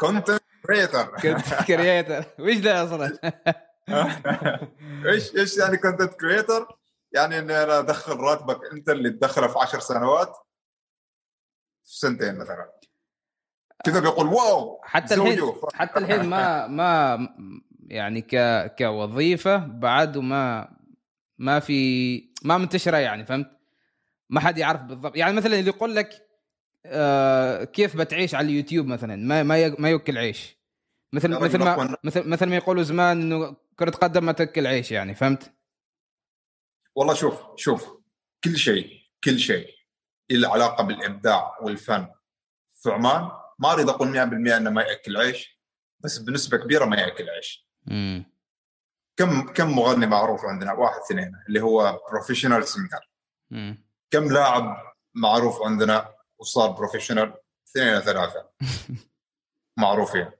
content 0.00 0.42
creator 0.66 1.04
content 1.04 1.54
creator 1.66 2.24
وش 2.38 2.56
ده 2.56 2.84
أصلا؟ 2.84 3.18
إيش 5.08 5.36
إيش 5.36 5.56
يعني 5.58 5.76
content 5.76 6.14
creator؟ 6.14 6.78
يعني 7.12 7.38
إني 7.38 7.62
أنا 7.62 7.78
أدخل 7.78 8.16
راتبك 8.16 8.72
أنت 8.72 8.90
اللي 8.90 9.10
تدخله 9.10 9.46
في 9.46 9.58
عشر 9.58 9.80
سنوات 9.80 10.36
في 11.84 11.98
سنتين 11.98 12.38
مثلا 12.38 12.72
كذا 13.84 14.00
بيقول 14.00 14.26
wow 14.26 14.80
حتى 14.84 15.14
الحين. 15.14 15.52
حتى 15.74 16.00
الحين 16.00 16.22
ما 16.22 16.66
ما 16.66 17.18
يعني 17.86 18.22
ك 18.22 18.36
كوظيفة 18.78 19.56
بعد 19.56 20.16
وما 20.16 20.68
ما 21.38 21.60
في 21.60 22.18
ما 22.44 22.58
منتشرة 22.58 22.96
يعني 22.96 23.26
فهمت؟ 23.26 23.50
ما 24.30 24.40
حد 24.40 24.58
يعرف 24.58 24.80
بالضبط 24.80 25.16
يعني 25.16 25.32
مثلا 25.32 25.58
اللي 25.58 25.70
يقول 25.70 25.96
لك 25.96 26.28
آه 26.86 27.64
كيف 27.64 27.96
بتعيش 27.96 28.34
على 28.34 28.46
اليوتيوب 28.48 28.86
مثلا 28.86 29.16
ما 29.16 29.42
ما 29.42 29.74
ما 29.78 29.90
ياكل 29.90 30.18
عيش 30.18 30.56
مثل 31.12 31.28
مثل 31.28 31.58
ما. 31.58 31.96
مثل 32.04 32.28
مثل 32.28 32.46
ما 32.46 32.56
يقولوا 32.56 32.82
زمان 32.82 33.20
إنه 33.20 33.56
كرة 33.78 33.90
قدم 33.90 34.24
ما 34.24 34.32
تأكل 34.32 34.66
عيش 34.66 34.92
يعني 34.92 35.14
فهمت؟ 35.14 35.52
والله 36.94 37.14
شوف 37.14 37.40
شوف 37.56 37.88
كل 38.44 38.56
شيء 38.56 38.90
كل 39.24 39.38
شيء 39.38 39.66
له 40.30 40.48
علاقة 40.52 40.84
بالإبداع 40.84 41.58
والفن 41.62 42.06
في 42.72 42.90
عمان 42.90 43.30
ما 43.58 43.72
أريد 43.72 43.88
أقول 43.88 44.08
100% 44.12 44.56
إنه 44.56 44.70
ما 44.70 44.82
يأكل 44.82 45.16
عيش 45.16 45.60
بس 46.00 46.18
بنسبة 46.18 46.56
كبيرة 46.56 46.84
ما 46.84 46.96
يأكل 46.96 47.30
عيش. 47.30 47.68
امم 47.90 48.24
كم 49.16 49.52
كم 49.52 49.70
مغني 49.76 50.06
معروف 50.06 50.44
عندنا؟ 50.44 50.72
واحد 50.72 51.00
اثنين 51.00 51.32
اللي 51.48 51.60
هو 51.60 52.00
professional 52.10 52.68
singer 52.68 53.10
امم 53.52 53.84
كم 54.10 54.32
لاعب 54.32 54.76
معروف 55.14 55.62
عندنا 55.62 56.14
وصار 56.38 56.70
professional 56.70 57.34
اثنين 57.68 58.00
ثلاثة. 58.00 58.48
معروفين. 59.76 60.30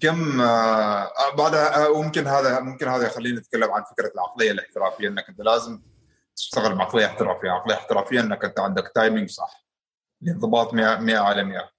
كم 0.00 0.40
آه 0.40 1.34
بعدها 1.38 1.86
آه، 1.86 2.02
ممكن 2.02 2.26
هذا 2.26 2.60
ممكن 2.60 2.88
هذا 2.88 3.06
يخلينا 3.06 3.40
نتكلم 3.40 3.70
عن 3.70 3.84
فكرة 3.84 4.10
العقلية 4.14 4.50
الاحترافية 4.50 5.08
إنك 5.08 5.28
أنت 5.28 5.40
لازم 5.40 5.82
تشتغل 6.36 6.74
بعقلية 6.74 7.06
احترافية، 7.06 7.50
عقلية 7.50 7.74
احترافية 7.74 8.20
إنك 8.20 8.44
أنت 8.44 8.60
عندك 8.60 8.92
timing 8.94 9.30
صح. 9.30 9.66
الانضباط 10.22 10.74
100 10.74 10.98
100 10.98 11.18
على 11.18 11.44
100 11.44 11.58
آه 11.58 11.70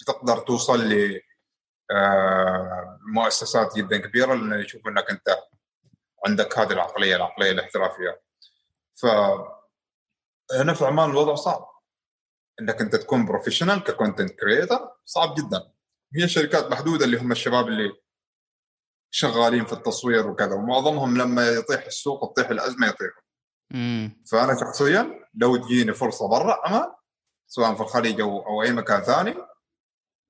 بتقدر 0.00 0.38
توصل 0.38 0.88
ل 0.88 1.20
آه 1.90 2.98
مؤسسات 3.14 3.76
جدا 3.76 3.98
كبيرة 3.98 4.34
لأن 4.34 4.60
يشوف 4.60 4.88
إنك 4.88 5.10
أنت 5.10 5.38
عندك 6.26 6.58
هذه 6.58 6.72
العقلية 6.72 7.16
العقلية 7.16 7.50
الاحترافية. 7.50 8.20
ف 8.94 9.06
هنا 10.54 10.74
في 10.74 10.84
عمان 10.84 11.10
الوضع 11.10 11.34
صعب. 11.34 11.70
إنك 12.60 12.80
أنت 12.80 12.96
تكون 12.96 13.26
professional 13.26 13.84
ك 13.84 13.90
content 13.90 14.30
creator 14.30 14.90
صعب 15.04 15.34
جدا. 15.34 15.72
هي 16.16 16.28
شركات 16.28 16.70
محدودة 16.70 17.04
اللي 17.04 17.18
هم 17.20 17.32
الشباب 17.32 17.68
اللي 17.68 17.92
شغالين 19.10 19.64
في 19.64 19.72
التصوير 19.72 20.26
وكذا 20.26 20.54
ومعظمهم 20.54 21.18
لما 21.18 21.48
يطيح 21.48 21.86
السوق 21.86 22.32
تطيح 22.32 22.50
الأزمة 22.50 22.86
يطيحوا. 22.88 23.22
فأنا 24.30 24.60
شخصيا 24.60 25.28
لو 25.34 25.56
تجيني 25.56 25.92
فرصة 25.92 26.28
برا 26.28 26.66
عمان 26.66 26.92
سواء 27.52 27.74
في 27.74 27.80
الخليج 27.80 28.20
أو 28.20 28.46
أو 28.46 28.62
أي 28.62 28.72
مكان 28.72 29.00
ثاني. 29.00 29.34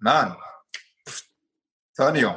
man 0.01 0.35
ثاني 1.97 2.19
يوم. 2.19 2.37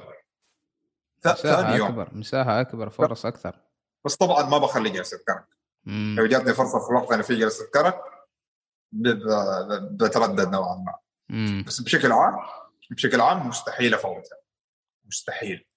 ثاني 1.21 1.75
يوم. 1.75 1.87
أكبر. 1.87 2.09
مساحه 2.13 2.61
أكبر. 2.61 2.89
فرص 2.89 3.25
أكثر. 3.25 3.59
بس 4.05 4.15
طبعا 4.15 4.43
ما 4.43 4.57
بخلي 4.57 4.89
جلسة 4.89 5.17
كرك 5.27 5.47
لو 6.17 6.25
جاتني 6.25 6.53
فرصة 6.53 6.79
في 6.79 6.89
الوقت 6.89 7.11
أنا 7.11 7.23
في 7.23 7.35
جلسة 7.35 7.65
كرك 7.73 8.01
بتردد 9.91 10.49
نوعا 10.49 10.75
ما. 10.75 10.99
بس 11.67 11.81
بشكل 11.81 12.11
عام 12.11 12.39
بشكل 12.91 13.21
عام 13.21 13.47
مستحيل 13.47 13.93
افوتها 13.93 14.37
مستحيل. 15.05 15.67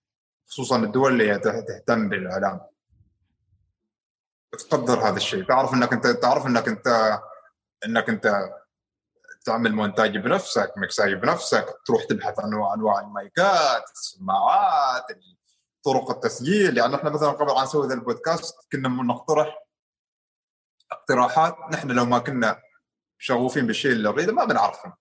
خصوصا 0.48 0.76
الدول 0.76 1.12
اللي 1.12 1.38
تهتم 1.38 2.08
بالإعلام. 2.08 2.60
تقدر 4.70 5.08
هذا 5.08 5.16
الشيء. 5.16 5.44
تعرف 5.44 5.74
إنك 5.74 5.92
انت 5.92 6.06
تعرف 6.06 6.46
إنك 6.46 6.68
انت 6.68 7.18
إنك 7.86 8.08
أنت 8.08 8.50
تعمل 9.46 9.72
مونتاج 9.72 10.16
بنفسك 10.18 10.72
مكساج 10.76 11.12
بنفسك 11.12 11.66
تروح 11.86 12.04
تبحث 12.04 12.40
عن 12.40 12.54
أنواع 12.54 13.00
المايكات 13.00 13.90
السماعات 13.94 15.04
طرق 15.84 16.10
التسجيل. 16.10 16.78
يعني 16.78 16.94
إحنا 16.96 17.10
مثلا 17.10 17.28
قبل 17.30 17.50
ان 17.50 17.62
نسوي 17.62 17.88
ذا 17.88 17.94
البودكاست 17.94 18.54
كنا 18.72 18.88
نقترح 18.88 19.62
اقتراحات. 20.92 21.56
نحن 21.72 21.90
لو 21.90 22.04
ما 22.04 22.18
كنا 22.18 22.60
شغوفين 23.18 23.66
بالشيء 23.66 23.92
اللي 23.92 24.08
نريده 24.08 24.32
ما 24.32 24.44
بنعرفه 24.44 24.96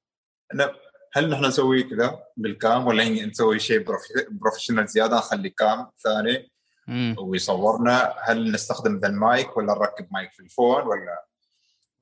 هل 1.13 1.29
نحن 1.29 1.45
نسوي 1.45 1.83
كذا 1.83 2.23
بال 2.37 2.54
cam؟ 2.54 2.87
ولا 2.87 3.03
نسوي 3.25 3.59
شيء 3.59 3.83
profe- 3.83 4.27
professional 4.31 4.87
زيادة 4.87 5.17
نخلي 5.17 5.49
cam 5.49 5.91
ثاني 6.03 6.51
ويصورنا؟ 7.19 8.15
هل 8.21 8.51
نستخدم 8.51 8.97
ذا 8.97 9.07
المايك 9.07 9.57
ولا 9.57 9.73
نركب 9.73 10.07
مايك 10.11 10.31
في 10.31 10.39
ال 10.39 10.46
phone 10.46 10.81
ولا 10.87 11.25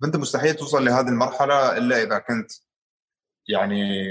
فأنت 0.04 0.16
مستحيل 0.16 0.54
توصل 0.56 0.86
لهذه 0.86 1.08
المرحلة 1.08 1.78
إلا 1.78 2.04
إذا 2.04 2.18
كنت 2.18 2.52
يعني 3.48 4.04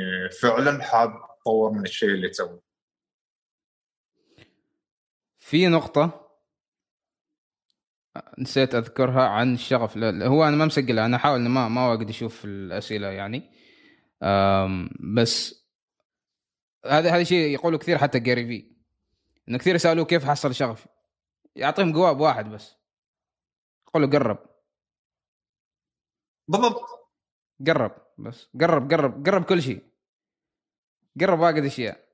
فعلا 0.42 0.82
حاب 0.82 1.12
تطور 1.40 1.70
من 1.70 1.82
الشيء 1.82 2.08
اللي 2.08 2.28
تسويه. 2.28 2.62
في 5.38 5.68
نقطة 5.68 6.28
نسيت 8.38 8.74
أذكرها 8.74 9.28
عن 9.28 9.54
الشغف. 9.54 9.98
هو 9.98 10.44
أنا 10.44 10.56
ما 10.56 10.64
مسجلها 10.64 11.06
أنا 11.06 11.16
أحاول 11.16 11.40
ما 11.40 11.68
ما 11.68 11.88
واجد 11.88 12.08
أشوف 12.08 12.44
الأسئلة 12.44 13.06
يعني. 13.06 13.50
بس 15.14 15.64
هذا 16.86 17.10
هذا 17.10 17.24
شيء 17.24 17.54
يقوله 17.54 17.78
كثير 17.78 17.98
حتى 17.98 18.20
جاري 18.20 18.46
في 18.46 18.72
إنه 19.48 19.58
كثير 19.58 19.74
يسألوه 19.74 20.04
كيف 20.04 20.24
حصل 20.24 20.54
شغفي. 20.54 20.88
يعطيهم 21.56 21.92
جواب 21.92 22.20
واحد 22.20 22.50
بس. 22.50 22.76
يقول 23.88 24.02
له 24.02 24.10
قرب 24.10 24.51
بالضبط. 26.48 26.82
قرب 27.66 27.96
بس. 28.18 28.48
قرب 28.60 28.92
قرب 28.92 29.26
قرب 29.26 29.44
كل 29.44 29.62
شيء. 29.62 29.86
قرب 31.20 31.38
واجد 31.40 31.64
أشياء. 31.64 32.08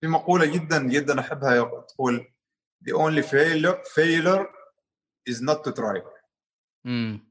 في 0.00 0.06
مقولة 0.06 0.46
جدا 0.46 0.82
جدا 0.88 1.20
أحبها 1.20 1.80
تقول 1.80 2.32
the 2.84 2.92
only 2.92 3.22
failure 3.22 3.82
failure 3.84 4.46
is 5.30 5.40
not 5.42 5.64
to 5.64 5.72
try. 5.72 6.02
امم 6.86 7.28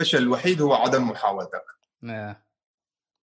الفشل 0.00 0.18
الوحيد 0.18 0.60
هو 0.62 0.74
عدم 0.74 1.08
محاولتك؟ 1.08 1.64
آه. 2.04 2.42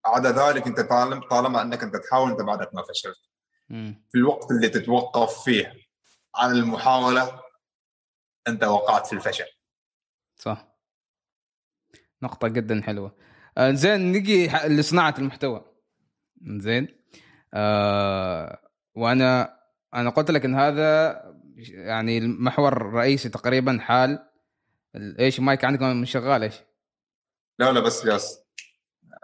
عدا 0.06 0.32
ذلك 0.32 0.68
أنت 0.68 0.80
طالما 0.80 1.28
طالما 1.28 1.62
أنك 1.62 1.84
أنت 1.84 1.96
تحاول 1.96 2.32
أنت 2.32 2.42
بعدك 2.42 2.74
ما 2.76 2.84
فشلت. 2.84 3.20
مم. 3.70 4.06
في 4.12 4.18
الوقت 4.18 4.52
اللي 4.52 4.70
تتوقف 4.70 5.44
فيه 5.44 5.74
عن 6.36 6.52
المحاولة 6.52 7.42
أنت 8.48 8.64
وقعت 8.64 9.08
في 9.08 9.14
الفشل. 9.14 9.48
صح. 10.36 10.75
نقطة 12.24 12.48
جدا 12.48 12.82
حلوة. 12.82 13.16
آه 13.58 13.72
زين 13.72 14.12
نجي 14.12 14.48
لصناعة 14.68 15.16
المحتوى. 15.20 15.66
زين. 16.58 16.88
آه 17.54 18.60
وأنا 18.96 19.56
أنا 19.94 20.10
قلت 20.10 20.32
لك 20.32 20.46
إن 20.46 20.56
هذا 20.56 21.22
يعني 21.70 22.18
المحور 22.18 22.74
الرئيسي 22.78 23.30
تقريبا 23.30 23.78
حال 23.82 24.20
ال- 24.96 25.18
إيش 25.20 25.40
مايك 25.40 25.66
عندكم 25.66 26.02
مش 26.02 26.12
شغال 26.12 26.44
إيش؟ 26.44 26.56
لا 27.60 27.72
لا 27.72 27.80
بس 27.80 28.08
أشوف 28.08 28.38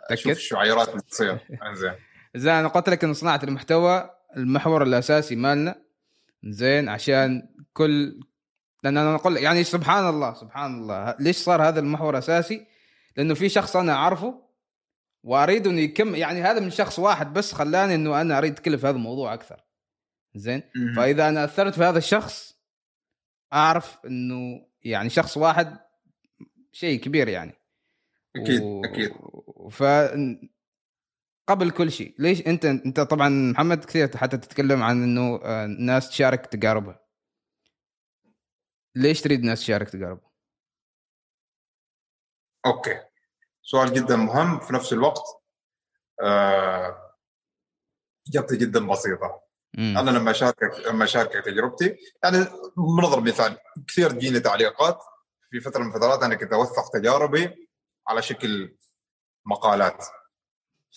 تأكد؟ 0.10 0.30
الشعيرات 0.30 0.90
اللي 0.90 1.02
تصير. 1.02 1.40
زين. 1.74 1.94
زين 2.36 2.54
أنا 2.54 2.68
قلت 2.68 2.90
لك 2.90 3.04
إن 3.04 3.14
صناعة 3.14 3.40
المحتوى 3.44 4.10
المحور 4.38 4.84
الأساسي 4.84 5.36
مالنا. 5.36 5.76
زين 6.44 6.90
عشان 6.90 7.50
كل 7.74 8.20
لأن 8.84 8.98
أنا 8.98 9.16
أقول 9.16 9.38
يعني 9.38 9.64
سبحان 9.64 10.10
الله 10.10 10.34
سبحان 10.34 10.74
الله. 10.76 11.16
ليش 11.20 11.38
صار 11.38 11.68
هذا 11.68 11.80
المحور 11.80 12.18
أساسي؟ 12.18 12.68
لأنه 13.18 13.34
في 13.34 13.50
شخص 13.50 13.76
أنا 13.76 13.94
أعرفه 13.94 14.42
وأريد 15.24 15.68
إنه 15.68 15.82
يكم 15.82 16.16
يعني 16.16 16.42
هذا 16.42 16.60
من 16.60 16.70
شخص 16.70 17.00
واحد 17.00 17.34
بس 17.34 17.54
خلاني 17.54 17.96
إنه 17.96 18.22
أنا 18.22 18.38
أريد 18.38 18.52
اتكلم 18.52 18.78
في 18.78 18.88
هذا 18.88 18.96
الموضوع 18.96 19.34
أكثر. 19.34 19.64
زين؟ 20.36 20.64
فإذا 20.96 21.30
أنا 21.30 21.44
أثرت 21.44 21.74
في 21.76 21.84
هذا 21.84 21.98
الشخص 21.98 22.56
أعرف 23.54 23.98
إنه 24.06 24.66
يعني 24.84 25.10
شخص 25.10 25.38
واحد 25.38 25.78
شيء 26.72 27.00
كبير 27.00 27.28
يعني. 27.28 27.54
أكيد 28.36 28.62
و... 28.62 28.82
أكيد. 28.86 29.12
ف 29.72 29.84
قبل 31.48 31.72
كل 31.72 31.92
شيء 31.92 32.16
ليش 32.20 32.48
أنت 32.48 32.66
أنت 32.66 33.00
طبعا 33.00 33.30
محمد 33.30 33.86
كثير 33.86 34.18
حتى 34.18 34.38
تتكلم 34.38 34.84
عن 34.84 35.04
إنه 35.04 35.42
الناس 35.46 36.06
آه، 36.06 36.10
تشارك 36.10 36.46
تجاربها. 36.46 37.00
ليش 38.96 39.22
تريد 39.22 39.40
الناس 39.40 39.60
تشارك 39.60 39.90
تجاربها 39.90 40.31
أوكي. 42.66 43.00
سؤال 43.64 43.94
جدا 43.94 44.16
مهم 44.16 44.60
في 44.60 44.74
نفس 44.74 44.94
الوقت. 44.94 45.24
آه، 46.22 47.16
إجابتي 48.30 48.58
جدا 48.58 48.88
بسيطة. 48.88 49.42
مم. 49.74 49.98
أنا 49.98 50.12
لما 50.12 50.32
اشاركك 50.32 50.80
لما 50.88 51.04
أشاركك 51.04 51.46
تجربتي 51.46 51.98
يعني 52.24 52.46
بنضرب 52.78 53.28
مثال 53.28 53.58
كثير 53.88 54.10
تجيني 54.10 54.40
تعليقات. 54.40 55.04
في 55.52 55.60
فترة 55.60 55.82
من 55.84 55.88
الفترات 55.88 56.24
أنا 56.24 56.36
كنت 56.36 56.54
أوثق 56.54 56.90
تجاربي 56.94 57.70
على 58.08 58.22
شكل 58.22 58.78
مقالات. 59.46 60.06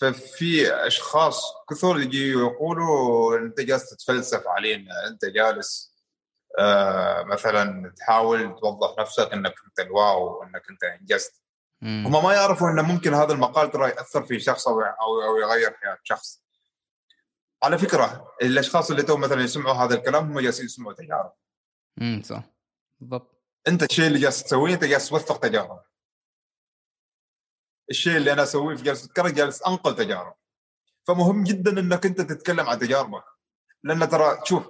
ففي 0.01 0.73
أشخاص 0.73 1.53
كثر 1.69 1.99
يجي 1.99 2.31
يقولوا 2.31 3.37
أنت 3.37 3.59
جالس 3.61 3.89
تتفلسف 3.89 4.47
علينا 4.47 5.07
أنت 5.07 5.25
جالس 5.25 5.95
آه 6.59 7.23
مثلا 7.23 7.93
تحاول 7.97 8.55
توضح 8.59 8.95
نفسك 8.99 9.33
إنك 9.33 9.53
أنت 9.67 9.79
الواو 9.79 10.43
إنك 10.43 10.69
أنت 10.69 10.83
إنجزت. 10.83 11.41
هم 11.83 12.23
ما 12.23 12.33
يعرفوا 12.33 12.69
إنه 12.69 12.81
ممكن 12.81 13.13
هذا 13.13 13.33
المقال 13.33 13.71
ترى 13.71 13.89
يأثر 13.89 14.23
في 14.23 14.39
شخص 14.39 14.67
أو 14.67 14.81
أو 15.01 15.37
يغير 15.37 15.73
حياة 15.73 15.97
شخص. 16.03 16.43
على 17.63 17.77
فكرة 17.77 18.35
الأشخاص 18.41 18.91
اللي 18.91 19.03
تو 19.03 19.17
مثلا 19.17 19.43
يسمعوا 19.43 19.75
هذا 19.75 19.95
الكلام 19.95 20.23
هم 20.23 20.39
جالسين 20.39 20.65
يسمعوا 20.65 20.93
تجارب. 20.93 21.33
امم 22.01 22.21
صح. 22.21 22.43
بالضبط. 22.99 23.41
أنت 23.67 23.83
الشيء 23.83 24.07
اللي 24.07 24.19
جالس 24.19 24.43
تسويه 24.43 24.73
أنت 24.73 24.83
جالس 24.83 25.09
توثق 25.09 25.39
تجارب. 25.39 25.83
الشيء 27.89 28.17
اللي 28.17 28.33
أنا 28.33 28.43
أسويه 28.43 28.75
في 28.75 28.83
جلسة 28.83 29.13
كره 29.13 29.29
جالس 29.29 29.63
أنقل 29.63 29.95
تجارب. 29.95 30.35
فمهم 31.07 31.43
جدا 31.43 31.79
إنك 31.79 32.05
أنت 32.05 32.21
تتكلم 32.21 32.69
عن 32.69 32.79
تجاربك. 32.79 33.23
لأن 33.83 34.09
ترى 34.09 34.41
شوف 34.43 34.69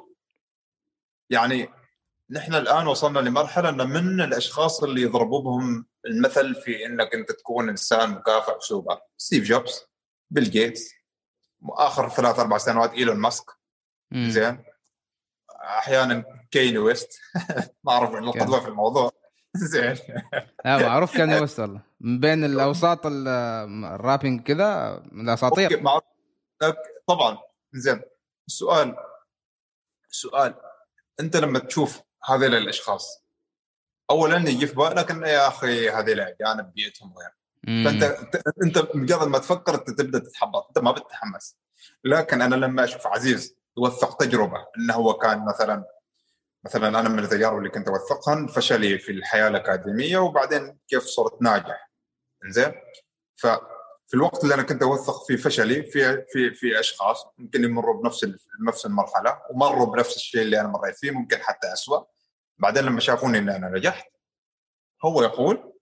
يعني 1.30 1.70
نحن 2.30 2.56
الآن 2.56 2.88
وصلنا 2.88 3.20
لمرحلة 3.20 3.70
أن 3.70 3.90
من 3.90 4.22
الأشخاص 4.22 4.84
اللي 4.84 5.02
يضربوا 5.02 5.42
بهم 5.42 5.86
المثل 6.06 6.56
في 6.56 6.86
إنك 6.86 7.14
أنت 7.14 7.32
تكون 7.32 7.70
إنسان 7.70 8.10
مكافح 8.10 8.56
وسوبر 8.58 9.00
ستيف 9.18 9.44
جوبز 9.44 9.82
بيل 10.32 10.50
جيتس 10.50 10.94
آخر 11.70 12.10
ثلاث 12.10 12.40
أربع 12.40 12.58
سنوات 12.58 12.92
إيلون 12.94 13.18
ماسك. 13.18 13.46
زين. 14.14 14.64
أحيانا 15.64 16.24
كانييه 16.52 16.78
ويست. 16.78 17.20
ما 17.84 17.92
أعرف 17.92 18.16
القدوة 18.16 18.60
في 18.60 18.68
الموضوع. 18.68 19.12
زين. 19.56 19.98
لا 20.66 20.78
معروف 20.78 21.18
كانييه 21.18 21.34
ويست 21.42 21.60
والله. 21.60 21.82
من 22.00 22.20
بين 22.20 22.44
الأوساط 22.44 23.00
ال 23.06 23.23
rapping 23.23 24.42
كذا 24.44 25.02
من 25.12 25.30
الأساطير. 25.30 25.84
طبعا. 27.08 27.38
زين. 27.74 28.02
السؤال 28.48 28.96
السؤال 30.12 30.56
أنت 31.20 31.38
لما 31.38 31.60
تشوف 31.60 32.02
هذيل 32.26 32.56
الأشخاص. 32.56 33.26
اولا 34.10 34.50
يجي 34.50 34.68
في 34.68 34.76
بالك 34.76 35.12
إنه 35.12 35.28
يا 35.28 35.48
أخي 35.48 35.90
هذيل 35.90 36.20
اجانب 36.20 36.74
بيئتهم 36.74 37.14
غير. 37.18 37.30
فأنت 37.86 38.04
أنت 38.64 38.96
مجرد 38.96 39.28
ما 39.28 39.38
تفكر 39.40 39.76
أنت 39.76 39.90
تبدأ 39.90 40.20
تتحبط 40.20 40.68
أنت 40.68 40.80
ما 40.80 40.92
بتتحمس. 40.92 41.58
لكن 42.04 42.42
أنا 42.42 42.56
لما 42.56 42.84
أشوف 42.84 43.08
عزيز 43.08 43.56
يوثق 43.78 44.18
تجربة 44.18 44.66
إنه 44.78 44.94
هو 44.94 45.14
كان 45.14 45.46
مثلا 45.46 45.86
مثلا 46.66 46.88
أنا 47.00 47.10
من 47.10 47.20
التجارب 47.20 47.58
اللي 47.58 47.70
كنت 47.70 47.88
اوثقها 47.88 48.48
فشلي 48.48 49.00
في 49.00 49.12
الحياة 49.12 49.48
الأكاديمية 49.48 50.18
وبعدين 50.18 50.78
كيف 50.88 51.04
صرت 51.04 51.42
ناجح. 51.42 51.92
زين 52.48 52.72
ففي 53.36 54.14
الوقت 54.14 54.44
اللي 54.44 54.54
أنا 54.56 54.64
كنت 54.64 54.84
أوثق 54.84 55.26
فيه 55.26 55.36
فشلي 55.36 55.84
في 55.84 56.26
في 56.34 56.54
في 56.54 56.80
أشخاص 56.80 57.26
ممكن 57.38 57.64
يمروا 57.64 58.02
بنفس 58.02 58.28
نفس 58.68 58.86
المرحلة 58.86 59.42
ومروا 59.52 59.86
بنفس 59.86 60.16
الشيء 60.16 60.42
اللي 60.42 60.60
أنا 60.62 60.68
مريت 60.68 60.98
فيه 60.98 61.12
ممكن 61.12 61.38
حتى 61.38 61.74
اسوء 61.74 62.08
بعدين 62.58 62.84
لما 62.84 63.00
شافوني 63.00 63.38
إني 63.38 63.56
أنا 63.56 63.70
نجحت 63.70 64.12
هو 65.06 65.24
يقول 65.24 65.74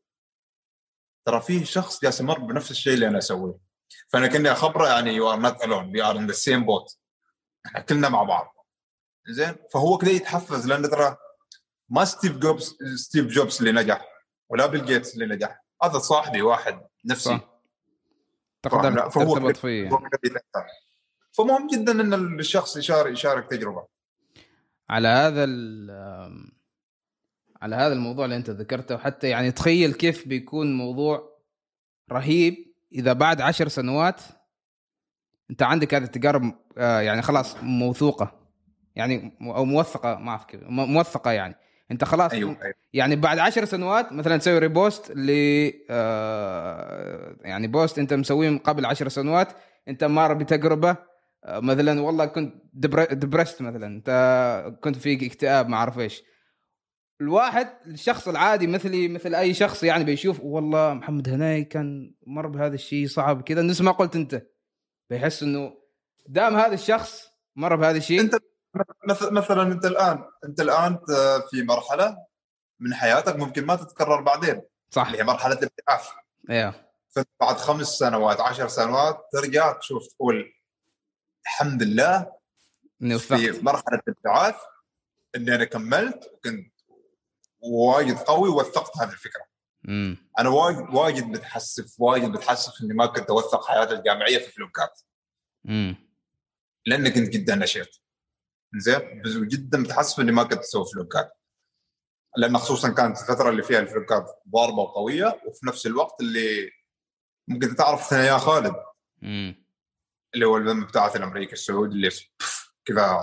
ترى 1.26 1.42
في 1.42 1.66
شخص 1.66 2.02
جالس 2.02 2.20
يمر 2.20 2.40
بنفس 2.40 2.72
الشيء 2.72 2.94
اللي 2.94 3.08
أنا 3.08 3.18
أسويه. 3.18 3.58
فأنا 4.08 4.28
كني 4.28 4.52
أخبره 4.52 4.88
يعني 4.88 5.12
you 5.12 5.32
are 5.32 5.40
not 5.40 5.64
alone 5.64 5.92
we 5.92 6.04
are 6.04 6.18
in 6.18 6.28
the 6.28 6.34
same 6.34 6.66
boat 6.66 6.98
إحنا 7.66 7.80
كلنا 7.80 8.10
مع 8.10 8.24
بعض. 8.24 8.68
زين؟ 9.28 9.56
فهو 9.74 9.98
كذا 9.98 10.12
يتحفز 10.12 10.68
لأن 10.68 10.90
ترى 10.90 11.18
ما 11.90 12.06
ستيف 12.06 12.38
جوبز 12.38 12.78
ستيف 12.96 13.26
جوبز 13.26 13.58
اللي 13.58 13.82
نجح 13.82 14.08
ولا 14.50 14.66
بيل 14.66 14.86
جيتس 14.86 15.14
اللي 15.14 15.26
نجح 15.26 15.64
هذا 15.84 16.00
صاحبي 16.00 16.42
واحد 16.42 16.88
نفسي. 17.06 17.40
تقدر 18.64 19.10
ترتبط 19.10 19.58
فيه. 19.58 19.90
فمهم 21.32 21.68
جدا 21.68 21.92
إن 21.92 22.40
الشخص 22.40 22.78
يشارك 22.78 23.14
يشارك 23.14 23.50
تجربة. 23.50 23.88
على 24.90 25.08
هذا 25.08 25.44
على 27.64 27.76
هذا 27.76 27.94
الموضوع 27.94 28.26
اللي 28.26 28.36
انت 28.36 28.50
ذكرته 28.50 28.96
وحتى 28.96 29.30
يعني 29.30 29.52
تخيل 29.52 29.94
كيف 29.94 30.28
بيكون 30.28 30.78
موضوع 30.78 31.30
رهيب 32.12 32.56
إذا 32.94 33.14
بعد 33.14 33.42
عشر 33.42 33.68
سنوات 33.68 34.22
انت 35.52 35.64
عندك 35.64 35.94
هذه 35.94 36.04
التجارب 36.04 36.54
آه، 36.78 37.00
يعني 37.00 37.22
خلاص 37.22 37.56
موثوقة 37.62 38.40
يعني 38.96 39.38
أو 39.42 39.66
موثقة 39.66 40.16
ما 40.16 40.30
أعرف 40.30 40.46
كيف 40.46 40.62
موثقة 40.64 41.32
يعني 41.32 41.56
انت 41.92 42.04
خلاص 42.04 42.32
أيوة. 42.32 42.58
أيوة. 42.62 42.74
يعني 42.94 43.16
بعد 43.16 43.40
عشر 43.40 43.66
سنوات 43.66 44.12
مثلا 44.12 44.38
تسوي 44.38 44.60
repost 44.60 45.12
ل 45.12 45.32
آه 45.90 47.36
يعني 47.42 47.68
post 47.68 48.00
انت 48.00 48.14
مسويه 48.14 48.58
قبل 48.58 48.86
عشر 48.86 49.10
سنوات 49.10 49.48
انت 49.88 50.04
مار 50.04 50.34
بتجربة 50.34 50.96
آه 51.44 51.60
مثلا 51.60 52.02
والله 52.02 52.26
كنت 52.26 52.54
دبرست 53.14 53.62
مثلا 53.62 53.88
انت 53.88 54.78
كنت 54.82 54.98
في 54.98 55.26
اكتئاب 55.26 55.70
ما 55.70 55.78
أعرف 55.78 56.00
إيش 56.00 56.24
الواحد 57.24 57.78
الشخص 57.88 58.28
العادي 58.28 58.68
مثلي 58.68 59.08
مثل 59.08 59.36
أي 59.36 59.54
شخص 59.54 59.84
يعني 59.84 60.04
بيشوف 60.04 60.40
والله 60.40 60.94
محمد 60.94 61.30
هناي 61.30 61.64
كان 61.64 62.16
مر 62.28 62.48
بهذا 62.48 62.76
الشيء 62.76 63.08
صعب 63.08 63.42
كذا. 63.42 63.62
نفس 63.62 63.82
ما 63.82 63.92
قلت 63.92 64.16
أنت 64.16 64.48
بيحس 65.10 65.44
إنه 65.44 65.78
دام 66.28 66.56
هذا 66.56 66.74
الشخص 66.74 67.28
مر 67.56 67.76
بهذا 67.76 67.98
الشيء 67.98 68.22
أنت 68.22 68.36
مثلا 69.32 69.62
أنت 69.64 69.86
الآن 69.86 70.24
أنت 70.46 70.62
الآن 70.62 71.00
في 71.50 71.64
مرحلة 71.64 72.18
من 72.80 72.94
حياتك 72.94 73.36
ممكن 73.36 73.66
ما 73.66 73.76
تتكرر 73.76 74.22
بعدين 74.22 74.62
صح. 74.92 75.06
اللي 75.06 75.20
هي 75.20 75.24
مرحلة 75.24 75.54
الابتعاث 75.54 76.08
أيوه 76.50 76.74
بعد 77.40 77.56
خمس 77.56 77.88
سنوات 77.88 78.42
عشر 78.42 78.68
سنوات 78.68 79.26
ترجع 79.32 79.72
تشوف 79.72 80.08
تقول 80.08 80.54
الحمد 81.46 81.84
لله 81.84 82.32
إني 83.02 83.20
في 83.20 83.60
مرحلة 83.62 84.02
الابتعاث 84.08 84.56
إني 85.36 85.56
أنا 85.56 85.66
كملت 85.66 86.32
وكنت 86.34 86.73
وايد 87.64 88.18
قوي 88.18 88.50
ووثقت 88.50 88.98
هذه 88.98 89.12
الفكرة. 89.12 89.46
مم. 89.84 90.18
أنا 90.40 90.50
وايد 90.50 90.78
وايد 90.78 91.28
متحسف 91.28 91.96
وايد 92.00 92.24
متحسف 92.24 92.84
إني 92.84 92.94
ما 92.94 93.06
كنت 93.06 93.30
أوثق 93.30 93.66
حياتي 93.68 93.94
الجامعية 93.94 94.38
في 94.38 94.52
vlog 94.52 94.85
ات. 94.85 95.02
امم 95.70 95.96
لأني 96.86 97.12
كنت 97.12 97.30
جدا 97.30 97.56
نشيط. 97.56 98.04
زين 98.78 99.22
جدا 99.48 99.78
متحسف 99.78 100.20
إني 100.20 100.32
ما 100.32 100.44
كنت 100.44 100.60
أسوي 100.60 100.86
vlog 100.94 101.29
ات 101.29 101.38
لأن 102.38 102.58
خصوصا 102.58 102.90
كانت 102.90 103.22
الفترة 103.22 103.50
اللي 103.50 103.64
فيها 103.64 103.80
الفلوكات 103.80 104.42
ضاربة 104.50 104.78
وقوية 104.82 105.42
وفي 105.46 105.68
نفس 105.68 105.86
الوقت 105.86 106.22
اللي 106.22 106.72
ممكن 107.48 107.76
تعرف 107.76 108.10
ثنايا 108.10 108.38
خالد 108.38 108.76
مم. 109.22 109.66
اللي 110.36 110.46
هو 110.46 110.58
البن 110.58 110.86
بتاعت 110.86 111.16
الامريكي 111.16 111.54
السعودي 111.54 111.96
اللي 111.96 112.10
كذا 112.86 113.20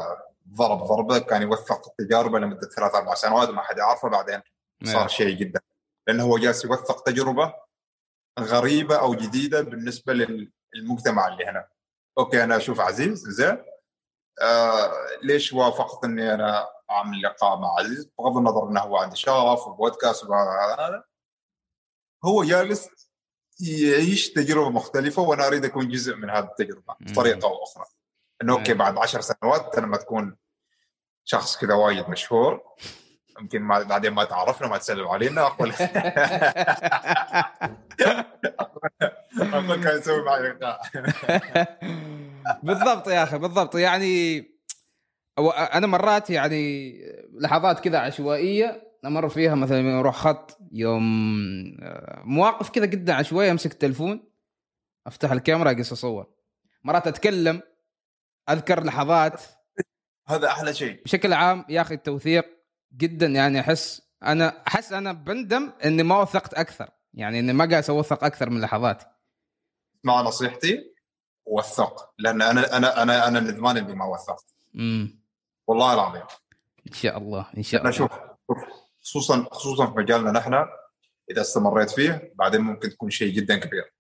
ضرب 0.53 0.79
ضربة 0.79 1.19
كان 1.19 1.43
يوثق 1.43 1.95
تجاربه 1.99 2.39
لمدة 2.39 2.69
ثلاث 2.69 2.95
أربع 2.95 3.15
سنوات 3.15 3.49
وما 3.49 3.63
حد 3.63 3.79
يعرفه 3.79 4.09
بعدين 4.09 4.43
صار 4.85 5.09
شيء 5.09 5.37
جدا. 5.37 5.61
لأنه 6.07 6.25
هو 6.25 6.39
جالس 6.39 6.65
يوثق 6.65 7.03
تجربة 7.03 7.55
غريبة 8.41 8.97
أو 8.97 9.15
جديدة 9.15 9.61
بالنسبة 9.61 10.13
للمجتمع 10.75 11.29
اللي 11.29 11.47
هنا. 11.47 11.69
أوكي 12.19 12.45
أنا 12.45 12.57
أشوف 12.57 12.81
عزيز 12.81 13.29
زين. 13.29 13.65
آه 14.43 14.93
ليش 15.23 15.53
وافقت 15.53 16.05
إني 16.05 16.35
أنا 16.35 16.69
أعمل 16.91 17.23
لقاء 17.23 17.59
مع 17.59 17.79
عزيز؟ 17.79 18.11
بغض 18.19 18.37
النظر 18.37 18.69
إنه 18.69 18.81
هو 18.81 18.97
عنده 18.97 19.15
شغف 19.15 19.67
وبودكاست 19.67 20.25
وهذا 20.25 21.05
هو 22.25 22.45
جالس 22.45 22.89
يعيش 23.61 24.33
تجربة 24.33 24.71
مختلفة 24.71 25.23
وأنا 25.23 25.47
أريد 25.47 25.65
أكون 25.65 25.89
جزء 25.89 26.17
من 26.17 26.31
هذه 26.31 26.45
التجربة 26.45 26.95
بطريقة 27.01 27.49
أو 27.49 27.63
أخرى. 27.63 27.85
إنه 28.43 28.53
أوكي 28.53 28.75
بعد 28.75 28.99
عشر 28.99 29.21
سنوات 29.21 29.79
لما 29.79 29.97
تكون 29.97 30.37
شخص 31.25 31.57
كذا 31.57 31.75
وايد 31.75 32.09
مشهور. 32.09 32.61
يمكن 33.41 33.63
ما 33.63 33.83
بعدين 33.83 34.13
ما 34.13 34.25
تعرفنا 34.25 34.69
ما 34.69 34.79
تسلم 34.79 35.09
علينا. 35.09 35.41
أقول 35.47 35.73
أقول 39.41 39.85
كان 39.85 39.99
يسوي 39.99 40.25
معي 40.25 40.43
لقاء. 40.43 40.81
بالضبط 42.63 43.09
يا 43.09 43.23
أخي 43.23 43.39
بالضبط. 43.39 43.75
يعني 43.75 44.45
أنا 45.75 45.87
مرات 45.87 46.31
يعني 46.31 46.93
لحظات 47.33 47.81
كذا 47.81 47.99
عشوائية 47.99 48.91
أمر 49.05 49.29
فيها 49.29 49.55
مثلا 49.55 49.79
يوم 49.79 49.99
أروح 49.99 50.17
خط 50.17 50.59
يوم 50.73 51.05
آه، 51.83 52.23
مواقف 52.25 52.71
كذا 52.71 52.87
قد 52.87 53.11
عشوائية 53.11 53.51
أمسك 53.51 53.73
التلفون 53.73 54.31
أفتح 55.07 55.33
الكاميرا 55.33 55.71
أقص 55.71 55.93
أصور. 55.93 56.27
مرات 56.85 57.07
أتكلم 57.07 57.63
أذكر 58.51 58.85
لحظات 58.85 59.43
هذا 60.31 60.49
أحلى 60.49 60.75
شيء. 60.75 61.03
بشكل 61.05 61.33
عام 61.33 61.65
يا 61.69 61.81
أخي 61.81 61.95
التوثيق 61.95 62.47
جدا 62.97 63.27
يعني 63.27 63.61
أحس 63.61 64.03
أنا 64.23 64.63
أحس 64.69 64.93
أنا 64.93 65.13
بندم 65.13 65.73
إني 65.85 66.03
ما 66.03 66.21
وثقت 66.21 66.55
أكثر 66.55 66.89
يعني 67.15 67.41
إني 67.41 67.53
ما 67.53 67.69
قاعد 67.71 67.91
أوثق 67.91 68.25
أكثر 68.25 68.51
من 68.51 68.61
لحظاتي. 68.61 69.07
مع 70.05 70.21
نصيحتي 70.21 70.95
وثق 71.47 72.15
لأن 72.19 72.43
أنا 72.43 72.77
أنا 72.77 73.03
أنا 73.03 73.29
أنا 73.29 73.41
ندمان 73.41 73.77
اللي 73.77 73.95
ما 73.95 74.05
وثقت. 74.05 74.55
امم 74.75 75.21
والله 75.67 75.95
العظيم. 75.95 76.23
إن 76.87 76.93
شاء 76.93 77.19
الله 77.19 77.47
إن 77.57 77.63
شاء 77.63 77.81
الله. 77.81 77.91
شوف 77.91 78.11
خصوصا 79.03 79.47
خصوصا 79.53 79.87
في 79.87 79.93
مجالنا 79.99 80.31
نحن 80.31 80.55
إذا 81.31 81.41
استمريت 81.41 81.91
فيه 81.91 82.33
بعدين 82.35 82.61
ممكن 82.61 82.89
تكون 82.89 83.11
شيء 83.11 83.35
جدا 83.35 83.57
كبير. 83.57 83.95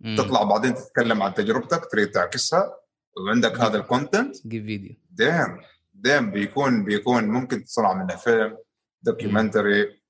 مم. 0.00 0.16
تطلع 0.16 0.42
بعدين 0.42 0.74
تتكلم 0.74 1.22
عن 1.22 1.34
تجربتك 1.34 1.90
تريد 1.90 2.10
تعكسها 2.10 2.76
وعندك 3.16 3.60
هذا 3.60 3.78
ال 3.78 3.86
content 3.86 4.46
جيب 4.46 4.66
فيديو 4.66 4.96
دام 5.10 5.60
دام 5.96 6.30
بيكون 6.30 6.84
بيكون 6.84 7.24
ممكن 7.24 7.64
تصنع 7.64 7.92
منه 7.92 8.16
فيلم 8.16 8.58
documentary. 9.02 10.02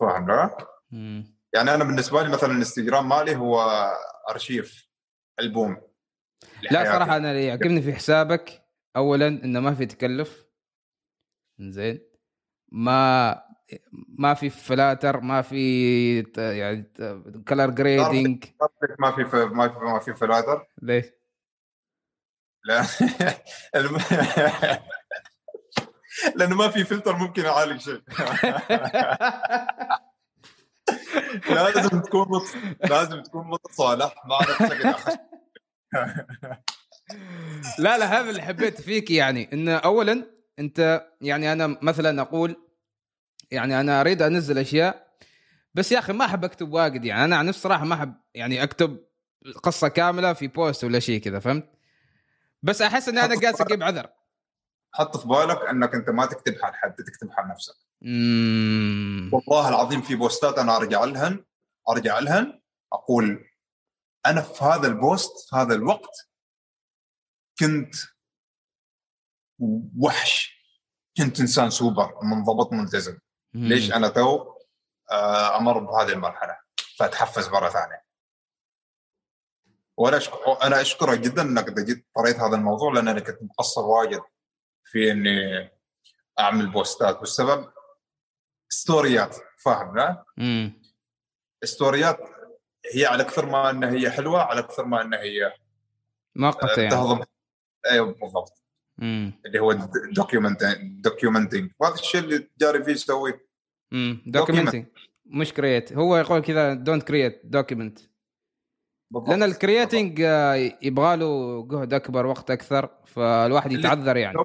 فاهم 0.00 0.28
لا؟ 0.28 0.56
يعني 1.52 1.74
أنا 1.74 1.84
بالنسبة 1.84 2.22
لي 2.22 2.28
مثلا 2.28 2.50
الانستغرام 2.50 3.08
مالي 3.08 3.36
هو 3.36 3.86
أرشيف 4.30 4.88
ألبوم 5.40 5.80
لا. 6.70 6.84
صراحة 6.84 7.16
أنا 7.16 7.30
اللي 7.30 7.46
يعجبني 7.46 7.82
في 7.82 7.92
حسابك 7.92 8.62
اولا 8.96 9.26
إنه 9.26 9.60
ما 9.60 9.74
في 9.74 9.86
تكلف. 9.86 10.46
زين 11.60 12.00
ما 12.68 13.42
ما 14.08 14.34
في 14.34 14.50
فلاتر 14.50 15.20
ما 15.20 15.42
في 15.42 16.20
يعني 16.36 16.92
color 17.48 17.70
grading 17.70 18.44
ما 19.00 19.10
في 19.10 19.22
ما 19.22 19.68
في 19.68 19.84
ما 19.84 19.98
في 19.98 20.14
فلاتر. 20.14 20.66
ليش؟ 20.82 21.06
لأنه 26.36 26.56
ما 26.56 26.68
في 26.68 26.84
فلتر 26.84 27.16
ممكن 27.16 27.44
يعالج 27.44 27.80
شيء 27.80 28.00
لازم 31.54 32.00
تكون 32.00 32.26
مت... 32.28 32.42
لازم 32.90 33.22
تكون 33.22 33.50
متصالح 33.50 34.14
مع 34.26 34.38
نفسك. 34.40 34.96
لا 37.78 37.98
لا 37.98 38.20
هذا 38.20 38.30
اللي 38.30 38.42
حبيت 38.42 38.80
فيك 38.80 39.10
يعني 39.10 39.52
انه 39.52 39.76
اولا 39.76 40.26
أنت 40.58 41.06
يعني 41.20 41.52
أنا 41.52 41.78
مثلا 41.82 42.22
أقول 42.22 42.56
يعني 43.50 43.80
أنا 43.80 44.00
أريد 44.00 44.22
أنزل 44.22 44.58
أشياء 44.58 45.06
بس 45.74 45.92
يا 45.92 45.98
أخي 45.98 46.12
ما 46.12 46.24
أحب 46.24 46.44
أكتب 46.44 46.72
واجد 46.72 47.04
يعني 47.04 47.24
أنا 47.24 47.36
عن 47.36 47.46
نفسي 47.46 47.60
صراحة 47.60 47.84
ما 47.84 47.94
أحب 47.94 48.14
يعني 48.34 48.62
أكتب 48.62 48.98
قصة 49.62 49.88
كاملة 49.88 50.32
في 50.32 50.46
post 50.46 50.84
ولا 50.84 50.98
شيء 50.98 51.20
كذا 51.20 51.38
فهمت؟ 51.38 51.75
بس 52.62 52.82
أحس 52.82 53.08
اني 53.08 53.24
أنا 53.24 53.40
قاعد 53.40 53.60
أجيب 53.60 53.82
عذر. 53.82 54.08
حط 54.94 55.16
في 55.16 55.28
بالك 55.28 55.58
إنك 55.70 55.94
أنت 55.94 56.10
ما 56.10 56.26
تكتب 56.26 56.62
حال 56.62 56.74
حد 56.74 56.94
تكتب 56.94 57.30
حال 57.30 57.48
نفسك. 57.48 57.74
مم. 58.02 59.30
والله 59.32 59.68
العظيم 59.68 60.02
في 60.02 60.14
post 60.14 60.49
ات 60.49 60.58
أنا 60.58 60.76
أرجع 60.76 61.04
لهن 61.04 61.44
أرجع 61.88 62.18
لهن 62.18 62.60
أقول 62.92 63.44
أنا 64.26 64.40
في 64.40 64.64
هذا 64.64 64.86
ال 64.86 64.99
post 64.99 65.50
في 65.50 65.56
هذا 65.56 65.74
الوقت 65.74 66.30
كنت 67.58 67.94
وحش 69.98 70.56
كنت 71.16 71.40
إنسان 71.40 71.70
سوبر 71.70 72.24
منضبط 72.24 72.72
ملتزم. 72.72 73.18
ليش 73.54 73.92
أنا 73.92 74.08
تو 74.08 74.52
آه، 75.10 75.56
أمر 75.56 75.78
بهذه 75.78 76.12
المرحلة؟ 76.12 76.56
فأتحفز 76.98 77.48
مرة 77.48 77.68
ثانية. 77.68 78.05
وأنا 79.96 80.16
أشك... 80.16 80.32
أنا 80.62 80.80
أشكرك 80.80 81.18
جدا 81.18 81.42
إنك 81.42 81.80
جيت 81.80 82.06
طريت 82.16 82.36
هذا 82.36 82.56
الموضوع 82.56 82.92
لأن 82.92 83.08
أنا 83.08 83.20
كنت 83.20 83.42
مقصر 83.42 83.80
واجد 83.80 84.20
في 84.84 85.12
إني 85.12 85.70
أعمل 86.38 86.70
post 86.70 87.02
ات. 87.02 87.18
والسبب؟ 87.18 87.68
story 88.68 89.25
ات 89.25 89.36
فاهم. 89.64 90.16
story 91.64 92.09
ات 92.09 92.18
هي 92.94 93.06
على 93.06 93.24
كثر 93.24 93.46
ما 93.46 93.70
انها 93.70 93.90
هي 93.90 94.10
حلوة 94.10 94.42
على 94.42 94.62
كثر 94.62 94.84
ما 94.84 95.02
انها 95.02 95.20
هي 95.20 95.52
مؤقته 96.36 96.82
يعني. 96.82 96.90
تهضم. 96.90 97.24
أيوه 97.90 98.14
بالضبط. 98.14 98.62
مم. 98.98 99.40
اللي 99.46 99.58
هو 99.58 99.72
document 100.12 100.64
documenting 100.80 101.70
وهذا 101.78 101.94
الشيء 101.94 102.20
اللي 102.20 102.50
جاري 102.58 102.84
فيه 102.84 102.92
يسويه. 102.92 103.46
documenting 104.26 104.86
مش 105.26 105.52
create 105.52 105.92
هو 105.92 106.16
يقول 106.16 106.42
كذا 106.42 106.74
don't 106.74 107.02
create 107.02 107.40
document 107.44 107.98
بالضبط. 109.10 109.30
لأن 109.30 109.42
ال 109.42 109.50
creating 109.50 110.18
يبغى 110.82 111.16
له 111.16 111.62
جهد 111.68 111.94
أكبر 111.94 112.26
وقت 112.26 112.50
أكثر 112.50 112.90
فالواحد 113.06 113.72
يتعذر 113.72 114.16
يعني. 114.16 114.38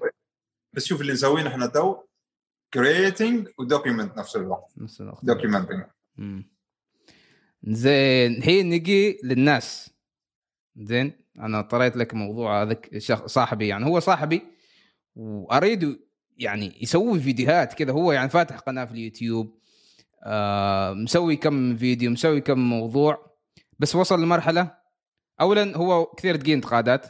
بس 0.74 0.86
شوف 0.86 1.02
اللي 1.02 1.14
نسويه 1.14 1.44
نحن 1.44 1.72
تو 1.72 1.98
creating 2.74 3.48
و 3.60 3.66
document 3.66 4.18
نفس 4.18 4.36
الوقت. 4.36 4.74
نفس 4.78 5.02
الوقت. 5.02 5.26
documenting 5.26 5.84
مم. 6.18 6.52
زين 7.64 8.32
الحين 8.38 8.70
نجي 8.70 9.20
للناس. 9.24 9.94
زين 10.76 11.14
أنا 11.40 11.62
طريت 11.62 11.98
لك 11.98 12.14
موضوع 12.14 12.62
هذاك 12.62 12.98
صاحبي 13.26 13.68
يعني 13.68 13.86
هو 13.86 14.00
صاحبي 14.00 14.42
وأريد 15.16 16.00
يعني 16.38 16.84
يسوي 16.84 17.20
فيديوهات 17.20 17.74
كذا 17.74 17.92
هو 17.92 18.12
يعني 18.12 18.30
فاتح 18.30 18.60
قناة 18.60 18.86
في 18.86 18.92
اليوتيوب. 18.92 19.60
آه 20.24 20.94
مسوي 20.94 21.36
كم 21.36 21.78
فيديو 21.78 22.12
مسوي 22.12 22.42
كم 22.42 22.60
موضوع. 22.60 23.31
بس 23.82 23.96
وصل 23.96 24.22
لمرحلة. 24.24 24.78
اولا 25.42 25.78
هو 25.78 26.06
كثير 26.06 26.36
تجي 26.36 26.54
انتقادات 26.54 27.08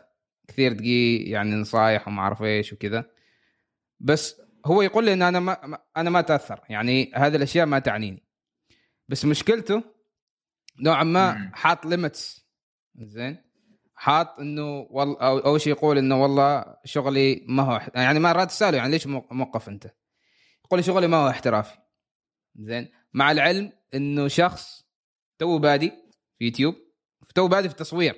كثير 0.47 0.73
تجي 0.73 1.23
يعني 1.29 1.55
نصايح 1.55 2.07
وما 2.07 2.21
أعرف 2.21 2.43
إيش 2.43 2.73
وكذا. 2.73 3.05
بس 3.99 4.41
هو 4.65 4.81
يقول 4.81 5.05
لي 5.05 5.13
إن 5.13 5.21
أنا 5.21 5.39
ما 5.39 5.79
أنا 5.97 6.09
ما 6.09 6.21
تأثر 6.21 6.59
يعني 6.69 7.11
هذه 7.15 7.35
الأشياء 7.35 7.65
ما 7.65 7.79
تعنيني. 7.79 8.23
بس 9.07 9.25
مشكلته 9.25 9.83
نوعا 10.79 11.03
ما. 11.03 11.51
حاط 11.53 11.85
limits 11.85 12.45
زين؟ 12.95 13.37
حاط 13.95 14.39
إنه 14.39 14.87
والله 14.89 15.17
اول 15.19 15.61
شيء 15.61 15.73
يقول 15.73 15.97
إنه 15.97 16.23
والله 16.23 16.75
شغلي 16.85 17.45
ما 17.47 17.63
هو 17.63 17.81
يعني 17.95 18.19
ما 18.19 18.31
راد 18.31 18.47
اساله 18.47 18.77
يعني 18.77 18.91
ليش 18.91 19.07
مو- 19.07 19.27
موقف 19.31 19.69
أنت؟ 19.69 19.85
يقول 20.65 20.79
لي 20.79 20.83
شغلي 20.83 21.07
ما 21.07 21.17
هو 21.17 21.29
احترافي. 21.29 21.77
زين؟ 22.55 22.89
مع 23.13 23.31
العلم 23.31 23.71
إنه 23.93 24.27
شخص 24.27 24.85
تو 25.39 25.59
بادي 25.59 25.91
في 26.41 26.45
يوتيوب 26.45 26.75
تو 27.35 27.47
بادي 27.47 27.69
في 27.69 27.73
التصوير. 27.75 28.15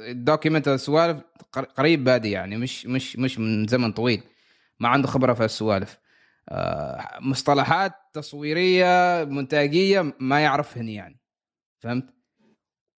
ال 0.00 0.08
document 0.08 0.68
السوالف 0.68 1.22
قر- 1.52 1.64
قريب 1.64 2.04
بادي 2.04 2.30
يعني 2.30 2.56
مش 2.56 2.86
مش 2.86 3.16
مش 3.16 3.38
من 3.38 3.66
زمن 3.66 3.92
طويل. 3.92 4.22
ما 4.80 4.88
عنده 4.88 5.08
خبرة 5.08 5.34
في 5.34 5.44
السوالف 5.44 5.98
آه، 6.48 7.18
مصطلحات 7.20 7.92
تصويرية 8.14 9.24
مونتاجيه 9.24 10.14
ما 10.20 10.40
يعرفهن 10.40 10.88
يعني. 10.88 11.20
فهمت؟ 11.80 12.14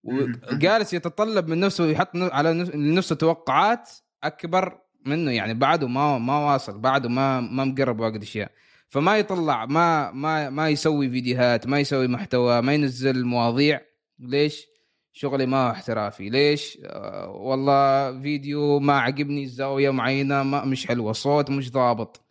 وجالس 0.03 0.93
يتطلب 0.93 1.47
من 1.47 1.59
نفسه 1.59 1.85
يحط 1.87 2.09
على 2.15 2.65
نف- 2.65 2.75
لنفسه 2.75 3.15
توقعات 3.15 3.89
أكبر 4.23 4.79
منه 5.05 5.31
يعني. 5.31 5.53
بعده 5.53 5.87
ما 5.87 6.17
ما 6.17 6.37
واصل 6.53 6.79
بعده 6.79 7.09
ما 7.09 7.39
ما 7.41 7.65
مقرب 7.65 7.99
واجد 7.99 8.21
أشياء. 8.21 8.51
فما 8.89 9.17
يطلع 9.17 9.65
ما 9.65 10.11
ما 10.11 10.49
ما 10.49 10.69
يسوي 10.69 11.09
فيديوهات 11.09 11.67
ما 11.67 11.79
يسوي 11.79 12.07
محتوى 12.07 12.61
ما 12.61 12.73
ينزل 12.73 13.25
مواضيع. 13.25 13.88
ليش؟ 14.19 14.67
شغلي 15.13 15.45
ما 15.45 15.71
احترافي 15.71 16.29
ليش؟ 16.29 16.77
آه 16.85 17.29
والله 17.29 18.21
فيديو 18.21 18.79
ما 18.79 18.99
عجبني 18.99 19.43
الزاوية 19.43 19.89
معينة 19.89 20.43
ما 20.43 20.65
مش 20.65 20.87
حلوة 20.87 21.11
الصوت 21.11 21.49
مش 21.49 21.71
ضابط 21.71 22.25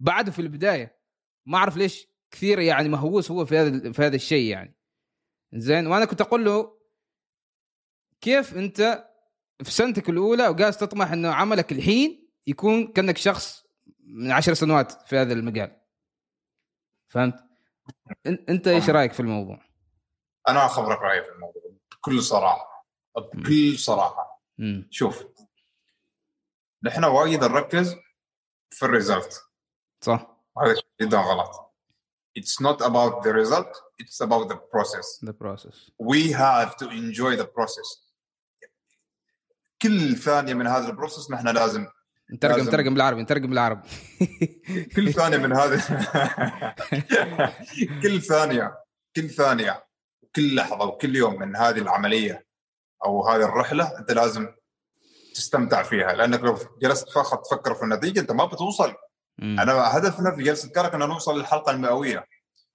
بعده 0.00 0.32
في 0.32 0.38
البداية 0.38 0.98
ما 1.46 1.58
أعرف 1.58 1.76
ليش 1.76 2.06
كثير 2.30 2.58
يعني 2.58 2.88
مهووس 2.88 3.30
هو 3.30 3.44
في 3.44 3.58
هذا 3.58 3.92
في 3.92 4.02
هذا 4.02 4.16
الشيء 4.16 4.50
يعني 4.50 4.74
زين 5.52 5.86
وأنا 5.86 6.04
كنت 6.04 6.20
أقول 6.20 6.44
له 6.44 6.78
كيف 8.20 8.56
أنت 8.56 9.08
في 9.62 9.70
سنتك 9.70 10.08
الأولى 10.08 10.48
وقاعد 10.48 10.72
تطمح 10.72 11.12
إنه 11.12 11.28
عملك 11.32 11.72
الحين 11.72 12.28
يكون 12.46 12.86
كأنك 12.86 13.16
شخص 13.16 13.64
من 14.00 14.30
عشر 14.30 14.54
سنوات 14.54 14.92
في 15.08 15.16
هذا 15.16 15.32
المجال 15.32 15.76
فهمت؟ 17.08 17.44
أنت 18.26 18.68
إيش 18.68 18.90
رأيك 18.90 19.12
في 19.12 19.20
الموضوع؟ 19.20 19.71
أنا 20.48 20.66
اخبرك 20.66 20.98
رأيي 20.98 21.22
في 21.22 21.28
الموضوع 21.28 21.62
بكل 21.92 22.22
صراحة 22.22 22.86
بكل 23.16 23.78
صراحة. 23.78 24.42
امم 24.60 24.88
شوف 24.90 25.24
نحن 26.84 27.04
وايد 27.04 27.44
نركز 27.44 27.96
في 28.70 28.84
الريزلت. 28.84 29.42
صح. 30.04 30.36
هذا 30.58 30.74
شيء 30.74 30.84
جدا 31.02 31.18
غلط. 31.18 31.72
It's 32.38 32.60
not 32.64 32.80
about 32.80 33.22
the 33.22 33.32
result, 33.32 33.72
it's 34.02 34.20
about 34.20 34.48
the 34.48 34.56
process. 34.56 35.24
the 35.24 35.30
process 35.30 35.92
We 36.02 36.32
have 36.32 36.76
to 36.76 36.88
enjoy 36.90 37.36
the 37.36 37.46
process. 37.46 38.12
كل 39.82 40.16
ثانية 40.16 40.54
من 40.54 40.66
هذا 40.66 40.88
ال 40.88 40.93
process 40.93 41.30
نحن 41.30 41.48
لازم 41.48 41.86
نترجم 42.32 42.68
نترجم 42.68 42.94
بالعربي 42.94 43.22
نترجم 43.22 43.50
بالعربي 43.50 43.88
كل 44.96 45.12
ثانية 45.12 45.36
من 45.36 45.52
هذه 45.52 45.82
كل 48.02 48.22
ثانية 48.22 48.78
كل 49.16 49.30
ثانية. 49.30 49.84
كل 50.36 50.54
لحظة 50.54 50.84
وكل 50.84 51.16
يوم 51.16 51.38
من 51.38 51.56
هذه 51.56 51.78
العملية 51.78 52.46
أو 53.04 53.28
هذه 53.28 53.42
الرحلة 53.44 53.98
أنت 53.98 54.12
لازم 54.12 54.48
تستمتع 55.34 55.82
فيها 55.82 56.12
لأنك 56.12 56.40
لو 56.40 56.58
جلست 56.82 57.10
فقط 57.10 57.46
تفكر 57.46 57.74
في 57.74 57.82
النتيجة 57.82 58.20
أنت 58.20 58.32
ما 58.32 58.44
بتوصل. 58.44 58.94
مم. 59.38 59.60
أنا 59.60 59.98
هدفنا 59.98 60.36
في 60.36 60.42
جلسة 60.42 60.68
كرك 60.68 60.94
ان 60.94 61.00
نوصل 61.00 61.38
للحلقة 61.38 61.72
المئوية. 61.72 62.26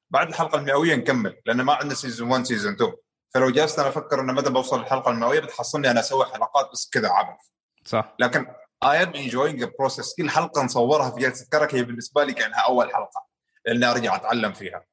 بعد 0.09 0.27
الحلقة 0.27 0.57
المئوية 0.57 0.95
نكمل 0.95 1.41
لأن 1.45 1.61
ما 1.61 1.73
عندنا 1.73 1.93
season 1.93 2.31
1 2.31 2.43
season 2.45 2.73
2 2.73 2.93
فلو 3.33 3.49
جلست 3.49 3.79
أنا 3.79 3.89
أفكر 3.89 4.19
ان 4.19 4.35
متى 4.35 4.49
بوصل 4.49 4.79
للحلقة 4.79 5.11
المئوية 5.11 5.39
بتحصلني 5.39 5.91
أنا 5.91 5.99
أسوي 5.99 6.25
حلقات 6.25 6.69
بس 6.73 6.89
كذا 6.89 7.09
عبث. 7.09 7.39
صح. 7.85 8.15
لكن 8.19 8.45
am 8.85 9.13
enjoying 9.13 9.59
the 9.61 9.67
process. 9.67 10.15
كل 10.17 10.29
حلقة 10.29 10.63
نصورها 10.63 11.11
في 11.11 11.19
جلسة 11.19 11.47
كرك 11.51 11.75
هي 11.75 11.83
بالنسبة 11.83 12.23
لي 12.23 12.33
كأنها 12.33 12.59
أول 12.59 12.93
حلقة 12.95 13.27
لأني 13.65 13.85
أرجع 13.85 14.15
أتعلم 14.15 14.53
فيها. 14.53 14.83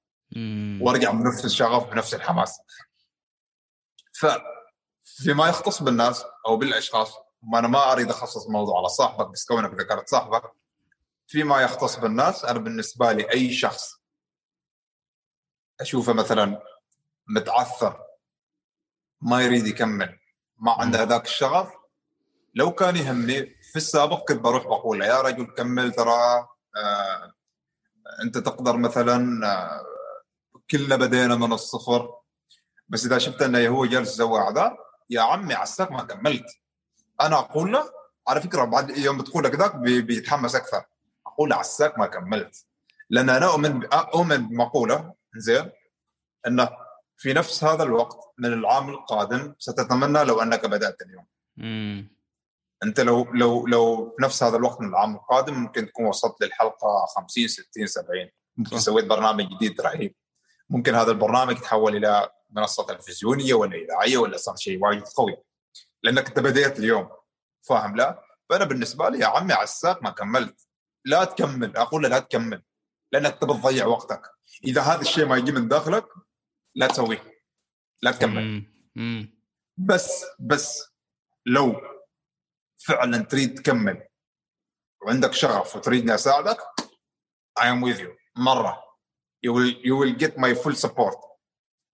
وارجع 0.80 1.10
بنفس 1.10 1.44
الشغف 1.44 1.90
بنفس 1.90 2.14
الحماس. 2.14 2.60
ف 4.12 4.26
فيما 5.04 5.48
يختص 5.48 5.82
بالناس 5.82 6.24
أو 6.46 6.56
بالأشخاص 6.56 7.14
وأنا 7.52 7.68
ما 7.68 7.92
أريد 7.92 8.10
أخصص 8.10 8.46
الموضوع 8.46 8.78
على 8.78 8.88
صاحبك 8.88 9.28
بس 9.30 9.44
كونك 9.44 9.74
ذكرت 9.74 10.08
صاحبك 10.08 10.42
فيما 11.26 11.62
يختص 11.62 11.96
بالناس 11.96 12.44
أنا 12.44 12.58
بالنسبة 12.58 13.12
لي 13.12 13.30
أي 13.30 13.52
شخص 13.52 14.00
أشوفه 15.80 16.12
مثلا 16.12 16.62
متعثر 17.26 18.00
ما 19.20 19.42
يريد 19.42 19.66
يكمل 19.66 20.18
ما 20.56 20.72
عنده 20.72 21.02
هذاك 21.02 21.24
الشغف 21.24 21.72
لو 22.54 22.72
كان 22.72 22.96
يهمني 22.96 23.56
في 23.62 23.76
السابق 23.76 24.28
كنت 24.28 24.40
بروح 24.40 24.64
بقول 24.64 24.98
له 24.98 25.06
يا 25.06 25.20
رجل 25.20 25.46
كمل 25.46 25.92
ترى 25.92 26.48
آه 26.76 27.34
أنت 28.22 28.38
تقدر 28.38 28.76
مثلا 28.76 29.46
آه 29.46 29.93
كلنا 30.70 30.96
بدينا 30.96 31.34
من 31.36 31.52
الصفر. 31.52 32.14
بس 32.88 33.06
إذا 33.06 33.18
شفت 33.18 33.42
أنه 33.42 33.68
هو 33.68 33.86
جالس 33.86 34.12
يسوي 34.14 34.38
أعذار 34.40 34.76
يا 35.10 35.20
عمي 35.20 35.54
عساك 35.54 35.92
ما 35.92 36.02
كملت. 36.02 36.44
أنا 37.20 37.38
أقول 37.38 37.72
له 37.72 37.90
على 38.28 38.40
فكرة 38.40 38.64
بعد 38.64 38.90
يوم 38.98 39.18
بتقول 39.18 39.44
لك 39.44 39.54
ذاك 39.54 39.76
بي- 39.76 40.02
بيتحمس 40.02 40.54
أكثر. 40.54 40.84
أقول 41.26 41.50
له 41.50 41.56
عساك 41.56 41.98
ما 41.98 42.06
كملت. 42.06 42.66
لأن 43.10 43.30
أنا 43.30 43.46
أؤمن 43.46 43.92
أؤمن 43.92 44.48
بمقولة 44.48 45.14
زين 45.36 45.70
انه 46.46 46.68
في 47.16 47.32
نفس 47.32 47.64
هذا 47.64 47.82
الوقت 47.82 48.18
من 48.38 48.52
العام 48.52 48.88
القادم 48.90 49.54
ستتمنى 49.58 50.24
لو 50.24 50.42
أنك 50.42 50.66
بدأت 50.66 51.02
اليوم. 51.02 51.26
مم. 51.56 52.14
أنت 52.84 53.00
لو 53.00 53.24
لو 53.34 53.66
لو 53.66 54.14
في 54.16 54.22
نفس 54.24 54.42
هذا 54.42 54.56
الوقت 54.56 54.80
من 54.80 54.88
العام 54.88 55.14
القادم 55.14 55.54
ممكن 55.54 55.86
تكون 55.86 56.06
وصلت 56.06 56.34
للحلقة 56.40 57.06
50 57.16 57.48
60 57.48 57.86
70 57.86 58.30
ممكن 58.56 58.76
صح. 58.76 58.82
سويت 58.82 59.04
برنامج 59.04 59.44
جديد 59.56 59.80
رهيب. 59.80 60.14
ممكن 60.74 60.94
هذا 60.94 61.10
البرنامج 61.10 61.56
يتحول 61.56 61.96
إلى 61.96 62.30
منصة 62.50 62.86
تلفزيونية 62.86 63.54
ولا 63.54 63.76
إذاعية 63.76 64.16
ولا 64.16 64.36
صار 64.36 64.56
شيء 64.56 64.84
وايد 64.84 65.02
قوي. 65.02 65.36
لأنك 66.02 66.28
أنت 66.28 66.38
بديت 66.38 66.78
اليوم 66.78 67.10
فاهم؟ 67.68 67.96
لا؟ 67.96 68.22
فأنا 68.50 68.64
بالنسبة 68.64 69.08
لي 69.08 69.18
يا 69.18 69.26
عمي 69.26 69.52
عساك 69.52 70.02
ما 70.02 70.10
كملت. 70.10 70.68
لا 71.04 71.24
تكمل. 71.24 71.76
أقول 71.76 72.02
له 72.02 72.08
لا 72.08 72.18
تكمل. 72.18 72.62
لأنك 73.12 73.38
تبي 73.38 73.52
تضيع 73.52 73.86
وقتك. 73.86 74.22
إذا 74.64 74.82
هذا 74.82 75.00
الشيء 75.00 75.26
ما 75.26 75.36
يجي 75.36 75.52
من 75.52 75.68
داخلك 75.68 76.06
لا 76.74 76.86
تسويه. 76.86 77.40
لا 78.02 78.10
تكمل. 78.10 78.66
بس 79.76 80.24
بس 80.38 80.92
لو 81.46 81.80
فعلا 82.86 83.18
تريد 83.18 83.54
تكمل 83.54 84.08
وعندك 85.02 85.32
شغف 85.32 85.76
وتريدني 85.76 86.14
أساعدك 86.14 86.58
I 87.60 87.62
am 87.62 87.80
with 87.80 88.00
you. 88.00 88.08
مرة. 88.36 88.83
You 89.44 89.52
will, 89.52 89.70
you 89.88 89.96
will 90.00 90.14
get 90.22 90.38
my 90.38 90.54
full 90.54 90.74
support. 90.74 91.18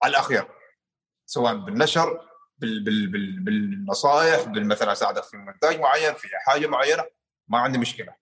على 0.03 0.11
الأخير 0.11 0.48
سواء 1.26 1.55
بالنشر 1.55 2.28
بال 2.59 2.84
بال 2.84 3.07
بال 3.07 3.40
بالنصائح 3.40 4.48
بالمثلا 4.48 4.92
أساعدك 4.92 5.22
في 5.22 5.36
مونتاج 5.36 5.80
معين 5.80 6.14
في 6.14 6.28
حاجة 6.46 6.66
معينة 6.66 7.05
ما 7.48 7.59
عندي 7.59 7.78
مشكلة. 7.78 8.14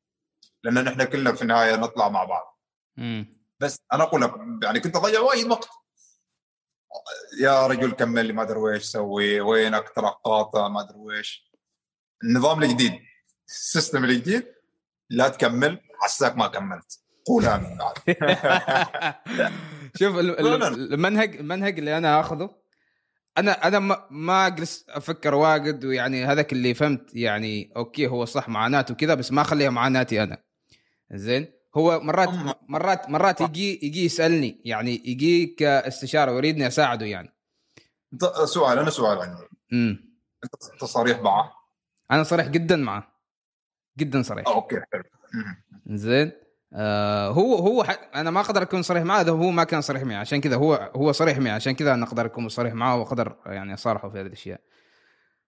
لأن 0.63 0.85
نحن 0.85 1.05
كلنا 1.05 1.33
في 1.33 1.43
النهاية 1.43 1.77
نطلع 1.77 2.09
مع 2.09 2.25
بعض. 2.25 2.61
مم. 2.97 3.39
بس 3.61 3.81
أنا 3.93 4.03
أقول 4.03 4.23
لك 4.23 4.35
يعني 4.63 4.81
كنت 4.81 4.97
أضيع 4.97 5.21
وايد 5.21 5.51
وقت. 5.51 5.69
يا 7.41 7.67
رجل 7.67 7.93
كمل 7.93 8.27
لي 8.27 8.33
ما 8.33 8.43
أدري 8.43 8.59
ويش 8.59 8.83
سوي 8.83 9.41
وينك 9.41 9.89
ترى 9.89 10.15
قاطع 10.25 10.69
ما 10.69 10.81
أدري 10.81 10.99
ويش 10.99 11.53
النظام 12.25 12.63
الجديد 12.63 13.01
ال 13.49 13.57
system 13.57 14.05
الجديد 14.05 14.55
لا 15.11 15.29
تكمل 15.29 15.81
عساك 16.03 16.37
ما 16.37 16.47
كملت. 16.47 17.01
بعد. 17.29 17.95
شوف. 19.99 20.19
المنهج 20.19 21.37
المنهج 21.37 21.79
اللي 21.79 21.99
أنا 21.99 22.21
آخذه 22.21 22.51
أنا 23.39 23.69
أنا 23.69 23.79
ما, 24.11 24.47
أجلس 24.47 24.87
أفكر 24.89 25.35
واجد 25.35 25.85
ويعني 25.85 26.25
هذاك 26.25 26.53
اللي 26.53 26.75
فهمت 26.75 27.15
يعني 27.15 27.73
okay 27.77 28.07
هو 28.07 28.25
صح 28.25 28.49
معاناته 28.49 28.95
كذا 28.95 29.15
بس 29.15 29.33
ما 29.33 29.43
أخليها 29.43 29.71
معاناتي 29.71 30.23
أنا. 30.23 30.43
زين؟ 31.13 31.47
هو 31.77 32.01
مرات 32.01 32.29
مرات 32.69 33.11
مرات 33.11 33.41
يجي 33.41 33.81
يجي 33.83 34.05
يسألني 34.05 34.61
يعني 34.65 35.03
يجي 35.05 35.47
كاستشارة 35.47 36.33
ويريدني 36.33 36.67
أساعده 36.67 37.07
يعني. 37.07 37.35
سؤال 38.45 38.79
أنا 38.79 38.91
سؤال 38.91 39.19
عندي 39.19 39.43
امم 39.73 40.19
أنت 40.45 40.85
صريح 40.85 41.21
معه؟ 41.21 41.53
أنا 42.11 42.23
صريح 42.23 42.47
جدا 42.47 42.77
معه. 42.77 43.19
جدا 43.99 44.23
صريح. 44.23 44.49
أوكي 44.49 44.77
حلو. 44.93 45.03
زين؟ 45.87 46.33
آه 46.73 47.29
هو 47.29 47.55
هو 47.55 47.85
ح... 47.85 48.11
أنا 48.15 48.31
ما 48.31 48.41
أقدر 48.41 48.63
أكون 48.63 48.83
صريح 48.83 49.03
معه 49.03 49.21
اذا 49.21 49.31
هو 49.31 49.51
ما 49.51 49.65
كان 49.65 49.81
صريح 49.81 50.03
معي 50.03 50.17
عشان 50.17 50.41
كذا 50.41 50.57
هو 50.57 50.75
هو 50.97 51.13
صريح 51.13 51.39
معي 51.39 51.53
عشان 51.53 51.75
كذا 51.75 51.95
أنا 51.95 52.07
أقدر 52.07 52.27
أكون 52.27 52.49
صريح 52.49 52.75
معه 52.75 52.97
وأقدر 52.97 53.37
يعني 53.47 53.75
أصارحه 53.75 54.09
في 54.09 54.21
هذه 54.21 54.27
الأشياء. 54.27 54.61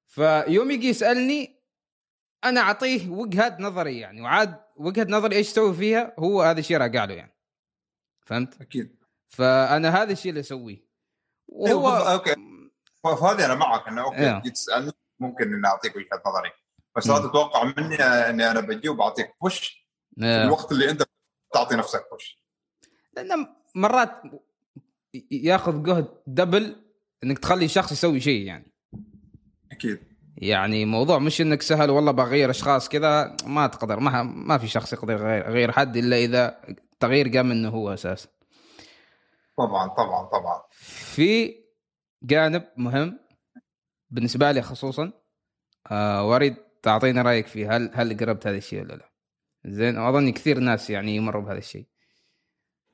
فيوم 0.07 0.71
يجي 0.71 0.89
يسألني 0.89 1.61
أنا 2.45 2.61
أعطيه 2.61 3.09
وجهة 3.09 3.57
نظري 3.61 3.99
يعني. 3.99 4.21
وعاد 4.21 4.61
وجهة 4.77 5.07
نظري 5.09 5.37
إيش 5.37 5.51
أسوي 5.51 5.75
فيها؟ 5.75 6.15
هو 6.19 6.43
هذا 6.43 6.61
الشيء 6.61 6.77
راجع 6.77 7.05
له 7.05 7.15
يعني. 7.15 7.37
فهمت؟ 8.27 8.61
أكيد. 8.61 8.97
فأنا 9.29 10.03
هذا 10.03 10.13
الشيء 10.13 10.31
اللي 10.31 10.41
أسويه. 10.41 10.85
بالضبط، 11.49 11.85
وهو 11.85 12.13
okay. 12.13 12.35
فهذه 13.05 13.45
أنا 13.45 13.55
معك 13.55 13.89
إنه 13.89 14.03
okay 14.03 14.19
إيه. 14.19 14.39
تجي 14.39 14.51
تسألني 14.51 14.93
ممكن 15.21 15.55
إني 15.55 15.67
أعطيك 15.67 15.97
وجهة 15.97 16.23
نظري. 16.27 16.51
بس. 16.97 17.07
لا 17.07 17.19
تتوقع 17.19 17.65
مني 17.65 18.03
إني 18.03 18.51
أنا 18.51 18.61
بجي 18.61 18.89
وبعطيك 18.89 19.35
push 19.43 19.80
في 20.21 20.27
آه. 20.27 20.45
الوقت 20.45 20.73
اللي 20.73 20.91
انت 20.91 21.03
تعطي 21.55 21.77
نفسك 21.77 22.07
push 22.11 22.39
لأنه 23.17 23.49
مرات 23.75 24.23
ياخذ 25.31 25.83
جهد 25.83 26.09
double 26.27 26.77
إنك 27.25 27.39
تخلي 27.39 27.65
الشخص 27.65 27.93
يسوي 27.93 28.21
شيء 28.21 28.47
يعني. 28.47 28.73
أكيد. 29.73 29.99
يعني 30.37 30.85
موضوع 30.85 31.19
مش 31.19 31.41
إنك 31.41 31.63
سهل 31.63 31.91
والله 31.91 32.13
بغير 32.13 32.51
أشخاص 32.51 32.89
كذا 32.89 33.37
ما 33.47 33.67
تقدر 33.67 34.01
ما 34.01 34.23
ما 34.23 34.59
في 34.59 34.69
شخص 34.69 34.93
يقدر 34.93 35.13
يغير 35.13 35.49
يغير 35.49 35.73
حد 35.73 35.97
إلا 35.97 36.17
إذا 36.17 36.61
تغيير 37.01 37.29
قام 37.29 37.49
منه 37.49 37.69
هو 37.69 37.95
أساسا. 37.95 38.29
طبعا 39.59 39.89
طبعا 39.89 40.27
طبعا. 40.27 40.63
في 41.15 41.55
جانب 42.23 42.65
مهم 42.77 43.19
بالنسبة 44.11 44.53
لي 44.53 44.63
خصوصا 44.63 45.13
آه 45.91 46.25
وأريد 46.25 46.57
تعطينا 46.83 47.23
رأيك 47.23 47.47
فيه 47.47 47.77
هل 47.77 47.91
هل 47.95 48.17
قربت 48.17 48.47
هذا 48.47 48.57
الشيء 48.57 48.81
ولا 48.81 48.95
لا؟ 48.95 49.10
زين 49.65 49.99
واظن 49.99 50.31
كثير 50.33 50.59
ناس 50.59 50.91
يعني 50.91 51.17
يمروا 51.17 51.43
بهذا 51.43 51.59
الشيء. 51.59 51.87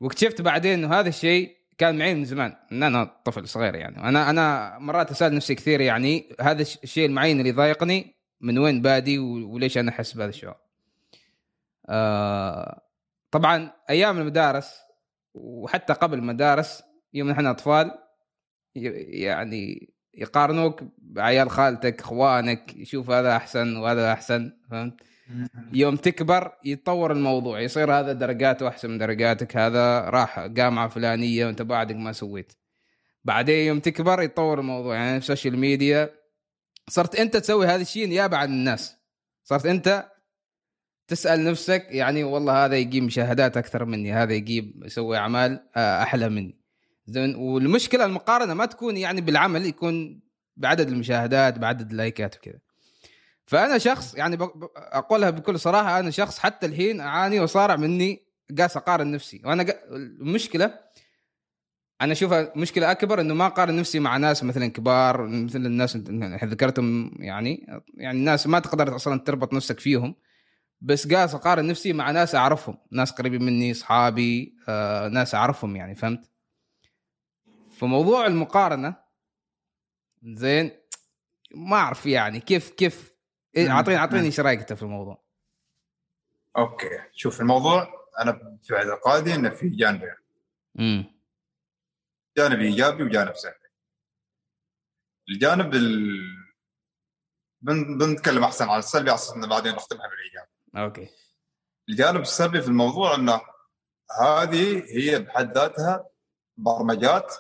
واكتشفت 0.01 0.41
بعدين 0.43 0.73
إنه 0.73 0.95
هذا 0.95 1.09
الشيء 1.09 1.57
كان 1.79 1.99
معي 1.99 2.15
من 2.15 2.25
زمان 2.25 2.57
إن 2.73 2.83
أنا 2.83 3.05
طفل 3.25 3.49
صغير 3.49 3.75
يعني. 3.75 3.99
أنا 4.09 4.31
أنا 4.31 4.79
مرات 4.79 5.11
أسأل 5.11 5.35
نفسي 5.35 5.55
كثير 5.55 5.81
يعني 5.81 6.37
هذا 6.41 6.63
الش- 6.63 6.79
الشيء 6.85 7.07
المعين 7.07 7.41
اللي 7.41 7.53
ضايقني 7.53 8.15
من 8.41 8.59
وين 8.59 8.83
بادي 8.83 9.19
وليش 9.19 9.79
أنا 9.79 9.91
أحس 9.91 10.13
بهذا 10.13 10.29
الشعور؟ 10.29 10.57
آه 11.89 12.83
طبعا 13.31 13.73
أيام 13.91 14.19
المدارس 14.19 14.75
وحتى 15.35 15.93
قبل 15.93 16.19
المدارس 16.19 16.83
يوم 17.15 17.31
نحن 17.31 17.47
أطفال 17.47 17.91
يعني 18.75 19.93
يقارنوك 20.15 20.83
بعيال 20.99 21.51
خالتك 21.51 22.01
إخوانك 22.01 22.77
يشوف 22.77 23.11
هذا 23.11 23.37
أحسن 23.37 23.77
وهذا 23.77 24.13
أحسن 24.13 24.53
فهمت؟ 24.71 25.01
يوم 25.73 25.97
تكبر 25.97 26.53
يتطور 26.65 27.13
الموضوع 27.13 27.61
يصير 27.61 27.93
هذا 27.93 28.13
درجاته 28.13 28.69
أحسن 28.69 28.91
من 28.91 28.99
درجاتك 28.99 29.57
هذا 29.57 30.01
راح 30.01 30.47
جامعه 30.47 30.89
فلانية 30.89 31.47
وأنت 31.47 31.63
بعدك 31.63 31.97
ما 31.97 32.13
سويت. 32.13 32.53
بعدين 33.25 33.67
يوم 33.67 33.81
تكبر 33.81 34.23
يتطور 34.23 34.61
الموضوع 34.61 34.95
يعني 34.95 35.21
في 35.21 35.25
ال 35.25 35.30
social 35.30 35.59
media 35.59 36.11
صرت 36.89 37.15
أنت 37.15 37.37
تسوي 37.37 37.67
هذا 37.67 37.83
الشيء 37.83 38.09
نيابه 38.09 38.37
عن 38.37 38.49
الناس. 38.49 38.97
صرت 39.45 39.67
أنت 39.67 40.07
تسأل 41.09 41.45
نفسك 41.45 41.87
يعني 41.91 42.25
والله 42.25 42.65
هذا 42.65 42.77
يجيب 42.77 43.03
مشاهدات 43.03 43.57
أكثر 43.57 43.85
مني 43.85 44.13
هذا 44.13 44.33
يجيب 44.33 44.83
يسوي 44.85 45.17
أعمال 45.17 45.69
آه، 45.77 46.03
أحلى 46.03 46.29
مني. 46.29 46.61
والمشكلة 47.37 48.05
المقارنة 48.05 48.55
ما 48.55 48.67
تكون 48.67 48.97
يعني 48.97 49.21
بالعمل 49.21 49.67
يكون 49.67 50.23
بعدد 50.57 50.89
المشاهدات 50.89 51.59
بعدد 51.59 51.91
اللايكات 51.91 52.37
وكذا. 52.37 52.66
فأنا 53.47 53.79
شخص 53.79 54.15
يعني 54.15 54.39
أقولها 54.77 55.31
بكل 55.31 55.61
صراحة 55.61 56.01
أنا 56.01 56.11
شخص 56.11 56.39
حتى 56.39 56.67
الحين 56.67 57.01
أعاني 57.01 57.41
وصارع 57.41 57.77
مني 57.77 58.27
قاس 58.59 58.77
أقارن 58.77 59.11
نفسي 59.13 59.43
وأنا. 59.45 59.67
المشكلة 59.91 60.79
أنا 62.01 62.13
اشوفها 62.13 62.53
مشكلة 62.57 62.91
أكبر 62.91 63.21
إنه 63.21 63.35
ما 63.35 63.47
أقارن 63.47 63.77
نفسي 63.77 63.99
مع 63.99 64.17
ناس 64.17 64.45
مثلا 64.45 64.67
كبار 64.67 65.27
مثل 65.27 65.67
الناس 65.67 65.97
ذكرتهم 66.45 67.13
يعني 67.19 67.67
يعني 67.95 68.19
الناس 68.19 68.47
ما 68.47 68.59
تقدر 68.59 68.97
أصلا 68.97 69.21
تربط 69.21 69.53
نفسك 69.53 69.81
فيهم 69.81 70.15
بس 70.81 71.13
قاس 71.15 71.35
أقارن 71.35 71.67
نفسي 71.67 71.93
مع 71.93 72.11
ناس 72.11 72.35
أعرفهم 72.35 72.79
ناس 72.91 73.11
قريبين 73.11 73.43
مني 73.43 73.71
اصحابي 73.71 74.57
آه، 74.69 75.09
ناس 75.09 75.35
أعرفهم 75.35 75.77
يعني 75.77 75.95
فهمت 75.95 76.31
فموضوع 77.79 78.27
المقارنة 78.27 78.97
زين 80.23 80.71
ما 81.55 81.77
أعرف 81.77 82.07
يعني 82.07 82.41
كيف 82.41 82.71
كيف. 82.71 83.16
اعطيني 83.59 83.97
اعطيني 83.97 84.27
إيش 84.27 84.41
رأيك 84.41 84.61
أنت 84.61 84.73
في 84.73 84.83
الموضوع؟ 84.83 85.25
أوكي. 86.59 87.01
شوف 87.13 87.41
الموضوع 87.41 88.07
أنا 88.21 88.59
في 88.63 88.77
اعتقادي 88.77 89.35
إنه 89.35 89.51
في 89.51 89.69
جانبين 89.69 90.15
امم 90.79 91.21
جانب 92.37 92.61
إيجابي 92.61 93.03
وجانب 93.03 93.35
سلبي. 93.35 93.57
الجانب 95.29 95.75
ال... 95.75 96.17
بن... 97.61 97.99
بنتكلم 97.99 98.45
أحسن 98.45 98.69
عن 98.69 98.79
السلبي 98.79 99.11
على 99.11 99.15
أساس 99.15 99.37
إنه 99.37 99.47
بعدين 99.47 99.75
نختمها 99.75 100.09
بالإيجابي. 100.09 100.51
okay. 100.77 101.09
الجانب 101.89 102.21
السلبي 102.21 102.63
في 102.63 102.69
الموضوع 102.69 103.15
إنه 103.15 103.41
هذه 104.21 104.85
هي 104.99 105.19
بحد 105.19 105.59
ذاتها 105.59 106.09
برمجات 106.57 107.35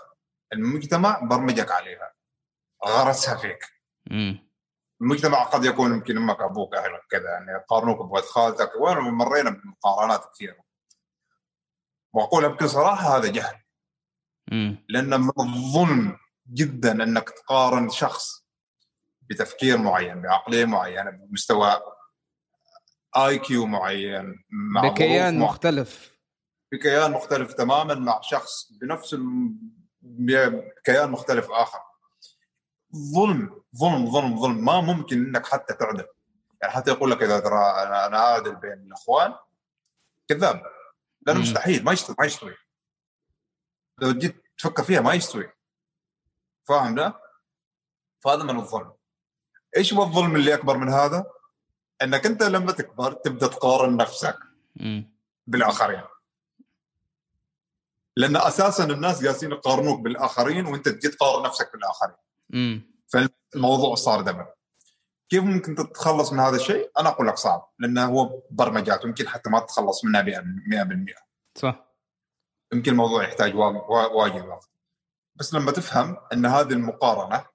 المجتمع 0.52 1.20
برمجك 1.20 1.70
عليها 1.70 2.14
غرسها 2.86 3.36
فيك. 3.36 3.64
امم 4.10 4.45
المجتمع 5.00 5.42
قد 5.42 5.64
يكون 5.64 5.92
يمكن 5.92 6.16
أمك 6.16 6.40
أبوك 6.40 6.74
أهلك 6.74 7.00
كذا 7.10 7.30
يعني 7.30 7.52
يقارنوك 7.52 7.98
بولد 7.98 8.24
خالتك 8.24 8.70
وأنا 8.80 9.00
مرينا 9.00 9.50
بمقارنات 9.50 10.24
كثيرة. 10.34 10.56
واقولها 12.12 12.48
بكل 12.48 12.68
صراحة 12.68 13.16
هذا 13.16 13.32
جهل. 13.32 13.62
لأن 14.88 15.20
من 15.20 15.32
الظلم 15.38 16.18
جدا 16.52 16.92
أنك 17.02 17.30
تقارن 17.30 17.90
شخص 17.90 18.46
بتفكير 19.22 19.78
معين 19.78 20.22
بعقلية 20.22 20.64
معينة 20.64 21.10
بمستوى 21.10 21.80
آي 23.16 23.38
كيو 23.38 23.66
معين 23.66 24.44
مع 24.50 24.88
بكيان. 24.88 25.38
مختلف. 25.38 26.16
بكيان 26.72 27.10
مختلف 27.10 27.52
تماما 27.52 27.94
مع 27.94 28.20
شخص 28.20 28.72
بنفس 28.80 29.14
الم... 29.14 29.58
بكيان 30.00 31.10
مختلف 31.10 31.50
آخر. 31.50 31.80
ظلم 32.94 33.62
ظلم 33.76 34.10
ظلم 34.10 34.40
ظلم. 34.40 34.64
ما 34.64 34.80
ممكن 34.80 35.26
إنك 35.26 35.46
حتى 35.46 35.74
تعدل. 35.74 36.06
يعني 36.62 36.72
حتى 36.72 36.90
يقول 36.90 37.10
لك 37.10 37.22
إذا 37.22 37.40
ترى 37.40 37.58
أنا 37.82 38.18
اعدل 38.18 38.56
بين 38.56 38.72
الإخوان 38.72 39.34
كذاب. 40.28 40.62
لأنه. 41.26 41.40
مستحيل. 41.40 41.84
ما 41.84 41.92
يستوي 41.92 42.16
ما 42.18 42.26
يستوي 42.26 42.56
لو 43.98 44.12
جيت 44.12 44.44
تفكر 44.58 44.82
فيها 44.82 45.00
ما 45.00 45.14
يستوي 45.14 45.52
فاهم 46.64 46.94
ده؟ 46.94 47.20
فهذا 48.20 48.42
من 48.42 48.56
الظلم. 48.56 48.92
إيش 49.76 49.94
هو 49.94 50.02
الظلم 50.02 50.36
اللي 50.36 50.54
أكبر 50.54 50.76
من 50.76 50.88
هذا؟ 50.88 51.26
إنك 52.02 52.26
أنت 52.26 52.42
لما 52.42 52.72
تكبر 52.72 53.12
تبدأ 53.12 53.46
تقارن 53.46 53.96
نفسك 53.96 54.38
بالآخرين. 55.46 56.02
لأن 58.16 58.36
أساسا 58.36 58.84
الناس 58.84 59.22
جالسين 59.22 59.52
يقارنوك 59.52 60.00
بالآخرين 60.00 60.66
وأنت 60.66 60.88
تجي 60.88 61.08
تقارن 61.08 61.42
نفسك 61.42 61.72
بالآخرين. 61.72 62.16
امم 62.54 62.96
فالموضوع 63.12 63.94
صار 63.94 64.20
دمر. 64.20 64.52
كيف 65.28 65.44
ممكن 65.44 65.74
تتخلص 65.74 66.32
من 66.32 66.40
هذا 66.40 66.56
الشيء؟ 66.56 66.90
أنا 66.98 67.08
أقول 67.08 67.26
لك 67.26 67.36
صعب 67.36 67.72
لأنه 67.78 68.04
هو 68.06 68.42
برمجات 68.50 69.04
ويمكن 69.04 69.28
حتى 69.28 69.50
ما 69.50 69.60
تتخلص 69.60 70.04
منها 70.04 70.22
100% 70.22 71.14
صح. 71.58 71.86
يمكن 72.72 72.92
الموضوع 72.92 73.24
يحتاج 73.24 73.54
وا- 73.54 73.66
وا- 73.90 74.06
واجد 74.12 74.46
وقت. 74.46 74.70
بس 75.34 75.54
لما 75.54 75.72
تفهم 75.72 76.16
إن 76.32 76.46
هذه 76.46 76.72
المقارنة 76.72 77.46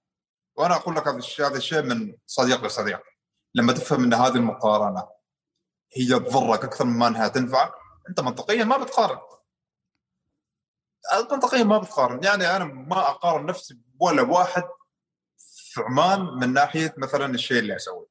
وأنا 0.56 0.76
أقول 0.76 0.96
لك 0.96 1.08
هذا 1.08 1.18
الشيء 1.18 1.48
هذا 1.48 1.58
الشيء 1.58 1.82
من 1.82 2.18
صديق 2.26 2.64
لصديق. 2.66 3.02
لما 3.56 3.74
تفهم 3.74 4.04
إن 4.04 4.14
هذه 4.14 4.36
المقارنة 4.36 5.08
هي 5.96 6.20
تضرك 6.20 6.64
أكثر 6.64 6.86
مما 6.86 7.08
إنها 7.08 7.28
تنفعك 7.28 7.74
أنت 8.10 8.20
منطقيا 8.20 8.64
ما 8.64 8.78
بتقارن. 8.78 9.20
منطقيا 11.32 11.64
ما 11.64 11.78
بتقارن. 11.78 12.24
يعني 12.24 12.56
أنا 12.56 12.64
ما 12.66 13.10
أقارن 13.10 13.46
نفسي 13.46 13.80
ولا 14.00 14.24
بواحد 14.24 14.64
في 15.72 15.82
عمان 15.82 16.20
من 16.20 16.54
ناحية 16.54 16.94
مثلا 16.98 17.26
الشيء 17.26 17.60
اللي 17.60 17.76
أسويه. 17.76 18.08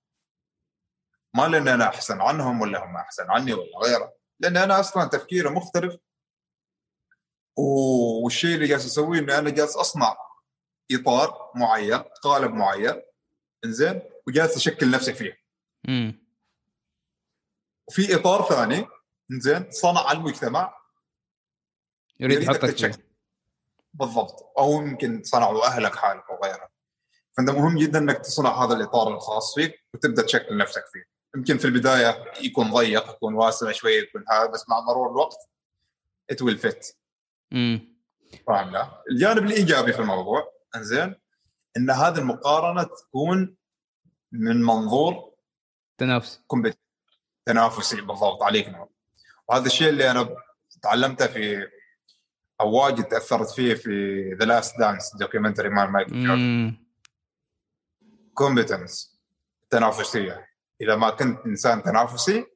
ما 1.35 1.49
لأن 1.49 1.69
أنا 1.69 1.89
أحسن 1.89 2.21
عنهم 2.21 2.61
ولا 2.61 2.85
هم 2.85 2.97
أحسن 2.97 3.31
عني 3.31 3.53
ولا 3.53 3.79
غيره 3.79 4.15
لأن 4.41 4.57
أنا 4.57 4.81
أصلا 4.81 5.09
تفكيري 5.09 5.49
مختلف. 5.49 5.97
والشيء 8.25 8.55
اللي 8.55 8.67
جالس 8.67 8.87
أسويه 8.87 9.19
إني 9.19 9.39
أنا 9.39 9.51
جالس 9.51 9.77
أصنع 9.77 10.17
إطار 10.93 11.53
معين 11.55 12.03
قالب 12.23 12.55
معين 12.55 13.03
إنزين 13.65 14.03
وجالس 14.27 14.57
أشكل 14.57 14.91
نفسي 14.91 15.15
فيه. 15.15 15.39
امم 15.89 16.27
وفي 17.89 18.15
إطار 18.15 18.43
ثاني 18.43 18.87
إنزين 19.31 19.71
صنع 19.71 20.13
المجتمع. 20.13 20.81
يريد 22.21 22.43
يحطك. 22.43 22.77
فيه. 22.77 23.11
بالضبط. 23.95 24.53
أو 24.59 24.73
يمكن 24.73 25.23
صنعوا 25.23 25.67
أهلك 25.67 25.97
حالك 25.97 26.31
أو 26.31 26.43
غيره 26.45 26.71
فانت 27.41 27.51
مهم 27.51 27.79
جدا 27.79 27.99
إنك 27.99 28.19
تصنع 28.19 28.65
هذا 28.65 28.75
الإطار 28.75 29.15
الخاص 29.15 29.55
فيك 29.55 29.87
وتبدأ 29.95 30.23
تشكل 30.23 30.57
نفسك 30.57 30.85
فيه. 30.93 31.05
يمكن 31.37 31.59
في 31.59 31.65
البداية 31.65 32.25
يكون 32.41 32.71
ضيق 32.71 33.11
يكون 33.11 33.35
واسع 33.35 33.73
شوية 33.73 34.03
يكون 34.03 34.25
هذا 34.29 34.47
بس 34.47 34.69
مع 34.69 34.81
مرور 34.81 35.11
الوقت 35.11 35.39
it 36.31 36.43
will 36.43 36.59
fit 36.59 36.97
امم 37.53 37.97
فاهم؟ 38.47 38.71
لا. 38.71 39.03
الجانب 39.11 39.47
الإيجابي 39.47 39.93
في 39.93 39.99
الموضوع 39.99 40.53
إنزين 40.77 41.15
إن 41.77 41.91
هذه 41.91 42.19
المقارنة 42.19 42.83
تكون 42.83 43.57
من 44.33 44.63
منظور 44.63 45.33
تنافس. 45.99 46.41
compete 46.47 46.79
تنافسي 47.47 48.01
بالضبط 48.01 48.43
عليك 48.43 48.69
نور. 48.69 48.89
وهذا 49.49 49.67
الشيء 49.67 49.89
اللي 49.89 50.11
أنا 50.11 50.37
تعلمته 50.83 51.27
في 51.27 51.69
أو 52.61 52.73
واجد 52.73 53.05
تأثرت 53.05 53.51
فيه 53.51 53.75
في 53.75 54.23
The 54.35 54.45
Last 54.45 54.79
Dance 54.79 55.17
documentary 55.17 55.69
مال 55.69 55.91
مايكل 55.91 56.27
جوردن 56.27 56.90
competence 58.41 59.21
تنافسية. 59.71 60.49
إذا 60.81 60.97
ما 60.97 61.11
كنت 61.11 61.47
إنسان 61.47 61.83
تنافسي 61.83 62.47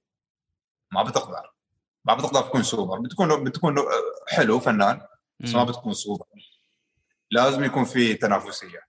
ما 0.93 1.03
بتقدر. 1.03 1.55
ما 2.05 2.15
بتقدر 2.15 2.43
تكون 2.43 2.63
سوبر. 2.63 2.99
بتكون 2.99 3.45
بتكون 3.45 3.75
حلو 4.29 4.61
فنان 4.61 5.07
بس 5.41 5.55
ما 5.55 5.65
بتكون 5.65 5.93
سوبر. 5.93 6.27
لازم 7.31 7.65
يكون 7.65 7.85
في 7.85 8.15
تنافسية. 8.15 8.81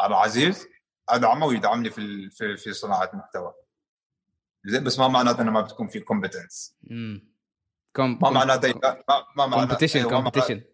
أبو 0.00 0.14
عزيز 0.14 0.66
أدعمه 1.08 1.46
ويدعمني 1.46 1.90
في 1.90 2.30
في, 2.30 2.56
في 2.56 2.72
صناعة 2.72 3.10
محتوى. 3.14 3.54
زين 4.64 4.84
بس 4.84 4.98
ما 4.98 5.08
معناته 5.08 5.42
إنه 5.42 5.50
ما 5.50 5.60
بتكون 5.60 5.88
في 5.88 6.00
competence 6.00 6.76
كوم 7.96 8.18
ما 8.22 8.30
معناته 8.30 8.68
ما, 8.68 8.82
معناته 9.36 9.56
معناته- 9.56 10.08
competition 10.08 10.64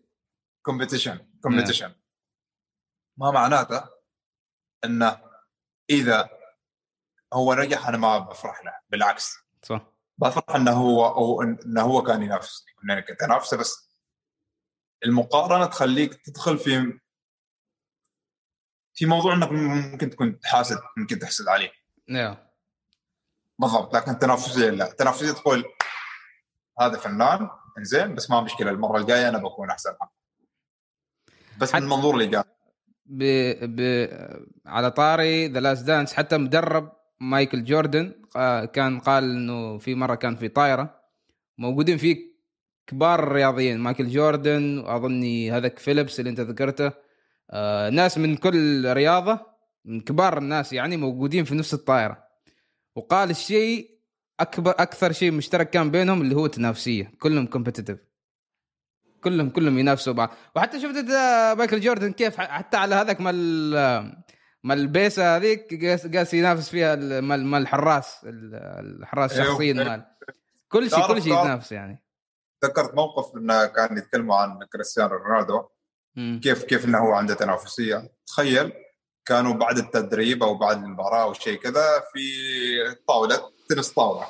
competition 0.62 1.26
competition 1.42 1.94
ما 3.16 3.30
معناته 3.30 3.84
إنه 4.84 5.23
إذا 5.90 6.28
هو 7.32 7.54
نجح 7.54 7.88
أنا 7.88 7.96
ما 7.98 8.18
بفرح 8.18 8.64
له 8.64 8.72
بالعكس. 8.88 9.36
صح. 9.62 9.86
بفرح 10.18 10.56
إنه 10.56 10.70
هو 10.72 11.06
أو 11.06 11.42
إنه 11.42 11.82
هو 11.82 12.02
كان 12.02 12.22
ينافسني 12.22 12.72
كنا 12.82 13.00
كتنافسه 13.00 13.56
بس 13.56 13.90
المقارنة 15.04 15.66
تخليك 15.66 16.14
تدخل 16.14 16.58
في 16.58 16.98
في 18.94 19.06
موضوع 19.06 19.34
إنك 19.34 19.48
ممكن 19.52 20.10
تكون 20.10 20.38
حاسد 20.44 20.78
ممكن 20.96 21.18
تحسد 21.18 21.48
عليه. 21.48 21.72
yeah 22.08 22.50
بالضبط 23.58 23.94
لكن 23.94 24.10
التنافسيه 24.10 24.70
لا. 24.70 24.90
التنافسيه 24.90 25.32
تقول 25.32 25.64
هذا 26.80 26.98
فنان 26.98 27.50
إنزين 27.78 28.14
بس 28.14 28.30
ما 28.30 28.40
مشكلة 28.40 28.70
المرة 28.70 28.98
الجاية 28.98 29.28
أنا 29.28 29.38
بكون 29.38 29.70
أحسن. 29.70 29.94
بس 31.58 31.72
حت- 31.72 31.82
من 31.82 31.88
منظور 31.88 32.14
الايجابي 32.16 32.48
ب... 33.06 33.24
ب... 33.62 34.08
على 34.66 34.90
طاري 34.90 35.48
The 35.48 35.60
Last 35.60 35.86
Dance 35.86 36.12
حتى 36.14 36.36
مدرب 36.36 36.92
مايكل 37.20 37.64
جوردن 37.64 38.12
آه، 38.36 38.64
كان 38.64 39.00
قال 39.00 39.24
إنه 39.24 39.78
في 39.78 39.94
مرة 39.94 40.14
كان 40.14 40.36
في 40.36 40.48
طايره 40.48 41.00
موجودين 41.58 41.96
فيه 41.96 42.34
كبار 42.86 43.22
الرياضيين 43.22 43.78
مايكل 43.78 44.08
جوردن 44.08 44.78
واظني 44.78 45.52
هذاك 45.52 45.78
فيليبس 45.78 46.20
اللي 46.20 46.30
أنت 46.30 46.40
ذكرته. 46.40 46.92
آه، 47.50 47.90
ناس 47.90 48.18
من 48.18 48.36
كل 48.36 48.92
رياضة 48.92 49.40
من 49.84 50.00
كبار 50.00 50.38
الناس 50.38 50.72
يعني 50.72 50.96
موجودين 50.96 51.44
في 51.44 51.54
نفس 51.54 51.74
الطائرة. 51.74 52.24
وقال 52.96 53.30
الشيء 53.30 53.90
أكبر 54.40 54.70
أكثر 54.70 55.12
شيء 55.12 55.32
مشترك 55.32 55.70
كان 55.70 55.90
بينهم 55.90 56.22
اللي 56.22 56.36
هو 56.36 56.46
التنافسية 56.46 57.12
كلهم 57.18 57.46
competitive 57.46 57.98
كلهم 59.24 59.50
كلهم 59.50 59.78
ينافسوا 59.78 60.12
بعض. 60.12 60.30
وحتى 60.56 60.80
شفت 60.80 61.04
مايكل 61.58 61.80
جوردن 61.80 62.12
كيف 62.12 62.36
حتى 62.40 62.76
على 62.76 62.94
هذاك 62.94 63.20
مال 63.20 63.70
ما 64.64 64.74
البيسه 64.74 65.36
هذيك 65.36 65.84
قاس 66.16 66.34
ينافس 66.34 66.68
فيها 66.68 66.94
ال- 66.94 67.22
مال 67.24 67.46
مال 67.46 67.62
الحراس 67.62 68.24
ال- 68.24 68.54
الحراس 69.00 69.32
أيوه. 69.32 69.44
شخصيا 69.52 69.72
مال. 69.72 70.04
كل 70.72 70.90
شيء 70.90 71.06
كل 71.06 71.22
شيء 71.22 71.32
يتنافس 71.40 71.72
يعني. 71.72 72.04
تذكرت 72.60 72.94
موقف 72.94 73.36
انه 73.36 73.66
كان 73.66 73.98
يتكلموا 73.98 74.36
عن 74.36 74.58
كريستيانو 74.72 75.14
رونالدو. 75.14 75.62
كيف 76.42 76.64
كيف 76.64 76.84
إنه 76.84 76.98
هو 76.98 77.12
عنده 77.12 77.34
تنافسية. 77.34 78.10
تخيل 78.26 78.72
كانوا 79.24 79.54
بعد 79.54 79.78
التدريب 79.78 80.42
أو 80.42 80.54
بعد 80.58 80.82
المباراة 80.82 81.22
أو 81.22 81.32
شيء 81.32 81.58
كذا 81.58 81.82
في 82.12 82.20
طاولة 83.08 83.40
تنس 83.68 83.92
طاولة. 83.92 84.26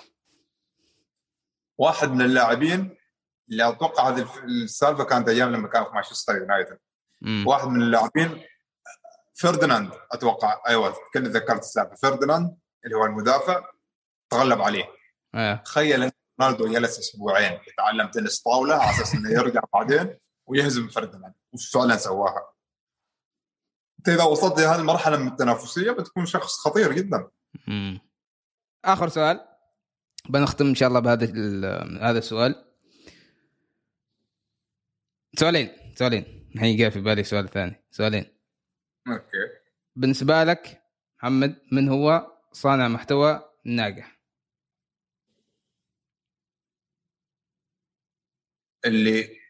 واحد 1.78 2.10
من 2.10 2.20
اللاعبين 2.22 2.96
اللي 3.50 3.68
أتوقع 3.68 4.08
هذه 4.08 4.20
الف- 4.22 4.44
السالفة 4.44 5.04
كانت 5.04 5.28
أيام 5.28 5.52
لما 5.52 5.68
كان 5.68 5.84
في 5.84 5.90
مانشستر 5.90 6.36
يونايتد. 6.36 6.78
واحد 7.46 7.68
من 7.68 7.82
اللاعبين 7.82 8.42
فرديناند 9.34 9.92
أتوقع. 10.12 10.62
أيوه 10.68 10.96
كنت 11.14 11.26
ذكرت 11.26 11.60
السالفة. 11.60 11.94
فرديناند 11.94 12.56
اللي 12.84 12.96
هو 12.96 13.04
المدافع 13.04 13.64
تغلب 14.30 14.62
عليه. 14.62 14.84
آه. 15.34 15.54
تخيل 15.54 16.02
إن 16.02 16.10
رونالدو 16.40 16.72
جلس 16.72 16.98
أسبوعين 16.98 17.58
يتعلم 17.68 18.10
تنس 18.10 18.42
طاولة 18.42 18.74
على 18.74 18.90
أساس 18.90 19.14
إنه 19.14 19.30
يرجع 19.30 19.60
بعدين 19.74 20.18
ويهزم 20.46 20.88
فرديناند 20.88 21.34
وفعلا 21.52 21.96
سواها. 21.96 22.50
أنت 23.98 24.08
إذا 24.08 24.24
وصلت 24.24 24.60
لهذه 24.60 24.80
المرحلة 24.80 25.16
من 25.16 25.28
التنافسية 25.28 25.90
بتكون 25.90 26.26
شخص 26.26 26.58
خطير 26.58 26.92
جدا. 26.92 27.28
آخر 28.84 29.08
سؤال. 29.08 29.48
بنختم 30.28 30.66
إن 30.66 30.74
شاء 30.74 30.88
الله 30.88 31.00
بهذا 31.00 31.26
هذا 32.10 32.18
السؤال. 32.18 32.73
سؤالين 35.38 35.94
سؤالين. 35.96 36.50
الحين 36.54 36.76
جاء 36.76 36.90
في 36.90 37.00
بالي 37.00 37.24
سؤال 37.24 37.48
ثاني. 37.48 37.84
سؤالين. 37.90 38.38
أوكي. 39.08 39.60
بالنسبة 39.96 40.44
لك 40.44 40.82
محمد 41.18 41.62
من 41.72 41.88
هو 41.88 42.32
صانع 42.52 42.88
محتوى 42.88 43.50
ناجح؟ 43.64 44.20
اللي 48.84 49.40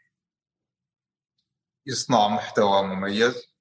يصنع 1.86 2.28
محتوى 2.28 2.82
مميز 2.82 3.54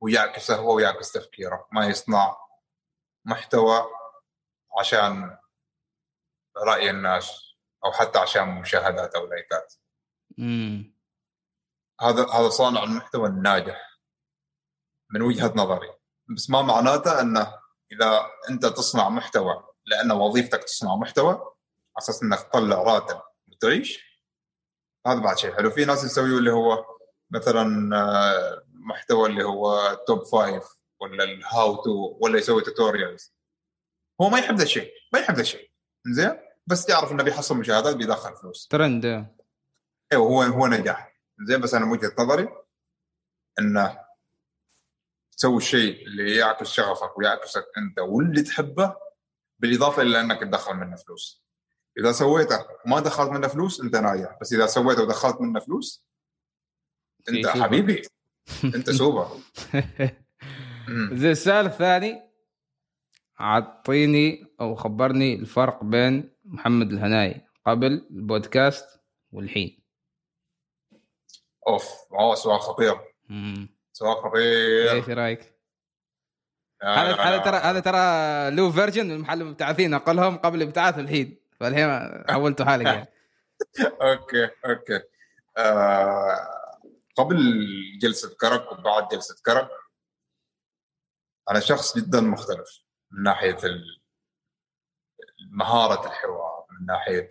ويعكسه 0.00 0.56
هو 0.56 0.76
ويعكس 0.76 1.12
تفكيره. 1.12 1.68
ما 1.72 1.86
يصنع 1.86 2.36
محتوى 3.24 3.86
عشان 4.80 5.38
رأي 6.56 6.90
الناس 6.90 7.54
أو 7.84 7.92
حتى 7.92 8.18
عشان 8.18 8.60
مشاهدات 8.60 9.14
أو 9.14 9.26
لايكات. 9.26 9.74
امم 10.38 10.95
هذا 12.00 12.26
هذا 12.30 12.48
صانع 12.48 12.82
المحتوى 12.82 13.28
الناجح 13.28 14.00
من 15.10 15.22
وجهة 15.22 15.52
نظري. 15.56 15.88
بس 16.36 16.50
ما 16.50 16.62
معناته 16.62 17.20
أنه 17.20 17.52
إذا 17.92 18.26
أنت 18.50 18.66
تصنع 18.66 19.08
محتوى 19.08 19.64
لأن 19.86 20.12
وظيفتك 20.12 20.64
تصنع 20.64 20.96
محتوى 20.96 21.32
على 21.32 21.42
أساس 21.98 22.22
أنك 22.22 22.38
تطلع 22.38 22.82
راتب 22.82 23.20
وتعيش 23.48 24.06
هذا 25.06 25.20
بعد 25.20 25.38
شيء 25.38 25.54
حلو. 25.54 25.70
في 25.70 25.84
ناس 25.84 26.04
يسويوا 26.04 26.38
اللي 26.38 26.52
هو 26.52 26.84
مثلا 27.30 27.96
آه، 27.96 28.64
محتوى 28.72 29.28
اللي 29.28 29.44
هو 29.44 29.94
top 30.06 30.24
five 30.24 30.64
ولا 31.00 31.24
ال 31.24 31.82
how 31.82 32.04
to 32.04 32.18
ولا 32.20 32.38
يسوي 32.38 32.62
tutorials 32.62 33.34
هو 34.20 34.28
ما 34.28 34.38
يحب 34.38 34.56
ذا 34.56 34.62
الشيء 34.62 34.92
ما 35.12 35.18
يحب 35.18 35.34
ذا 35.34 35.40
الشيء. 35.40 35.70
زين 36.06 36.38
بس 36.66 36.88
يعرف 36.88 37.12
إنه 37.12 37.22
بيحصل 37.22 37.56
مشاهدات 37.56 37.96
بيدخل 37.96 38.36
فلوس. 38.36 38.66
ترند. 38.66 39.04
أيوه 40.12 40.26
هو 40.26 40.42
هو 40.42 40.66
نجاح. 40.66 41.15
زين 41.40 41.60
بس 41.60 41.74
أنا 41.74 41.84
من 41.84 41.92
وجهة 41.92 42.12
نظري 42.18 42.48
إنه 43.58 44.06
تسوي 45.36 45.56
الشيء 45.56 46.06
اللي 46.06 46.36
يعكس 46.36 46.66
شغفك 46.66 47.18
ويعكسك 47.18 47.64
أنت 47.78 47.98
واللي 47.98 48.42
تحبه 48.42 48.96
بالإضافة 49.58 50.02
إلى 50.02 50.20
إنك 50.20 50.40
تدخل 50.40 50.74
منه 50.74 50.96
فلوس. 50.96 51.46
إذا 51.98 52.12
سويته 52.12 52.66
وما 52.86 53.00
دخلت 53.00 53.30
منه 53.30 53.48
فلوس 53.48 53.80
أنت 53.80 53.96
ناجح 53.96 54.38
بس 54.40 54.52
إذا 54.52 54.66
سويته 54.66 55.02
ودخلت 55.02 55.40
منه 55.40 55.60
فلوس 55.60 56.06
أنت. 57.28 57.46
حبيبي. 57.46 58.02
أنت 58.64 58.90
سوبر 59.00 59.28
مم. 60.88 61.10
زي 61.16 61.30
السؤال 61.30 61.66
الثاني 61.66 62.22
أعطيني 63.40 64.54
أو 64.60 64.74
خبرني 64.74 65.34
الفرق 65.34 65.84
بين 65.84 66.36
محمد 66.44 66.92
الهناي 66.92 67.46
قبل 67.66 68.06
البودكاست 68.10 69.00
والحين. 69.32 69.85
أوف 71.68 71.90
اوه 72.12 72.34
سؤال 72.34 72.60
خطير. 72.60 73.00
سؤال 73.92 74.16
خطير. 74.16 74.92
إيش 74.92 75.08
رأيك؟ 75.08 75.56
هذا 76.82 77.14
هذا. 77.14 77.38
ترى 77.38 77.56
هذا 77.56 77.80
ترى 77.80 78.00
له 78.50 78.70
version 78.70 79.06
من 79.06 79.18
محل 79.18 79.40
المبتعثين 79.40 79.94
أقلهم 79.94 80.36
قبل 80.38 80.62
الابتعاث 80.62 80.98
والحين 80.98 81.40
فالحين 81.60 82.24
حولتوا 82.30 82.66
حالك 82.66 82.86
يعني. 82.86 83.08
okay 84.02 84.50
okay. 84.64 85.00
آه 85.56 86.48
قبل 87.16 87.36
جلسة 88.02 88.36
كرك 88.40 88.72
وبعد 88.72 89.08
جلسة 89.08 89.36
كرك 89.46 89.70
أنا 91.50 91.60
شخص 91.60 91.98
جدا 91.98 92.20
مختلف 92.20 92.82
من 93.10 93.22
ناحية 93.22 93.58
مهارة 95.50 96.06
الحوار 96.06 96.66
من 96.70 96.86
ناحية 96.86 97.28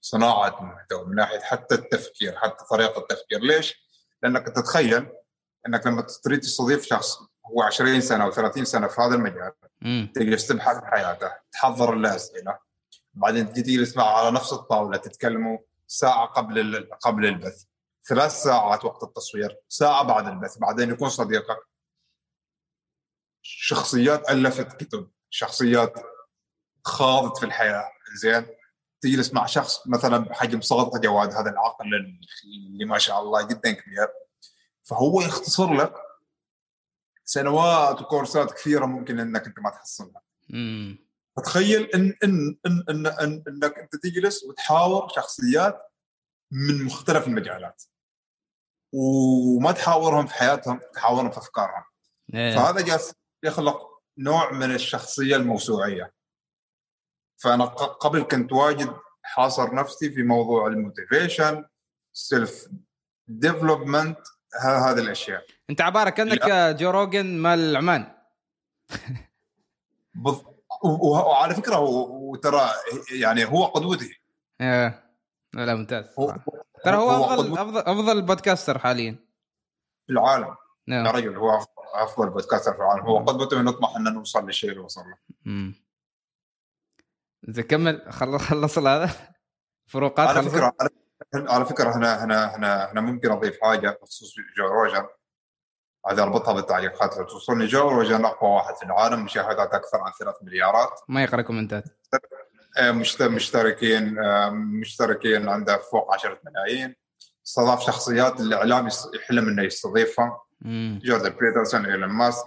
صناعة 0.00 0.60
المحتوى 0.60 1.04
من 1.04 1.14
ناحية 1.14 1.40
حتى 1.40 1.74
التفكير 1.74 2.36
حتى 2.36 2.64
طريقة 2.70 3.00
التفكير. 3.00 3.40
ليش؟ 3.40 3.90
لأنك 4.22 4.46
تتخيل 4.46 5.12
إنك 5.66 5.86
لما 5.86 6.06
تريد 6.24 6.40
تستضيف 6.40 6.84
شخص 6.84 7.18
هو 7.46 7.62
20 7.62 8.00
سنة 8.00 8.24
أو 8.24 8.30
30 8.30 8.64
سنة 8.64 8.88
في 8.88 9.00
هذا 9.00 9.14
المجال 9.14 9.52
تجلس 10.14 10.46
تبحث 10.46 10.84
حياته 10.84 11.32
تحضر 11.52 11.94
له 11.94 12.16
اسئله 12.16 12.58
بعدين 13.14 13.52
تجي 13.52 13.62
تجلس 13.62 13.96
معه 13.96 14.18
على 14.18 14.30
نفس 14.30 14.52
الطاولة 14.52 14.96
تتكلموا 14.96 15.58
ساعة 15.86 16.26
قبل 16.26 16.88
قبل 17.00 17.26
البث 17.26 17.64
ثلاث 18.08 18.32
ساعات 18.32 18.84
وقت 18.84 19.02
التصوير 19.02 19.56
ساعة 19.68 20.02
بعد 20.02 20.26
البث 20.26 20.58
بعدين 20.58 20.90
يكون 20.90 21.08
صديقك. 21.08 21.58
شخصيات 23.42 24.30
ألفت 24.30 24.84
كتب 24.84 25.10
شخصيات 25.30 25.94
خاضت 26.84 27.38
في 27.38 27.46
الحياة 27.46 27.92
زين؟ 28.14 28.46
تجلس 29.00 29.34
مع 29.34 29.46
شخص 29.46 29.88
مثلا 29.88 30.18
بحجم 30.18 30.60
صادق 30.60 30.96
جواد 30.96 31.32
هذا 31.32 31.50
العقل 31.50 31.86
اللي 32.44 32.84
ما 32.84 32.98
شاء 32.98 33.22
الله 33.22 33.46
جدا 33.46 33.72
كبير 33.72 34.08
فهو 34.82 35.20
يختصر 35.20 35.74
لك 35.74 35.94
سنوات 37.24 38.02
وكورسات 38.02 38.52
كثيرة 38.52 38.86
ممكن 38.86 39.20
إنك 39.20 39.46
أنت 39.46 39.58
ما 39.58 39.70
تحصلها. 39.70 40.22
امم 40.54 41.10
فتخيل 41.36 41.82
إن 41.82 42.14
إن 42.24 42.58
إن, 42.66 42.84
إن, 42.90 43.06
إن 43.06 43.42
إنك 43.48 43.78
أنت 43.78 43.96
تجلس 43.96 44.44
وتحاور 44.44 45.08
شخصيات 45.08 45.82
من 46.50 46.84
مختلف 46.84 47.26
المجالات. 47.26 47.82
وما 48.92 49.72
تحاورهم 49.72 50.26
في 50.26 50.34
حياتهم 50.34 50.80
تحاورهم 50.94 51.30
في 51.30 51.38
أفكارهم. 51.38 51.84
إيه. 52.34 52.56
فهذا 52.56 52.80
جالس 52.80 53.12
يخلق 53.44 54.02
نوع 54.18 54.52
من 54.52 54.74
الشخصية 54.74 55.36
الموسوعية. 55.36 56.12
فأنا 57.42 57.64
قبل 57.64 58.22
كنت 58.22 58.52
واجد 58.52 58.96
حاصر 59.22 59.74
نفسي 59.74 60.10
في 60.10 60.22
موضوع 60.22 60.66
ال 60.66 60.75
motivation 60.75 61.64
self 62.12 62.68
development 63.28 64.18
هذه 64.62 64.98
الأشياء. 64.98 65.44
أنت 65.70 65.80
عبارة 65.80 66.10
كأنك 66.10 66.76
جو 66.80 66.90
روجن 66.90 67.26
مال 67.38 67.76
عمان 67.76 68.12
بض... 70.14 70.44
وعلى 71.02 71.54
فكرة 71.54 71.74
هو- 71.74 72.30
وترى 72.32 72.70
يعني 73.12 73.44
هو 73.44 73.64
قدوتي 73.64 74.20
إيه. 74.60 75.04
لا 75.52 75.66
لا 75.66 75.74
ممتاز. 75.74 76.04
هو. 76.18 76.36
ترى 76.84 76.96
هو 76.96 77.10
أفضل 77.24 77.36
قدوتي 77.36 77.62
أفضل 77.62 77.78
أفضل 77.80 78.22
podcaster 78.22 78.78
حاليا. 78.78 79.16
في 80.06 80.12
العالم. 80.12 80.46
yeah 80.88 81.02
نعم 81.02 81.06
رجل 81.16 81.36
هو 81.36 81.64
أفضل 81.94 82.30
podcaster 82.30 82.72
في 82.72 82.78
العالم. 82.78 83.02
هو 83.06 83.18
قدوتي 83.18 83.56
ونطمح 83.56 83.96
إن 83.96 84.14
نوصل 84.14 84.46
للشيء 84.46 84.70
اللي 84.70 84.80
وصل 84.80 85.00
له. 85.00 85.74
زين 87.48 87.64
كمل. 87.64 88.02
خلص 88.12 88.42
خلص 88.42 88.78
هذا. 88.78 89.10
فروقات 89.86 90.28
على؟ 90.36 90.50
فكرة 90.50 90.74
على- 90.82 91.64
فكرة 91.68 91.96
هنا 91.96 92.24
هنا 92.24 92.56
هنا 92.56 92.92
هنا 92.92 93.00
ممكن 93.00 93.30
أضيف 93.30 93.58
حاجة 93.62 93.98
بخصوص 94.02 94.34
جو 94.56 94.66
روجن 94.66 95.06
هذا 96.10 96.22
أربطها 96.22 96.54
بالتعليقات 96.54 97.16
لو 97.18 97.24
توصلني 97.24 97.66
جو 97.66 97.88
روجن 97.88 98.24
أقوى 98.24 98.50
واحد 98.50 98.74
في 98.76 98.82
العالم 98.82 99.24
مشاهدات 99.24 99.74
أكثر 99.74 99.98
عن 100.00 100.12
ثلاث 100.20 100.34
مليارات. 100.42 101.00
ما 101.08 101.22
يقرا 101.22 101.42
كومنتات 101.42 101.84
آه، 102.78 102.90
مشت- 102.90 103.22
مشتركين 103.22 104.18
آه، 104.18 104.50
مشتركين 104.50 105.48
عنده 105.48 105.76
فوق 105.76 106.14
10 106.14 106.40
ملايين. 106.46 106.94
استضاف 107.46 107.80
شخصيات 107.86 108.40
الاعلام 108.40 108.88
يحلم 109.14 109.48
إنه 109.48 109.62
يستضيفها. 109.62 110.40
جوردن 111.02 111.28
بيترسون 111.28 111.86
إيلون 111.86 112.10
ماسك. 112.10 112.46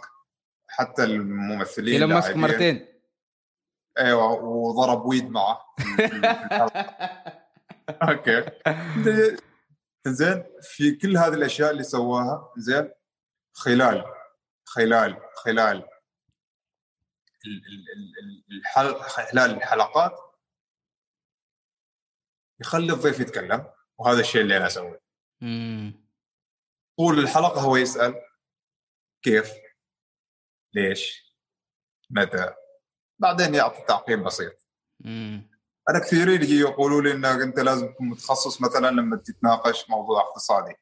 حتى 0.67 1.03
الممثلين 1.03 1.93
إيلون 1.93 2.13
ماسك. 2.13 2.35
مرتين. 2.37 2.92
أيوه 3.97 4.31
وضرب 4.43 5.05
weed 5.05 5.29
معه. 5.29 5.75
okay 8.09 8.45
زين 10.07 10.43
في 10.61 10.91
كل 10.91 11.17
هذه 11.17 11.33
الأشياء 11.33 11.71
اللي 11.71 11.83
سواها 11.83 12.53
زين 12.57 12.91
خلال 13.53 14.03
خلال 14.65 15.21
خلال. 15.35 15.89
خلال 19.31 19.51
الحلقات 19.51 20.19
يخلي 22.59 22.93
الضيف 22.93 23.19
يتكلم 23.19 23.71
وهذا 23.97 24.19
الشيء 24.19 24.41
اللي 24.41 24.57
أنا 24.57 24.67
أسويه. 24.67 25.03
طول 26.97 27.19
الحلقة 27.19 27.61
هو 27.61 27.75
يسأل 27.75 28.15
كيف 29.21 29.51
ليش 30.73 31.33
متى 32.09 32.53
بعدين 33.19 33.55
يعطي 33.55 33.81
تعقيب 33.87 34.23
بسيط. 34.23 34.67
مم. 34.99 35.49
أنا 35.89 35.99
كثيرين 35.99 36.41
يجي 36.41 36.59
يقولوا 36.59 37.01
لي 37.01 37.11
انك 37.11 37.41
أنت 37.41 37.59
لازم 37.59 37.93
تكون 37.93 38.09
متخصص 38.09 38.61
مثلا 38.61 38.91
لما 38.91 39.17
تتناقش 39.17 39.89
موضوع 39.89 40.21
اقتصادي 40.21 40.75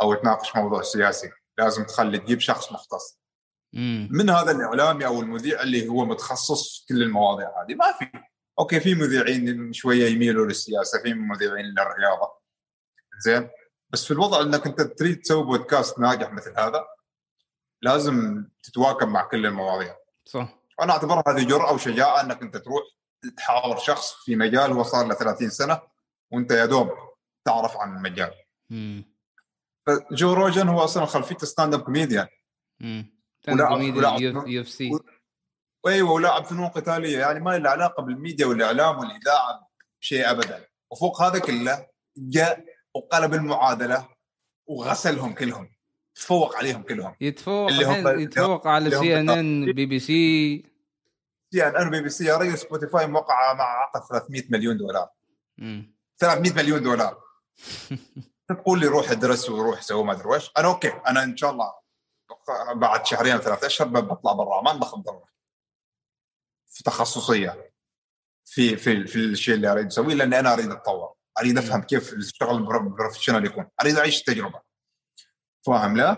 أو 0.00 0.14
تناقش 0.14 0.56
موضوع 0.56 0.82
سياسي. 0.82 1.30
لازم 1.58 1.84
تخلي 1.84 2.18
تجيب 2.18 2.40
شخص 2.40 2.72
مختص. 2.72 3.18
مم. 3.72 4.08
من 4.10 4.30
هذا 4.30 4.50
الإعلامي 4.50 5.06
أو 5.06 5.20
المذيع 5.20 5.62
اللي 5.62 5.88
هو 5.88 6.04
متخصص 6.04 6.78
في 6.78 6.86
كل 6.86 7.02
المواضيع 7.02 7.48
هذه؟ 7.62 7.74
ما 7.74 7.92
في. 7.92 8.06
okay 8.58 8.80
في 8.80 8.94
مذيعين 8.94 9.72
شوية 9.72 10.08
يميلوا 10.08 10.46
للسياسة 10.46 11.02
في 11.02 11.14
مذيعين 11.14 11.64
للرياضة. 11.64 12.32
زين؟ 13.18 13.50
بس 13.90 14.04
في 14.04 14.10
الوضع 14.10 14.40
إنك 14.40 14.66
أنت 14.66 14.80
تريد 14.80 15.20
تسوي 15.20 15.44
بودكاست 15.44 15.98
ناجح 15.98 16.32
مثل 16.32 16.54
هذا 16.58 16.84
لازم 17.82 18.44
تتواكب 18.62 19.08
مع 19.08 19.22
كل 19.22 19.46
المواضيع. 19.46 19.96
صح. 20.24 20.61
أنا 20.82 20.92
اعتبرها 20.92 21.22
هذه 21.28 21.42
جرأة 21.44 21.72
وشجاعة 21.72 22.20
أنك 22.20 22.42
أنت 22.42 22.56
تروح 22.56 22.82
تحاور 23.36 23.76
شخص 23.76 24.12
في 24.24 24.36
مجال 24.36 24.72
هو 24.72 24.82
صار 24.82 25.06
له 25.06 25.14
30 25.14 25.50
سنة 25.50 25.80
وأنت 26.32 26.50
يا 26.50 26.66
دوب 26.66 26.90
تعرف 27.44 27.76
عن 27.76 27.96
المجال. 27.96 28.30
فجو 29.86 30.32
روجن 30.32 30.68
هو 30.68 30.84
أصلا 30.84 31.04
خلفيته 31.04 31.46
stand-up 31.46 31.80
comedian. 31.82 32.26
ولاعب- 33.98 34.20
UF 34.48 34.68
C. 34.68 34.90
وايوه 35.84 36.10
ولاعب 36.10 36.44
فنون 36.44 36.66
قتالية 36.68 37.18
يعني 37.18 37.40
ما 37.40 37.58
له 37.58 37.70
علاقة 37.70 38.02
بالميديا 38.02 38.46
والإعلام 38.46 38.98
والإذاعة 38.98 39.68
شيء 40.00 40.30
ابدا. 40.30 40.66
وفوق 40.90 41.22
هذا 41.22 41.38
كله 41.38 41.86
جاء 42.16 42.64
وقلب 42.94 43.34
المعادلة 43.34 44.08
وغسلهم 44.66 45.32
كلهم 45.34 45.70
تفوق 46.14 46.56
عليهم 46.56 46.82
كلهم. 46.82 47.14
يتفوق 47.20 47.68
اللي 47.70 47.84
هم- 47.84 48.18
يتفوق 48.20 48.66
على 48.66 48.90
CNN 48.90 49.72
BB 49.72 49.98
سي 49.98 50.62
سي 51.52 51.68
ان 51.68 51.76
ان 51.76 51.90
بي 51.90 52.02
بي 52.02 52.08
سي 52.08 52.24
يا 52.24 52.36
رجل 52.36 52.58
Spotify 52.58 53.06
موقعه 53.06 53.54
مع 53.54 53.64
عقد 53.64 54.00
300 54.08 54.42
مليون 54.50 54.76
دولار. 54.76 55.08
مم. 55.58 55.94
300 56.18 56.52
مليون 56.52 56.82
دولار. 56.82 57.22
تقول 58.48 58.80
لي 58.80 58.86
روح 58.86 59.10
ادرس 59.10 59.50
وروح 59.50 59.82
سوي 59.82 60.04
ما 60.04 60.12
ادري 60.12 60.28
وش؟ 60.28 60.50
أنا 60.58 60.68
okay 60.68 60.92
أنا 61.06 61.22
ان 61.22 61.36
شاء 61.36 61.50
الله 61.50 61.72
بعد 62.74 63.06
شهرين 63.06 63.38
ثلاث 63.38 63.64
أشهر 63.64 63.88
بطلع 63.88 64.32
برا 64.32 64.56
عمان 64.56 64.78
باخذ 64.78 65.02
دوره 65.02 65.24
في 66.68 66.84
تخصصية. 66.84 67.72
في 68.44 68.76
في 68.76 69.06
في 69.06 69.16
الشيء 69.18 69.54
اللي 69.54 69.72
اريد 69.72 69.86
اسويه 69.86 70.14
لأني 70.14 70.38
أنا 70.40 70.52
أريد 70.52 70.70
أتطور. 70.70 71.14
أريد 71.40 71.58
أفهم 71.58 71.82
كيف 71.82 72.12
الشغل 72.12 72.56
البروفيشنال 72.56 73.46
يكون. 73.46 73.66
أريد 73.82 73.96
أعيش 73.96 74.20
التجربه 74.20 74.60
فاهم 75.66 75.96
لا؟ 75.96 76.16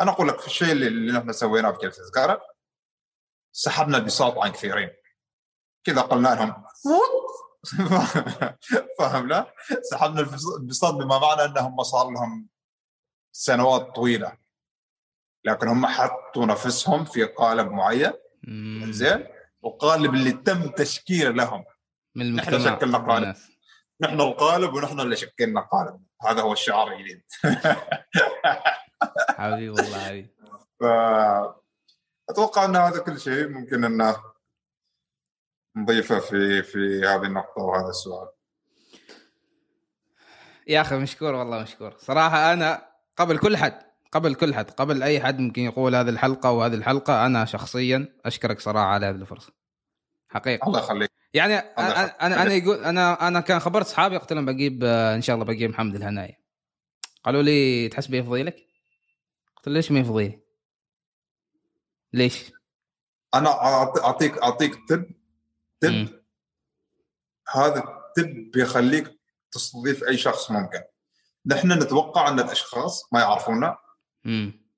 أنا 0.00 0.10
أقول 0.10 0.28
لك 0.28 0.40
في 0.40 0.46
الشيء 0.46 0.72
اللي, 0.72 0.86
اللي 0.86 1.12
نحن 1.12 1.32
سويناه 1.32 1.72
في 1.72 1.78
جلسة 1.78 2.02
زكاره 2.02 2.42
سحبنا 3.52 3.98
البساط 3.98 4.38
عن 4.38 4.50
كثيرين. 4.50 4.90
كذا 5.84 6.00
قلنا 6.00 6.28
لهم. 6.28 6.64
فاهم 8.98 9.28
لا؟ 9.28 9.54
سحبنا 9.82 10.20
البساط 10.60 10.94
بما 10.94 11.18
معنى 11.18 11.44
أنهم 11.44 11.82
صار 11.82 12.10
لهم 12.10 12.48
سنوات 13.32 13.94
طويلة. 13.94 14.38
لكن 15.44 15.68
هم 15.68 15.86
حطوا 15.86 16.46
نفسهم 16.46 17.04
في 17.04 17.24
قالب 17.24 17.70
معين. 17.70 18.12
زين 18.90 19.26
وقالب 19.62 20.14
اللي 20.14 20.32
تم 20.32 20.68
تشكيله 20.68 21.30
لهم. 21.30 21.64
من 22.14 22.36
نحن 22.36 22.54
المجتمع. 22.54 22.76
شكلنا 22.76 22.98
قالب. 22.98 23.22
الناس. 23.22 23.50
نحن 24.00 24.20
القالب 24.20 24.74
ونحن 24.74 25.00
اللي 25.00 25.16
شكلنا 25.16 25.60
قالب. 25.60 26.02
هذا 26.22 26.42
هو 26.42 26.52
الشعار 26.52 26.92
الجديد. 26.92 27.22
حبيبي 29.30 29.68
والله 29.68 30.04
حبيبي. 30.04 30.34
أتوقع 32.30 32.64
إن 32.64 32.76
هذا 32.76 32.98
كل 32.98 33.20
شيء 33.20 33.48
ممكن 33.48 33.84
إن 33.84 34.14
نضيفه 35.76 36.18
في 36.18 36.62
في 36.62 37.00
هذه 37.06 37.22
النقطة 37.22 37.62
وهذا 37.62 37.88
السؤال. 37.88 38.28
يا 40.66 40.80
أخي 40.80 40.98
مشكور 40.98 41.34
والله 41.34 41.62
مشكور. 41.62 41.94
صراحة 41.98 42.52
أنا 42.52 42.86
قبل 43.16 43.38
كل 43.38 43.56
حد 43.56 43.82
قبل 44.12 44.34
كل 44.34 44.54
حد 44.54 44.70
قبل 44.70 45.02
أي 45.02 45.20
حد 45.20 45.40
ممكن 45.40 45.62
يقول 45.62 45.94
هذه 45.94 46.08
الحلقة 46.08 46.50
وهذه 46.50 46.74
الحلقة 46.74 47.26
أنا 47.26 47.44
شخصيا 47.44 48.08
أشكرك 48.24 48.60
صراحة 48.60 48.86
على 48.86 49.06
هذه 49.06 49.14
الفرصة. 49.14 49.52
حقيقة. 50.28 50.66
الله 50.66 50.78
يخليك. 50.78 51.10
يعني 51.34 51.58
الله 51.58 51.72
أنا. 51.78 52.26
أنا 52.26 52.42
أنا 52.42 52.54
يقول 52.54 52.84
أنا 52.84 53.28
أنا 53.28 53.40
كان 53.40 53.60
خبرت 53.60 53.86
اصحابي 53.86 54.16
قلت 54.16 54.32
لهم 54.32 54.46
بجيب 54.46 54.84
إن 54.84 55.20
شاء 55.20 55.34
الله 55.34 55.46
بجيب 55.46 55.70
محمد 55.70 55.94
الهناي 55.94 56.36
قالوا 57.24 57.42
لي 57.42 57.88
تحس 57.88 58.06
بيفضيلك؟ 58.06 58.56
قلت 59.56 59.68
له 59.68 59.74
ليش 59.74 59.92
ما 59.92 59.98
يفضيلي؟ 59.98 60.40
ليش؟ 62.12 62.52
أنا 63.34 63.50
اعطيك 64.04 64.38
أعطيك 64.38 64.74
تب 64.88 65.10
تب 65.80 65.90
مم. 65.92 66.22
هذا 67.54 67.78
التب 67.78 68.50
بيخليك 68.50 69.20
تستضيف 69.52 70.04
أي 70.04 70.16
شخص 70.16 70.50
ممكن. 70.50 70.82
نحن 71.46 71.72
نتوقع 71.72 72.28
أن 72.28 72.40
الأشخاص 72.40 73.12
ما 73.12 73.20
يعرفونا. 73.20 73.76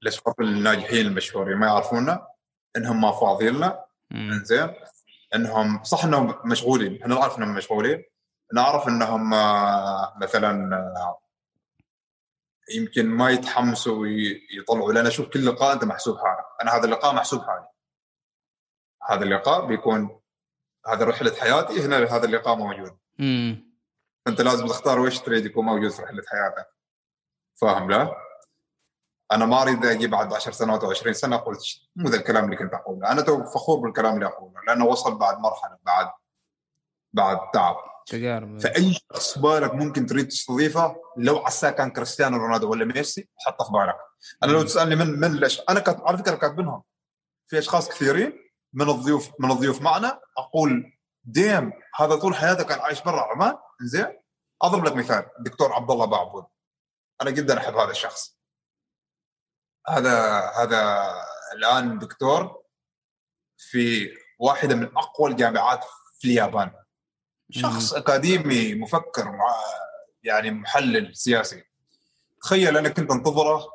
الأشخاص 0.02 0.34
الناجحين 0.40 1.06
المشهورين 1.06 1.56
ما 1.56 1.66
يعرفونا. 1.66 2.26
إنهم 2.76 3.00
ما 3.00 3.12
فاضيين 3.12 3.54
لنا. 3.54 3.84
زين 4.42 4.74
انهم 5.34 5.84
صح 5.84 6.04
إنهم 6.04 6.34
مشغولين. 6.44 7.02
إحنا 7.02 7.14
نعرف 7.14 7.38
إنهم 7.38 7.54
مشغولين. 7.54 8.04
نعرف 8.54 8.88
إنهم 8.88 9.34
آه، 9.34 10.14
مثلا 10.22 10.76
آه، 10.76 11.21
يمكن 12.74 13.06
ما 13.06 13.30
يتحمسوا 13.30 13.96
ويطلعوا 13.96 14.92
لنا 14.92 15.10
شوف 15.10 15.28
كل 15.28 15.46
لقاء 15.46 15.72
أنت 15.72 15.84
محسوب 15.84 16.18
حالك. 16.18 16.44
أنا 16.62 16.76
هذا 16.76 16.84
اللقاء 16.84 17.14
محسوب 17.14 17.42
حالي. 17.42 17.68
هذا 19.10 19.24
اللقاء 19.24 19.66
بيكون 19.66 20.20
هذا 20.86 21.04
رحلة 21.04 21.34
حياتي 21.34 21.80
هنا 21.80 21.96
هذا 21.96 22.24
اللقاء 22.24 22.56
موجود. 22.56 22.98
مم. 23.18 23.72
فانت 24.26 24.40
لازم 24.40 24.66
تختار 24.66 25.00
وش 25.00 25.18
تريد 25.18 25.46
يكون 25.46 25.64
موجود 25.64 25.90
في 25.90 26.02
رحلة 26.02 26.22
حياتك. 26.30 26.66
فاهم 27.60 27.90
لا؟ 27.90 28.16
أنا 29.32 29.46
ما 29.46 29.62
أريد 29.62 29.84
أجي 29.84 30.06
بعد 30.06 30.34
10 30.34 30.52
سنوات 30.52 30.84
أو 30.84 30.90
20 30.90 31.14
سنة 31.14 31.36
أقول 31.36 31.56
مو 31.96 32.08
ذا 32.08 32.16
الكلام 32.16 32.44
اللي 32.44 32.56
كنت 32.56 32.74
أقوله، 32.74 33.12
أنا 33.12 33.22
تو 33.22 33.44
فخور 33.44 33.78
بالكلام 33.78 34.14
اللي 34.14 34.26
أقوله 34.26 34.60
لأنه 34.66 34.84
وصل 34.84 35.18
بعد 35.18 35.38
مرحلة 35.38 35.78
بعد 35.82 36.10
بعد 37.12 37.50
تعب، 37.50 37.76
تجارب. 38.06 38.60
فأي 38.60 38.94
شخص 38.94 39.38
بالك 39.38 39.74
ممكن 39.74 40.06
تريد 40.06 40.28
تستضيفه؟ 40.28 40.96
لو 41.16 41.38
عساه 41.38 41.70
كان 41.70 41.90
كريستيانو 41.90 42.36
رونالدو 42.36 42.70
ولا 42.70 42.84
ميسي 42.84 43.28
حطه 43.38 43.64
في 43.64 43.70
بالك. 43.72 43.96
أنا 44.42 44.52
لو 44.52 44.62
تسألني 44.62 44.96
من 44.96 45.20
من 45.20 45.36
ليش 45.36 45.60
أنا 45.68 45.80
كنت 45.80 46.00
على 46.00 46.18
فكرة 46.18 46.34
كاتبينهم 46.34 46.82
في 47.46 47.58
أشخاص 47.58 47.88
كثيرين 47.88 48.32
من 48.72 48.90
الضيوف 48.90 49.30
من 49.40 49.50
الضيوف 49.50 49.82
معنا 49.82 50.20
أقول 50.38 50.98
ديم 51.24 51.72
هذا 51.94 52.16
طول 52.16 52.34
حياته 52.34 52.64
كان 52.64 52.80
عايش 52.80 53.02
برا 53.02 53.20
عمان؟ 53.20 53.54
زين 53.80 54.22
أضرب 54.62 54.84
لك 54.84 54.96
مثال 54.96 55.26
الدكتور 55.38 55.72
عبد 55.72 55.90
الله 55.90 56.04
بعبود. 56.04 56.44
أنا 57.22 57.30
جدا 57.30 57.58
أحب 57.58 57.74
هذا 57.74 57.90
الشخص. 57.90 58.38
هذا 59.88 60.40
هذا 60.56 61.12
الآن 61.52 61.98
دكتور 61.98 62.62
في 63.56 64.10
واحدة 64.38 64.74
من 64.74 64.96
أقوى 64.96 65.30
الجامعات 65.30 65.84
في 66.18 66.28
اليابان. 66.28 66.70
شخص 67.52 67.92
أكاديمي 67.92 68.74
مفكر 68.74 69.32
مع 69.32 69.56
يعني 70.22 70.50
محلل 70.50 71.16
سياسي. 71.16 71.64
تخيل 72.42 72.76
أنا 72.76 72.88
كنت 72.88 73.10
انتظره 73.10 73.72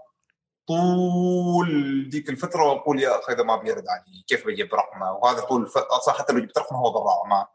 طول 0.67 2.09
ديك 2.09 2.29
الفترة 2.29 2.63
وأقول 2.63 2.99
يا 2.99 3.19
أخي 3.19 3.33
إذا 3.33 3.43
ما 3.43 3.55
بيرد 3.55 3.87
علي 3.87 4.23
كيف 4.27 4.47
بجيب 4.47 4.75
رقمه؟ 4.75 5.11
وهذا 5.11 5.39
طول 5.39 5.61
الف... 5.61 5.77
صح 6.05 6.17
حتى 6.17 6.33
لو 6.33 6.39
جبت 6.39 6.57
رقمه 6.57 6.79
هو 6.79 6.91
برا 6.91 7.25
عمان 7.25 7.45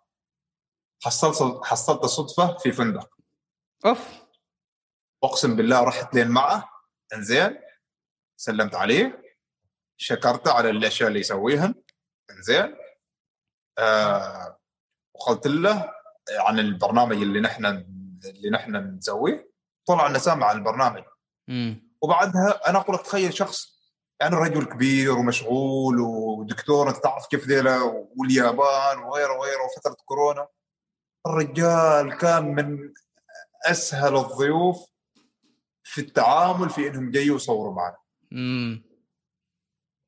حصلت 1.02 1.64
حصلت 1.64 2.06
صدفة 2.06 2.56
في 2.56 2.72
فندق. 2.72 3.10
أوف. 3.86 4.08
أقسم 5.24 5.56
بالله 5.56 5.84
رحت 5.84 6.14
لين 6.14 6.28
معه. 6.28 6.70
إنزين. 7.14 7.60
سلمت 8.36 8.74
عليه. 8.74 9.22
شكرته 9.96 10.52
على 10.52 10.70
الأشياء 10.70 11.08
اللي 11.08 11.20
يسويها 11.20 11.74
إنزين. 12.30 12.76
آه 13.78 14.58
وقلت 15.14 15.46
له 15.46 16.01
عن 16.30 16.58
البرنامج 16.58 17.16
اللي 17.16 17.40
نحن 17.40 17.66
اللي 18.24 18.50
نحن 18.50 18.76
نسويه. 18.76 19.52
طلع 19.86 20.06
إنه 20.06 20.18
سامع 20.18 20.46
عن 20.46 20.56
البرنامج. 20.56 21.02
مم. 21.48 21.92
وبعدها 22.02 22.68
أنا 22.70 22.78
أقول 22.78 22.96
لك 22.96 23.02
تخيل 23.02 23.34
شخص 23.34 23.82
يعني 24.20 24.36
رجل 24.36 24.64
كبير 24.64 25.12
ومشغول 25.12 26.00
ودكتور 26.00 26.88
أنت 26.88 26.96
تعرف 26.96 27.26
كيف 27.26 27.46
ذيلا 27.46 27.78
واليابان 28.16 28.98
وغيره 28.98 29.38
وغيره 29.38 29.64
وفترة 29.64 29.96
كورونا. 30.04 30.48
الرجال 31.26 32.18
كان 32.18 32.54
من 32.54 32.92
أسهل 33.66 34.16
الضيوف 34.16 34.76
في 35.84 36.00
التعامل 36.00 36.70
في 36.70 36.88
إنهم 36.88 37.10
جايوا 37.10 37.36
يصوروا 37.36 37.74
معنا. 37.74 37.96
مم. 38.30 38.92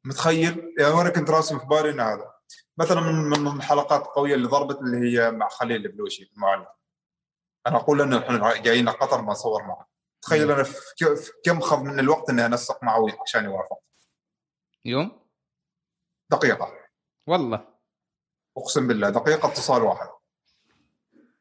متخيل؟ 0.04 0.74
يعني 0.78 0.94
وأنا 0.94 1.10
كنت 1.10 1.30
راسم 1.30 1.58
في 1.58 1.66
بالي 1.66 1.90
إن 1.90 2.00
هذا. 2.00 2.33
مثلا 2.78 3.00
من 3.00 3.40
من 3.40 3.56
الحلقات 3.56 4.02
القوية 4.02 4.34
اللي 4.34 4.48
ضربت 4.48 4.78
اللي 4.78 5.20
هي 5.20 5.30
مع 5.30 5.48
خليل 5.48 5.86
البلوشي 5.86 6.30
المعلم. 6.36 6.66
أنا 7.66 7.76
أقول 7.76 8.00
إنه 8.00 8.18
إحنا 8.18 8.56
جايين 8.56 8.88
قطر 8.88 9.22
ما 9.22 9.32
نصور 9.32 9.62
معه. 9.62 9.88
تخيل 10.22 10.50
أنا 10.50 10.62
في 10.62 11.32
كم 11.44 11.60
خذ 11.60 11.80
من 11.80 12.00
الوقت 12.00 12.30
إني 12.30 12.46
أنسق 12.46 12.84
معه 12.84 13.06
عشان 13.22 13.44
يوافق. 13.44 13.78
يوم؟ 14.84 15.20
دقيقة. 16.30 16.72
والله. 17.26 17.68
أقسم 18.56 18.88
بالله 18.88 19.10
دقيقة 19.10 19.48
اتصال 19.48 19.82
واحد. 19.82 20.08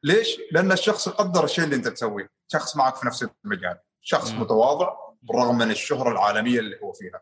ليش؟ 0.04 0.40
لأن 0.52 0.72
الشخص 0.72 1.08
يقدر 1.08 1.44
الشيء 1.44 1.64
اللي 1.64 1.76
أنت 1.76 1.88
تسويه، 1.88 2.30
شخص 2.48 2.76
معك 2.76 2.96
في 2.96 3.08
نفس 3.08 3.28
المجال، 3.46 3.80
شخص. 4.02 4.32
متواضع 4.32 4.98
بالرغم 5.22 5.58
من 5.58 5.72
الشهرة 5.72 6.12
العالمية 6.12 6.60
اللي 6.60 6.80
هو 6.84 6.92
فيها. 6.94 7.22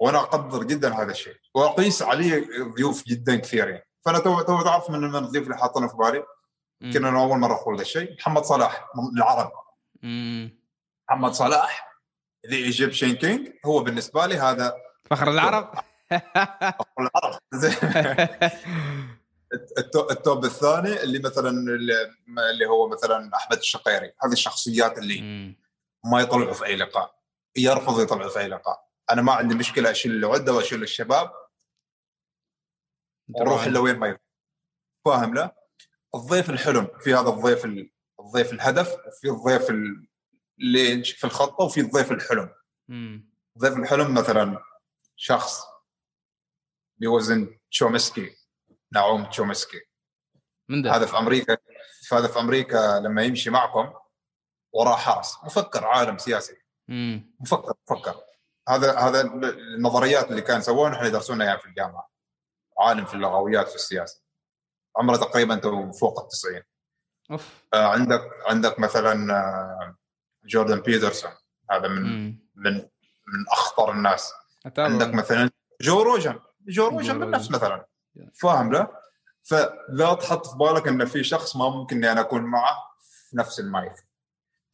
وأنا 0.00 0.18
أقدر 0.18 0.62
جدا 0.62 0.94
هذا 0.94 1.10
الشيء، 1.10 1.36
وأقيس 1.54 2.02
عليه 2.02 2.46
ضيوف 2.76 3.04
جدا 3.04 3.36
كثيرين، 3.36 3.80
فأنا 4.04 4.18
تو 4.18 4.40
تو 4.40 4.62
تعرف 4.62 4.90
من 4.90 5.00
من 5.00 5.16
الضيوف 5.24 5.44
اللي 5.44 5.56
حاطينه 5.58 5.88
في 5.88 5.96
بالي،. 5.96 6.24
كنا 6.92 7.08
أنا 7.08 7.20
أول 7.20 7.38
مرة 7.38 7.54
أقول 7.54 7.74
هذا 7.74 7.82
الشيء، 7.82 8.14
محمد 8.14 8.44
صلاح 8.44 8.88
من 8.96 9.18
العرب، 9.18 9.52
مم. 10.02 10.60
محمد 11.10 11.32
صلاح 11.32 12.00
the 12.46 12.56
Egyptian 12.56 13.14
King 13.14 13.48
هو 13.66 13.82
بالنسبة 13.82 14.26
لي 14.26 14.34
هذا 14.34 14.74
فخر 15.10 15.30
العرب؟ 15.30 15.74
العرب. 17.00 17.38
زين. 17.54 17.72
ال 19.78 19.86
to- 19.86 20.10
ال 20.10 20.18
top 20.18 20.44
الثاني 20.44 21.02
اللي 21.02 21.18
مثلا 21.18 21.50
اللي 22.50 22.66
هو 22.66 22.88
مثلا 22.88 23.30
أحمد 23.36 23.56
الشقيري. 23.58 24.12
هذه 24.24 24.32
الشخصيات 24.32 24.98
اللي 24.98 25.20
مم. 25.20 25.56
ما 26.04 26.20
يطلعوا 26.20 26.52
في 26.52 26.66
أي 26.66 26.76
لقاء. 26.76 27.14
يرفض 27.56 28.00
يطلع 28.00 28.28
في 28.28 28.38
أي 28.38 28.48
لقاء. 28.48 28.89
أنا 29.12 29.22
ما 29.22 29.32
عندي 29.32 29.54
مشكلة 29.54 29.90
أشيل 29.90 30.12
العده 30.12 30.52
وأشيل 30.52 30.82
الشباب. 30.82 31.32
إلا 33.66 33.78
وين 33.80 33.96
ما 33.98 34.18
فاهم 35.04 35.34
لا؟ 35.34 35.56
الضيف 36.14 36.50
الحلم 36.50 36.88
في 37.00 37.14
هذا 37.14 37.28
الضيف 37.28 37.64
ال- 37.64 37.92
الضيف 38.20 38.52
الهدف 38.52 38.92
وفي 39.06 39.28
الضيف 39.28 39.70
ال- 39.70 40.08
اللي 40.60 41.04
في 41.04 41.24
الخطة 41.24 41.64
وفي 41.64 41.80
الضيف 41.80 42.12
الحلم. 42.12 42.54
مم. 42.88 43.30
ضيف 43.58 43.76
الحلم 43.76 44.14
مثلا 44.14 44.62
شخص 45.16 45.60
بوزن 47.00 47.58
تشومسكي 47.70 48.36
نعوم 48.92 49.24
تشومسكي. 49.24 49.80
من 50.68 50.82
ده؟ 50.82 50.96
هذا 50.96 51.06
في 51.06 51.18
أمريكا 51.18 51.56
هذا 52.12 52.28
في 52.28 52.38
أمريكا 52.38 53.00
لما 53.04 53.22
يمشي 53.22 53.50
معكم 53.50 53.92
وراه 54.72 54.96
حرس 54.96 55.44
مفكر 55.44 55.84
عالم 55.84 56.18
سياسي. 56.18 56.56
مم. 56.88 57.34
مفكر 57.40 57.74
مفكر. 57.90 58.20
هذا 58.70 58.98
هذا 58.98 59.20
النظريات 59.20 60.30
اللي 60.30 60.42
كان 60.42 60.60
سووها 60.60 60.90
نحن 60.90 61.04
يدرسونها 61.04 61.46
اياها 61.46 61.56
في 61.56 61.66
الجامعة. 61.66 62.10
عالم 62.78 63.04
في 63.04 63.14
اللغويات 63.14 63.68
في 63.68 63.74
السياسة. 63.74 64.22
عمره 64.96 65.16
تقريبا 65.16 65.60
فوق 65.92 66.20
التسعين. 66.20 66.62
أوف. 67.30 67.64
آه 67.74 67.86
عندك 67.86 68.22
عندك 68.46 68.78
مثلا 68.78 69.34
آه 69.34 69.96
جوردن 70.44 70.80
بيترسون. 70.80 71.30
هذا 71.70 71.88
من 71.88 72.02
مم. 72.02 72.48
من 72.54 72.74
من 73.26 73.48
أخطر 73.52 73.92
الناس. 73.92 74.32
أتابع. 74.66 74.92
عندك 74.92 75.14
مثلا 75.14 75.50
جو 75.80 76.02
روجن. 76.02 76.40
جو 76.60 76.88
روجن 76.88 77.18
بالنفس. 77.18 77.50
مثلا. 77.50 77.86
فاهم 78.34 78.72
لا؟ 78.72 79.00
فلا 79.42 80.14
تحط 80.14 80.46
في 80.46 80.56
بالك 80.56 80.88
إن 80.88 81.04
في 81.04 81.24
شخص 81.24 81.56
ما 81.56 81.68
ممكن 81.68 81.96
إني 81.96 82.12
أنا 82.12 82.20
أكون 82.20 82.42
معه 82.42 82.76
في 83.00 83.36
نفس 83.36 83.60
المايك. 83.60 83.94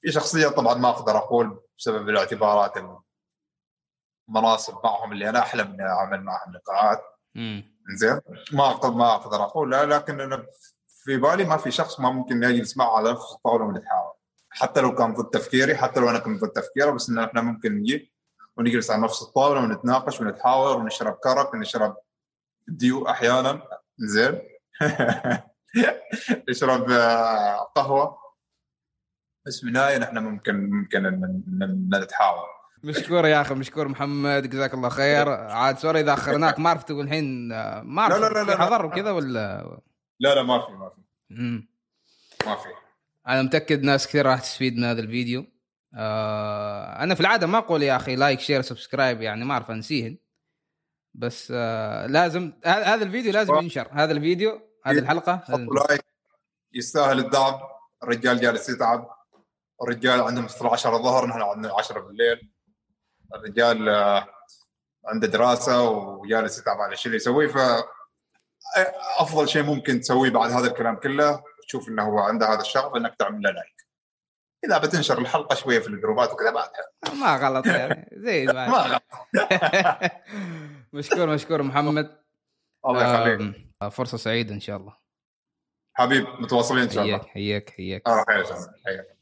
في 0.01 0.13
شخصية 0.13 0.49
طبعا 0.49 0.75
ما 0.75 0.89
أقدر 0.89 1.17
أقول 1.17 1.61
بسبب 1.79 2.09
الاعتبارات 2.09 2.77
المناصب 4.29 4.75
معهم 4.85 5.13
اللي 5.13 5.29
أنا 5.29 5.39
أحلم 5.39 5.67
إني 5.67 5.83
أعمل 5.83 6.23
معهم 6.23 6.53
لقاءات. 6.53 7.03
زين 7.95 8.21
ما 8.53 8.91
ما 8.91 9.15
أقدر 9.15 9.43
أقول 9.45 9.71
لا 9.71 9.85
لكن 9.85 10.21
أنا 10.21 10.47
في 10.87 11.17
بالي 11.17 11.45
ما 11.45 11.57
في 11.57 11.71
شخص 11.71 12.01
ما 12.01 12.11
ممكن 12.11 12.45
اجلس 12.45 12.77
معه 12.77 12.97
على 12.97 13.11
نفس 13.13 13.33
الطاوله 13.33 13.65
ونتحاور 13.65 14.13
حتى 14.51 14.81
لو 14.81 14.95
كان 14.95 15.15
ضد 15.15 15.31
تفكيري 15.31 15.77
حتى 15.77 16.01
لو 16.01 16.11
أنا 16.11 16.19
كنت 16.19 16.45
ضد 16.45 16.51
تفكيره 16.51 16.91
بس 16.91 17.09
إن 17.11 17.19
إحنا 17.19 17.41
ممكن 17.41 17.73
نجي 17.73 18.13
ونجلس 18.57 18.91
على 18.91 19.03
نفس 19.03 19.23
الطاولة 19.23 19.61
ونتناقش 19.61 20.21
ونتحاور 20.21 20.77
ونشرب 20.77 21.15
كرك 21.15 21.55
ونشرب 21.55 21.97
Dew 22.69 23.09
أحيانا. 23.09 23.63
زين 23.99 24.41
نشرب 26.49 26.91
آه، 26.91 27.73
قهوة. 27.75 28.19
بس 29.47 29.65
النهاية 29.65 29.99
نحن 29.99 30.19
ممكن 30.19 30.71
ممكن 30.71 31.03
نتحاور. 31.95 32.56
مشكور 32.87 33.27
يا 33.27 33.41
أخي 33.41 33.55
مشكور 33.55 33.89
محمد 33.89 34.51
جزاك 34.51 34.75
الله 34.75 34.89
خير. 34.89 35.29
عاد 35.29 35.79
sorry 35.79 36.01
إذا 36.01 36.15
أخرناك 36.15 36.59
ما 36.59 36.71
عرفت 36.71 36.89
تقول 36.89 37.05
الحين 37.05 37.49
ما 37.83 38.03
أعرف. 38.03 38.17
لا، 38.17 38.29
لا، 38.29 38.45
لا،. 38.45 38.57
حضر 38.57 38.87
وكذا 38.87 39.11
ولا؟ 39.11 39.81
لا 40.21 40.35
لا 40.35 40.43
ما 40.43 40.67
في 40.67 40.73
ما 40.73 40.91
في. 40.91 41.01
ما 42.47 42.57
في. 42.57 42.69
أنا 43.29 43.43
متأكد 43.43 43.83
ناس 43.83 44.07
كثير 44.07 44.27
راح 44.27 44.41
تستفيد 44.41 44.77
من 44.77 44.85
هذا 44.85 45.01
الفيديو. 45.01 45.47
آه 45.95 47.03
أنا 47.03 47.15
في 47.15 47.21
العادة 47.21 47.47
ما 47.47 47.59
أقول 47.59 47.83
يا 47.83 47.97
أخي 47.97 48.17
like 48.17 48.41
share 48.41 48.63
subscribe 48.63 49.23
يعني 49.23 49.45
ما 49.45 49.55
أعرف 49.55 49.71
أنسيهن. 49.71 50.17
بس 51.15 51.53
آه 51.57 52.07
لازم 52.07 52.53
هذا 52.65 53.05
الفيديو 53.05 53.33
لازم 53.33 53.55
ينشر. 53.55 53.89
هذا 53.93 54.13
الفيديو 54.13 54.61
هذه 54.85 54.99
الحلقة 54.99 55.45
like 55.49 56.05
يستاهل 56.73 57.19
الدعم. 57.19 57.61
الرجال 58.03 58.41
جالس 58.41 58.69
يتعب. 58.69 59.09
الرجال 59.83 60.21
عندهم 60.21 60.45
12 60.45 60.97
الظهر 60.97 61.27
نحن 61.27 61.43
عندنا 61.43 61.75
10 61.79 62.01
بالليل. 62.01 62.56
الرجال 63.35 63.89
آه، 63.89 64.29
عنده 65.07 65.27
دراسة 65.27 65.91
وجالس 65.91 66.59
يتعب 66.59 66.81
على 66.81 66.93
الشيء 66.93 67.07
اللي 67.07 67.17
يسويه 67.17 67.49
ف 67.49 67.57
أفضل 69.19 69.49
شيء 69.49 69.63
ممكن 69.63 70.01
تسويه 70.01 70.31
بعد 70.31 70.51
هذا 70.51 70.67
الكلام 70.67 70.97
كله 70.97 71.43
تشوف 71.67 71.89
إنه 71.89 72.03
هو 72.03 72.19
عنده 72.19 72.53
هذا 72.53 72.61
الشغف 72.61 72.97
إنك 72.97 73.15
تعمل 73.19 73.43
له 73.43 73.51
like 73.51 73.87
إذا 74.65 74.79
بتنشر 74.79 75.19
الحلقة 75.19 75.55
شوية 75.55 75.79
في 75.79 75.89
الجروبات 75.89 76.33
وكذا 76.33 76.51
بعد. 76.51 76.69
ما 77.21 77.37
غلط 77.37 77.67
يعني. 77.67 78.09
زي. 78.13 78.47
ما 78.53 78.63
غلط. 78.63 79.03
مشكور 80.93 81.27
مشكور 81.27 81.63
محمد. 81.63 82.23
الله 82.87 83.15
يخليك. 83.15 83.57
فرصة 83.93 84.17
سعيدة 84.19 84.55
إن 84.55 84.61
شاء 84.61 84.77
الله. 84.77 84.97
حبيب 85.95 86.27
متواصلين 86.41 86.83
إن 86.83 86.91
شاء 86.91 87.05
الله. 87.05 87.19
حياك 87.19 87.71
حياك 87.71 87.71
حياك. 87.71 88.09
الله. 88.09 88.25
حياك. 88.87 89.16